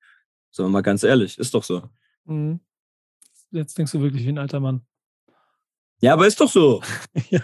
So, 0.50 0.68
mal 0.68 0.80
ganz 0.80 1.04
ehrlich, 1.04 1.38
ist 1.38 1.54
doch 1.54 1.62
so. 1.62 1.88
Mhm. 2.24 2.58
Jetzt 3.52 3.78
denkst 3.78 3.92
du 3.92 4.00
wirklich 4.00 4.24
wie 4.24 4.30
ein 4.30 4.38
alter 4.38 4.58
Mann. 4.58 4.82
Ja, 6.00 6.12
aber 6.12 6.26
ist 6.26 6.40
doch 6.40 6.50
so. 6.50 6.80
ja. 7.30 7.40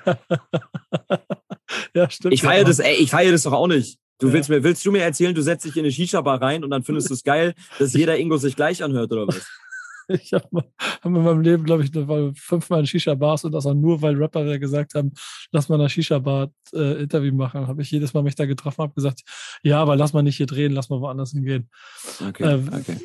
ja, 1.95 2.11
stimmt. 2.11 2.35
Ich 2.35 2.43
feiere 2.43 2.65
das, 2.65 2.79
ey, 2.79 2.95
ich 2.97 3.11
feiere 3.11 3.33
das 3.33 3.43
doch 3.43 3.53
auch 3.53 3.67
nicht. 3.67 3.99
Du 4.19 4.33
willst 4.33 4.49
mir, 4.49 4.63
willst 4.63 4.87
du 4.87 4.93
mir 4.93 5.03
erzählen, 5.03 5.35
du 5.35 5.43
setzt 5.43 5.65
dich 5.65 5.77
in 5.77 5.81
eine 5.81 5.91
Shisha-Bar 5.91 6.41
rein 6.41 6.63
und 6.63 6.71
dann 6.71 6.85
findest 6.85 7.11
du 7.11 7.15
es 7.15 7.25
geil, 7.25 7.55
dass 7.79 7.93
jeder 7.95 8.17
Ingo 8.17 8.37
sich 8.37 8.55
gleich 8.55 8.83
anhört, 8.83 9.13
oder 9.13 9.29
was? 9.29 9.47
Ich 10.07 10.35
habe 10.35 10.47
hab 10.79 11.07
in 11.07 11.13
meinem 11.13 11.41
Leben, 11.41 11.65
glaube 11.65 11.83
ich, 11.83 11.91
fünfmal 12.39 12.81
in 12.81 12.87
Shisha-Bars 12.87 13.45
und 13.45 13.53
das 13.53 13.65
auch 13.65 13.73
nur, 13.73 14.03
weil 14.03 14.15
Rapper 14.17 14.59
gesagt 14.59 14.93
haben, 14.95 15.15
lass 15.51 15.71
mal 15.71 15.81
eine 15.81 15.89
Shisha-Bar 15.89 16.51
äh, 16.75 17.05
Interview 17.05 17.33
machen. 17.33 17.67
Habe 17.67 17.81
ich 17.81 17.91
jedes 17.91 18.13
Mal 18.13 18.23
mich 18.23 18.35
da 18.35 18.45
getroffen, 18.45 18.83
habe 18.83 18.93
gesagt, 18.93 19.23
ja, 19.63 19.81
aber 19.81 19.97
lass 19.97 20.13
mal 20.13 20.23
nicht 20.23 20.37
hier 20.37 20.45
drehen, 20.45 20.73
lass 20.73 20.91
mal 20.91 21.01
woanders 21.01 21.31
hingehen. 21.31 21.71
Okay, 22.21 22.45
ähm, 22.45 22.69
okay. 22.71 22.99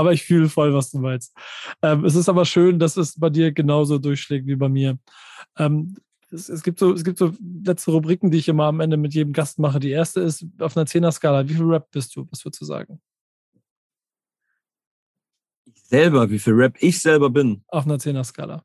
Aber 0.00 0.12
ich 0.12 0.24
fühle 0.24 0.48
voll, 0.48 0.72
was 0.72 0.90
du 0.90 0.98
meinst. 0.98 1.36
Ähm, 1.82 2.04
es 2.04 2.14
ist 2.14 2.28
aber 2.28 2.44
schön, 2.44 2.78
dass 2.78 2.96
es 2.96 3.18
bei 3.18 3.30
dir 3.30 3.52
genauso 3.52 3.98
durchschlägt 3.98 4.46
wie 4.46 4.56
bei 4.56 4.68
mir. 4.68 4.98
Ähm, 5.58 5.96
es, 6.30 6.48
es, 6.48 6.62
gibt 6.62 6.78
so, 6.78 6.92
es 6.92 7.04
gibt 7.04 7.18
so 7.18 7.32
letzte 7.64 7.90
Rubriken, 7.90 8.30
die 8.30 8.38
ich 8.38 8.48
immer 8.48 8.64
am 8.64 8.80
Ende 8.80 8.96
mit 8.96 9.14
jedem 9.14 9.32
Gast 9.32 9.58
mache. 9.58 9.78
Die 9.78 9.90
erste 9.90 10.20
ist 10.20 10.46
auf 10.58 10.76
einer 10.76 10.86
Zehner-Skala. 10.86 11.48
Wie 11.48 11.54
viel 11.54 11.66
Rap 11.66 11.90
bist 11.90 12.16
du? 12.16 12.26
Was 12.30 12.44
würdest 12.44 12.62
du 12.62 12.64
sagen? 12.64 13.00
selber, 15.90 16.30
wie 16.30 16.38
viel 16.38 16.54
Rap 16.54 16.76
ich 16.80 17.00
selber 17.00 17.28
bin. 17.30 17.62
Auf 17.66 17.84
einer 17.84 17.98
Zehner-Skala. 17.98 18.64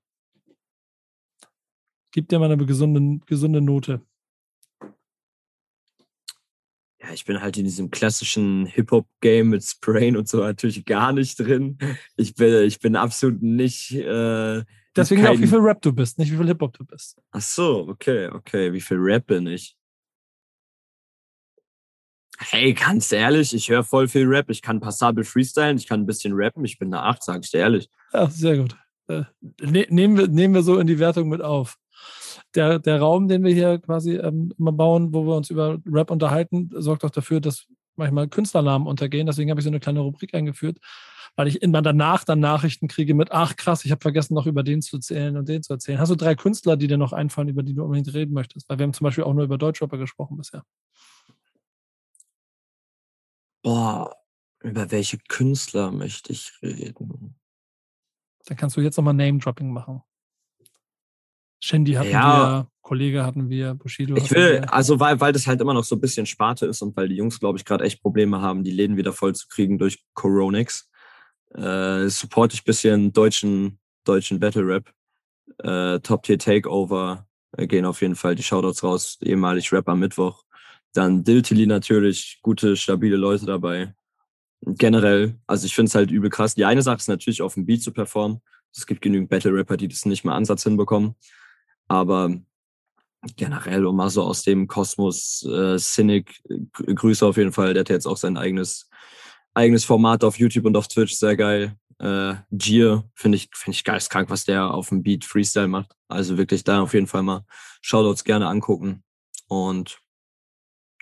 Gib 2.12 2.30
dir 2.30 2.40
mal 2.40 2.52
eine 2.52 2.66
gesunde, 2.66 3.26
gesunde 3.26 3.62
Note. 3.62 4.02
Ja, 7.06 7.14
ich 7.14 7.26
bin 7.26 7.42
halt 7.42 7.58
in 7.58 7.66
diesem 7.66 7.92
klassischen 7.92 8.66
Hip-Hop-Game 8.66 9.50
mit 9.50 9.64
Sprain 9.64 10.18
und 10.18 10.28
so 10.28 10.40
natürlich 10.40 10.86
gar 10.86 11.14
nicht 11.14 11.40
drin. 11.40 11.78
Ich 12.18 12.34
bin, 12.34 12.64
ich 12.64 12.80
bin 12.80 12.96
absolut 12.96 13.44
nicht. 13.44 13.92
Äh, 13.92 14.64
Deswegen 14.96 15.22
kein... 15.22 15.36
auch, 15.36 15.42
wie 15.42 15.48
viel 15.48 15.60
Rap 15.60 15.82
du 15.82 15.94
bist, 15.94 16.18
nicht 16.18 16.32
wie 16.32 16.38
viel 16.38 16.48
Hip-Hop 16.48 16.76
du 16.78 16.86
bist. 16.86 17.22
Ach 17.32 17.42
so, 17.42 17.88
okay, 17.90 18.30
okay. 18.30 18.74
Wie 18.74 18.82
viel 18.82 18.98
Rap 18.98 19.28
bin 19.28 19.46
ich? 19.46 19.76
Hey, 22.40 22.74
ganz 22.74 23.12
ehrlich, 23.12 23.54
ich 23.54 23.70
höre 23.70 23.84
voll 23.84 24.08
viel 24.08 24.28
Rap. 24.28 24.50
Ich 24.50 24.62
kann 24.62 24.80
passabel 24.80 25.24
freestylen, 25.24 25.78
ich 25.78 25.88
kann 25.88 26.02
ein 26.02 26.06
bisschen 26.06 26.34
rappen. 26.36 26.66
Ich 26.66 26.80
bin 26.80 26.94
eine 26.94 27.04
8, 27.04 27.24
sag 27.24 27.44
ich 27.44 27.52
dir 27.52 27.60
ehrlich. 27.60 27.90
Ja, 28.14 28.30
sehr 28.30 28.58
gut. 28.58 28.76
Äh, 29.08 29.24
ne, 29.62 29.86
nehmen, 29.90 30.18
wir, 30.18 30.28
nehmen 30.28 30.54
wir 30.56 30.64
so 30.64 30.80
in 30.80 30.88
die 30.88 31.00
Wertung 31.00 31.30
mit 31.30 31.42
auf. 31.42 31.78
Der, 32.56 32.80
der 32.80 33.00
Raum, 33.00 33.28
den 33.28 33.44
wir 33.44 33.54
hier 33.54 33.80
quasi 33.80 34.16
ähm, 34.16 34.54
immer 34.58 34.72
bauen, 34.72 35.14
wo 35.14 35.26
wir 35.26 35.36
uns 35.36 35.50
über 35.50 35.78
Rap 35.86 36.10
unterhalten, 36.10 36.70
sorgt 36.74 37.04
auch 37.04 37.10
dafür, 37.10 37.42
dass 37.42 37.68
manchmal 37.96 38.28
Künstlernamen 38.28 38.88
untergehen. 38.88 39.28
Deswegen 39.28 39.50
habe 39.50 39.60
ich 39.60 39.66
so 39.66 39.70
eine 39.70 39.80
kleine 39.80 40.00
Rubrik 40.00 40.34
eingeführt, 40.34 40.80
weil 41.36 41.48
ich 41.48 41.62
immer 41.62 41.82
danach 41.82 42.24
dann 42.24 42.40
Nachrichten 42.40 42.88
kriege 42.88 43.14
mit, 43.14 43.32
ach 43.32 43.56
krass, 43.56 43.86
ich 43.86 43.92
habe 43.92 44.02
vergessen, 44.02 44.34
noch 44.34 44.46
über 44.46 44.64
den 44.64 44.82
zu 44.82 44.98
erzählen 44.98 45.36
und 45.38 45.50
den 45.50 45.64
zu 45.64 45.74
erzählen. 45.74 46.00
Hast 46.00 46.10
du 46.10 46.16
drei 46.16 46.36
Künstler, 46.36 46.78
die 46.78 46.88
dir 46.88 46.98
noch 46.98 47.14
einfallen, 47.14 47.50
über 47.50 47.64
die 47.64 47.74
du 47.74 47.84
unbedingt 47.84 48.14
reden 48.14 48.34
möchtest? 48.34 48.70
Weil 48.70 48.80
wir 48.80 48.84
haben 48.84 48.94
zum 48.94 49.06
Beispiel 49.06 49.24
auch 49.24 49.34
nur 49.34 49.44
über 49.44 49.58
Deutschrapper 49.58 49.98
gesprochen 49.98 50.38
bisher. 50.38 50.64
Boah, 53.64 54.16
über 54.62 54.92
welche 54.92 55.18
Künstler 55.18 55.92
möchte 55.92 56.32
ich 56.32 56.54
reden? 56.62 57.36
Dann 58.46 58.58
kannst 58.58 58.78
du 58.78 58.82
jetzt 58.82 58.98
nochmal 58.98 59.16
Name-Dropping 59.16 59.72
machen. 59.72 60.04
Shandy 61.60 61.94
hatten 61.94 62.10
ja, 62.10 62.60
wir, 62.60 62.68
Kollege 62.82 63.26
hatten 63.26 63.50
wir, 63.50 63.74
Bushido. 63.74 64.16
Ich 64.16 64.30
will, 64.32 64.62
wir. 64.62 64.74
also 64.74 65.00
weil, 65.00 65.20
weil 65.20 65.34
das 65.34 65.48
halt 65.48 65.62
immer 65.62 65.74
noch 65.74 65.84
so 65.84 65.96
ein 65.96 66.02
bisschen 66.02 66.26
Sparte 66.26 66.66
ist 66.66 66.82
und 66.82 66.96
weil 66.96 67.10
die 67.10 67.16
Jungs, 67.16 67.40
glaube 67.40 67.58
ich, 67.58 67.66
gerade 67.66 67.84
echt 67.84 68.02
Probleme 68.02 68.42
haben, 68.42 68.64
die 68.64 68.72
Läden 68.72 68.98
wieder 68.98 69.14
voll 69.14 69.34
zu 69.34 69.48
kriegen 69.48 69.78
durch 69.78 70.04
Coronix, 70.14 70.90
äh, 71.54 72.08
support 72.08 72.54
ich 72.54 72.62
ein 72.62 72.66
bisschen 72.66 73.14
deutschen, 73.14 73.80
deutschen 74.04 74.40
Battle 74.40 74.68
Rap. 74.68 74.92
Äh, 75.64 76.00
Top 76.00 76.24
Tier 76.24 76.38
Takeover 76.38 77.28
äh, 77.58 77.68
gehen 77.68 77.86
auf 77.86 78.02
jeden 78.02 78.16
Fall 78.16 78.36
die 78.36 78.44
Shoutouts 78.44 78.84
raus, 78.84 79.18
ehemalig 79.22 79.72
Rap 79.72 79.88
am 79.90 80.00
Mittwoch. 80.00 80.44
Dann 80.94 81.24
Diltily 81.24 81.68
natürlich, 81.68 82.40
gute, 82.42 82.78
stabile 82.78 83.18
Leute 83.18 83.46
dabei. 83.46 83.94
Generell, 84.62 85.38
also 85.46 85.66
ich 85.66 85.76
finde 85.76 85.90
es 85.90 85.96
halt 85.96 86.10
übel 86.10 86.30
krass. 86.30 86.56
Die 86.56 86.66
eine 86.66 86.82
Sache 86.82 86.98
ist 86.98 87.10
natürlich 87.10 87.42
auf 87.42 87.54
dem 87.54 87.66
Beat 87.66 87.82
zu 87.82 87.92
performen. 87.92 88.42
Es 88.74 88.86
gibt 88.86 89.02
genügend 89.02 89.30
Battle-Rapper, 89.30 89.78
die 89.78 89.88
das 89.88 90.06
nicht 90.06 90.24
mal 90.24 90.36
Ansatz 90.36 90.64
hinbekommen. 90.64 91.16
Aber 91.88 92.32
generell, 93.36 93.86
um 93.86 93.96
mal 93.96 94.10
so 94.10 94.24
aus 94.24 94.44
dem 94.44 94.68
Kosmos, 94.68 95.48
äh, 95.50 95.78
Cynic, 95.78 96.42
Grüße 96.74 97.26
auf 97.26 97.38
jeden 97.38 97.52
Fall, 97.52 97.74
der 97.74 97.82
hat 97.82 97.90
jetzt 97.90 98.06
auch 98.06 98.18
sein 98.18 98.38
eigenes, 98.38 98.90
eigenes 99.54 99.86
Format 99.86 100.24
auf 100.24 100.38
YouTube 100.38 100.66
und 100.66 100.78
auf 100.78 100.88
Twitch, 100.88 101.16
sehr 101.16 101.36
geil. 101.36 101.76
Äh, 102.00 102.36
Gier 102.52 103.10
finde 103.16 103.38
ich, 103.38 103.50
finde 103.54 103.76
ich 103.76 103.84
geistkrank, 103.84 104.30
was 104.30 104.46
der 104.46 104.72
auf 104.72 104.90
dem 104.90 105.02
Beat 105.02 105.26
Freestyle 105.26 105.68
macht. 105.68 105.96
Also 106.08 106.38
wirklich 106.38 106.64
da 106.64 106.82
auf 106.82 106.94
jeden 106.94 107.08
Fall 107.08 107.24
mal 107.24 107.46
Shoutouts 107.82 108.24
gerne 108.24 108.48
angucken. 108.48 109.04
Und 109.48 110.00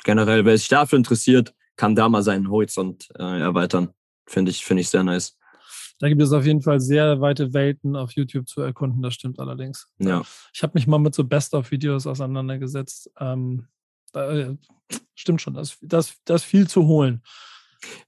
generell, 0.04 0.46
wer 0.46 0.58
sich 0.58 0.68
dafür 0.68 0.98
interessiert, 0.98 1.54
kann 1.76 1.96
da 1.96 2.10
mal 2.10 2.22
seinen 2.22 2.50
Horizont 2.50 3.10
äh, 3.18 3.40
erweitern. 3.40 3.94
Finde 4.28 4.52
ich, 4.52 4.64
finde 4.64 4.82
ich 4.82 4.90
sehr 4.90 5.04
nice. 5.04 5.38
Da 6.04 6.10
gibt 6.10 6.22
es 6.22 6.34
auf 6.34 6.46
jeden 6.46 6.62
Fall 6.62 6.82
sehr 6.82 7.22
weite 7.22 7.54
Welten 7.54 7.96
auf 7.96 8.12
YouTube 8.12 8.50
zu 8.50 8.60
erkunden, 8.60 9.02
das 9.02 9.14
stimmt 9.14 9.40
allerdings. 9.40 9.88
Ja. 10.00 10.22
Ich 10.54 10.62
habe 10.62 10.74
mich 10.74 10.86
mal 10.86 10.98
mit 10.98 11.16
so 11.16 11.24
Best-of-Videos 11.24 12.08
auseinandergesetzt. 12.08 13.10
Ähm, 13.22 13.70
äh, 14.14 14.50
stimmt 15.16 15.42
schon, 15.42 15.54
das, 15.54 15.78
das, 15.82 16.16
das 16.26 16.44
viel 16.44 16.68
zu 16.68 16.88
holen. 16.88 17.24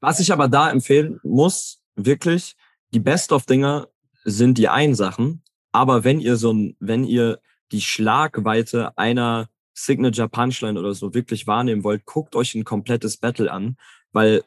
Was 0.02 0.20
ich 0.20 0.34
aber 0.34 0.50
da 0.50 0.70
empfehlen 0.70 1.22
muss, 1.24 1.84
wirklich, 1.96 2.58
die 2.94 3.00
Best-of-Dinger 3.00 3.88
sind 4.26 4.58
die 4.58 4.68
einen 4.68 4.96
Sachen, 4.96 5.42
aber 5.72 6.04
wenn 6.04 6.20
ihr 6.20 6.36
so 6.36 6.52
ein, 6.52 6.76
wenn 6.82 7.06
ihr 7.06 7.40
die 7.72 7.80
Schlagweite 7.80 8.98
einer 8.98 9.48
Signature 9.74 10.28
Punchline 10.28 10.78
oder 10.78 10.94
so 10.94 11.14
wirklich 11.14 11.48
wahrnehmen 11.48 11.86
wollt, 11.86 12.06
guckt 12.06 12.36
euch 12.36 12.56
ein 12.56 12.66
komplettes 12.66 13.16
Battle 13.16 13.50
an, 13.50 13.78
weil 14.12 14.44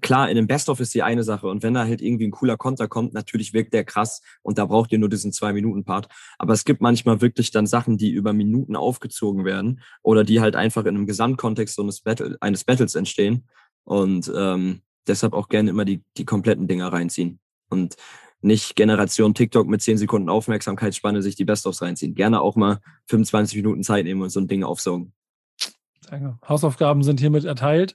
klar, 0.00 0.30
in 0.30 0.36
dem 0.36 0.46
Best-of 0.46 0.80
ist 0.80 0.94
die 0.94 1.02
eine 1.02 1.24
Sache 1.24 1.48
und 1.48 1.62
wenn 1.62 1.74
da 1.74 1.84
halt 1.84 2.00
irgendwie 2.00 2.26
ein 2.26 2.30
cooler 2.30 2.56
Konter 2.56 2.88
kommt, 2.88 3.14
natürlich 3.14 3.52
wirkt 3.52 3.74
der 3.74 3.84
krass 3.84 4.22
und 4.42 4.58
da 4.58 4.66
braucht 4.66 4.92
ihr 4.92 4.98
nur 4.98 5.08
diesen 5.08 5.32
Zwei-Minuten-Part. 5.32 6.08
Aber 6.38 6.52
es 6.52 6.64
gibt 6.64 6.80
manchmal 6.80 7.20
wirklich 7.20 7.50
dann 7.50 7.66
Sachen, 7.66 7.98
die 7.98 8.10
über 8.10 8.32
Minuten 8.32 8.76
aufgezogen 8.76 9.44
werden 9.44 9.80
oder 10.02 10.24
die 10.24 10.40
halt 10.40 10.56
einfach 10.56 10.84
in 10.84 10.96
einem 10.96 11.06
Gesamtkontext 11.06 11.74
so 11.74 11.82
eines, 11.82 12.00
Battle, 12.00 12.36
eines 12.40 12.64
Battles 12.64 12.94
entstehen 12.94 13.48
und 13.84 14.32
ähm, 14.36 14.82
deshalb 15.06 15.32
auch 15.32 15.48
gerne 15.48 15.70
immer 15.70 15.84
die, 15.84 16.02
die 16.16 16.24
kompletten 16.24 16.68
Dinger 16.68 16.92
reinziehen. 16.92 17.40
Und 17.68 17.96
nicht 18.40 18.76
Generation 18.76 19.34
TikTok 19.34 19.68
mit 19.68 19.82
10 19.82 19.98
Sekunden 19.98 20.28
Aufmerksamkeitsspanne 20.28 21.22
sich 21.22 21.36
die 21.36 21.44
Best-ofs 21.44 21.80
reinziehen. 21.80 22.14
Gerne 22.14 22.40
auch 22.40 22.56
mal 22.56 22.80
25 23.06 23.56
Minuten 23.56 23.82
Zeit 23.82 24.04
nehmen 24.04 24.22
und 24.22 24.30
so 24.30 24.40
ein 24.40 24.48
Ding 24.48 24.64
aufsaugen. 24.64 25.12
Hausaufgaben 26.48 27.02
sind 27.02 27.20
hiermit 27.20 27.44
erteilt. 27.44 27.94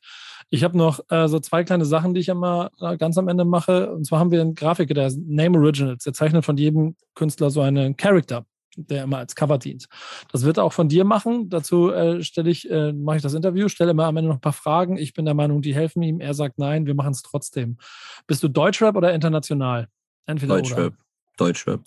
Ich 0.49 0.63
habe 0.63 0.77
noch 0.77 0.99
äh, 1.09 1.27
so 1.27 1.39
zwei 1.39 1.63
kleine 1.63 1.85
Sachen, 1.85 2.13
die 2.13 2.21
ich 2.21 2.29
immer 2.29 2.71
äh, 2.79 2.97
ganz 2.97 3.17
am 3.17 3.27
Ende 3.27 3.43
mache. 3.45 3.91
Und 3.91 4.05
zwar 4.05 4.19
haben 4.19 4.31
wir 4.31 4.41
einen 4.41 4.55
Grafiker, 4.55 4.93
der 4.93 5.11
Name 5.25 5.57
Originals. 5.57 6.03
Der 6.03 6.13
zeichnet 6.13 6.45
von 6.45 6.57
jedem 6.57 6.95
Künstler 7.15 7.49
so 7.49 7.61
einen 7.61 7.97
Character, 7.97 8.45
der 8.77 9.03
immer 9.03 9.17
als 9.17 9.35
Cover 9.35 9.57
dient. 9.57 9.87
Das 10.31 10.43
wird 10.43 10.57
er 10.57 10.63
auch 10.63 10.73
von 10.73 10.87
dir 10.87 11.03
machen. 11.03 11.49
Dazu 11.49 11.91
äh, 11.91 12.23
stelle 12.23 12.49
ich, 12.49 12.69
äh, 12.69 12.93
mache 12.93 13.17
ich 13.17 13.23
das 13.23 13.33
Interview, 13.33 13.67
stelle 13.67 13.91
immer 13.91 14.05
am 14.05 14.15
Ende 14.15 14.29
noch 14.29 14.37
ein 14.37 14.41
paar 14.41 14.53
Fragen. 14.53 14.97
Ich 14.97 15.13
bin 15.13 15.25
der 15.25 15.33
Meinung, 15.33 15.61
die 15.61 15.75
helfen 15.75 16.01
ihm. 16.01 16.21
Er 16.21 16.33
sagt 16.33 16.59
nein, 16.59 16.85
wir 16.85 16.95
machen 16.95 17.11
es 17.11 17.23
trotzdem. 17.23 17.77
Bist 18.25 18.41
du 18.41 18.47
Deutschrap 18.47 18.95
oder 18.95 19.13
international? 19.13 19.89
Entweder 20.25 20.55
Deutschrap. 20.55 20.93
Oder. 20.93 20.97
Deutschrap. 21.37 21.81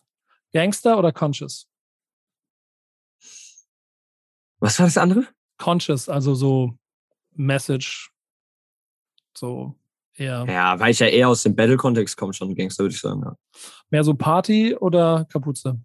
Gangster 0.53 0.99
oder 0.99 1.13
Conscious? 1.13 1.67
Was 4.59 4.79
war 4.79 4.87
das 4.87 4.99
andere? 4.99 5.27
Conscious, 5.61 6.09
also 6.09 6.35
so 6.35 6.79
Message. 7.37 8.11
So 9.37 9.77
eher. 10.15 10.45
Ja, 10.49 10.81
weil 10.81 10.91
ich 10.91 10.99
ja 10.99 11.07
eher 11.07 11.29
aus 11.29 11.43
dem 11.43 11.55
Battle-Kontext 11.55 12.17
komme, 12.17 12.33
schon 12.33 12.55
Gangster, 12.55 12.85
würde 12.85 12.95
ich 12.95 13.01
sagen. 13.01 13.23
Ja. 13.23 13.37
Mehr 13.91 14.03
so 14.03 14.15
Party 14.15 14.75
oder 14.75 15.27
Kapuze? 15.27 15.79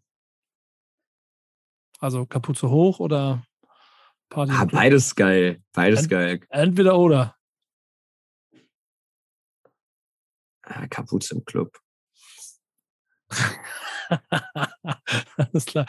Also 1.99 2.25
Kapuze 2.25 2.69
hoch 2.69 2.99
oder 2.99 3.45
Party? 4.29 4.53
Ah, 4.55 4.65
beides 4.65 5.13
geil. 5.13 5.61
Beides 5.73 6.01
Ent 6.03 6.09
geil. 6.09 6.39
Entweder 6.49 6.97
oder. 6.97 7.35
Ah, 10.63 10.87
Kapuze 10.87 11.35
im 11.35 11.45
Club. 11.45 11.77
Alles 15.37 15.65
klar. 15.65 15.85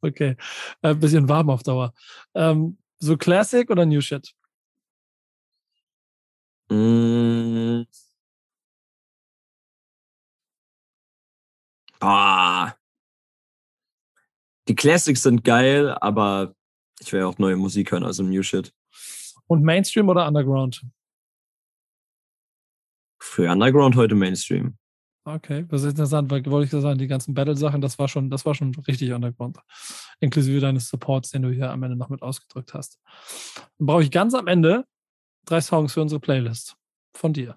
Okay. 0.00 0.36
Ein 0.82 1.00
bisschen 1.00 1.28
warm 1.28 1.50
auf 1.50 1.62
Dauer. 1.62 1.92
Ähm, 2.34 2.78
so 2.98 3.16
Classic 3.16 3.68
oder 3.70 3.86
New 3.86 4.00
Shit? 4.00 4.34
Mm. 6.70 7.84
Boah. 12.00 12.76
Die 14.68 14.74
Classics 14.74 15.22
sind 15.22 15.44
geil, 15.44 15.96
aber 16.00 16.54
ich 17.00 17.12
will 17.12 17.20
ja 17.20 17.26
auch 17.26 17.38
neue 17.38 17.56
Musik 17.56 17.92
hören, 17.92 18.04
also 18.04 18.22
New 18.22 18.42
Shit. 18.42 18.72
Und 19.46 19.62
Mainstream 19.62 20.08
oder 20.08 20.26
Underground? 20.26 20.82
Früher 23.20 23.52
Underground, 23.52 23.96
heute 23.96 24.14
Mainstream. 24.14 24.78
Okay, 25.24 25.64
das 25.68 25.82
ist 25.82 25.90
interessant, 25.90 26.30
weil 26.32 26.44
wollte 26.46 26.76
ich 26.76 26.82
sagen, 26.82 26.98
die 26.98 27.06
ganzen 27.06 27.32
Battle-Sachen, 27.32 27.80
das 27.80 27.96
war 27.98 28.08
schon, 28.08 28.28
das 28.28 28.44
war 28.44 28.56
schon 28.56 28.74
richtig 28.88 29.12
Underground. 29.12 29.58
Inklusive 30.18 30.58
deines 30.58 30.88
Supports, 30.88 31.30
den 31.30 31.42
du 31.42 31.50
hier 31.50 31.70
am 31.70 31.82
Ende 31.84 31.96
noch 31.96 32.08
mit 32.08 32.22
ausgedrückt 32.22 32.74
hast. 32.74 32.98
Dann 33.78 33.86
brauche 33.86 34.02
ich 34.02 34.10
ganz 34.10 34.34
am 34.34 34.48
Ende 34.48 34.84
drei 35.44 35.60
Songs 35.60 35.92
für 35.92 36.02
unsere 36.02 36.20
Playlist. 36.20 36.76
Von 37.14 37.32
dir. 37.32 37.56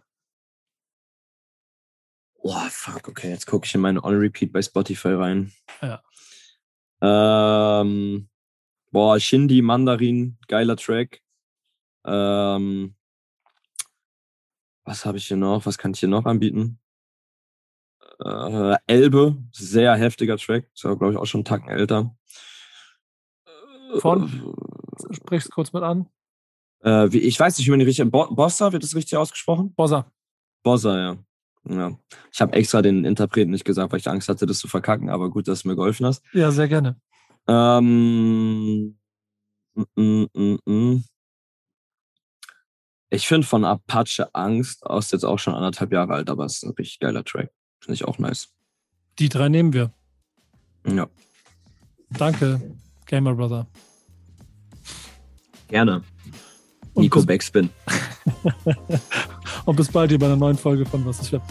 Oh, 2.35 2.53
fuck, 2.69 3.07
okay, 3.07 3.29
jetzt 3.29 3.47
gucke 3.47 3.65
ich 3.65 3.73
in 3.73 3.81
meine 3.81 4.03
On-Repeat 4.03 4.53
bei 4.53 4.61
Spotify 4.61 5.13
rein. 5.13 5.51
Ja. 5.81 6.03
Ähm, 7.01 8.29
boah, 8.91 9.19
Shindy, 9.19 9.63
Mandarin, 9.63 10.37
geiler 10.47 10.77
Track. 10.77 11.21
Ähm, 12.05 12.95
was 14.83 15.03
habe 15.05 15.17
ich 15.17 15.25
hier 15.27 15.37
noch? 15.37 15.65
Was 15.65 15.79
kann 15.79 15.93
ich 15.93 15.99
hier 15.99 16.09
noch 16.09 16.25
anbieten? 16.25 16.79
Äh, 18.19 18.77
Elbe, 18.87 19.37
sehr 19.51 19.95
heftiger 19.95 20.37
Track. 20.37 20.69
Ist 20.73 20.85
aber, 20.85 20.97
glaube 20.97 21.13
ich, 21.13 21.19
auch 21.19 21.25
schon 21.25 21.39
einen 21.39 21.45
Tacken 21.45 21.69
älter. 21.69 22.15
Von? 23.99 24.53
Sprichst 25.11 25.51
kurz 25.51 25.73
mit 25.73 25.83
an. 25.83 26.07
Äh, 26.81 27.11
wie, 27.11 27.19
ich 27.19 27.39
weiß 27.39 27.57
nicht, 27.57 27.67
wie 27.67 27.71
man 27.71 27.79
die 27.79 27.85
richtige. 27.85 28.09
Bo 28.09 28.27
Bossa, 28.33 28.71
wird 28.71 28.83
das 28.83 28.95
richtig 28.95 29.17
ausgesprochen? 29.17 29.73
Bossa. 29.73 30.11
Bossa, 30.63 30.97
ja. 30.97 31.17
ja. 31.67 31.97
Ich 32.31 32.41
habe 32.41 32.53
extra 32.53 32.81
den 32.81 33.05
Interpreten 33.05 33.51
nicht 33.51 33.65
gesagt, 33.65 33.91
weil 33.91 33.99
ich 33.99 34.07
Angst 34.07 34.29
hatte, 34.29 34.45
das 34.45 34.59
zu 34.59 34.67
verkacken, 34.67 35.09
aber 35.09 35.29
gut, 35.29 35.47
dass 35.47 35.63
du 35.63 35.69
mir 35.69 35.75
geholfen 35.75 36.05
hast. 36.05 36.23
Ja, 36.33 36.51
sehr 36.51 36.67
gerne. 36.67 36.99
Ähm, 37.47 38.97
mm, 39.75 40.25
mm, 40.33 40.57
mm. 40.65 41.03
Ich 43.09 43.27
finde 43.27 43.47
von 43.47 43.63
Apache 43.65 44.33
Angst 44.33 44.85
aus 44.85 45.11
jetzt 45.11 45.23
auch 45.23 45.39
schon 45.39 45.53
anderthalb 45.53 45.91
Jahre 45.91 46.13
alt, 46.13 46.29
aber 46.29 46.45
es 46.45 46.57
ist 46.57 46.63
ein 46.63 46.73
richtig 46.73 46.99
geiler 46.99 47.23
Track. 47.23 47.51
Finde 47.85 47.93
ich 47.93 48.05
auch 48.05 48.17
nice. 48.17 48.49
Die 49.19 49.29
drei 49.29 49.47
nehmen 49.47 49.71
wir. 49.71 49.91
Ja. 50.87 51.07
Danke, 52.09 52.59
Gamer 53.05 53.35
Brother. 53.35 53.67
Gerne. 55.67 56.01
Und 56.95 57.03
Nico 57.03 57.23
Backspin. 57.23 57.69
Und 59.65 59.75
bis 59.75 59.91
bald 59.91 60.09
hier 60.09 60.17
bei 60.17 60.25
einer 60.25 60.35
neuen 60.35 60.57
Folge 60.57 60.83
von 60.87 61.05
Was 61.05 61.19
ist 61.19 61.31
Web? 61.31 61.43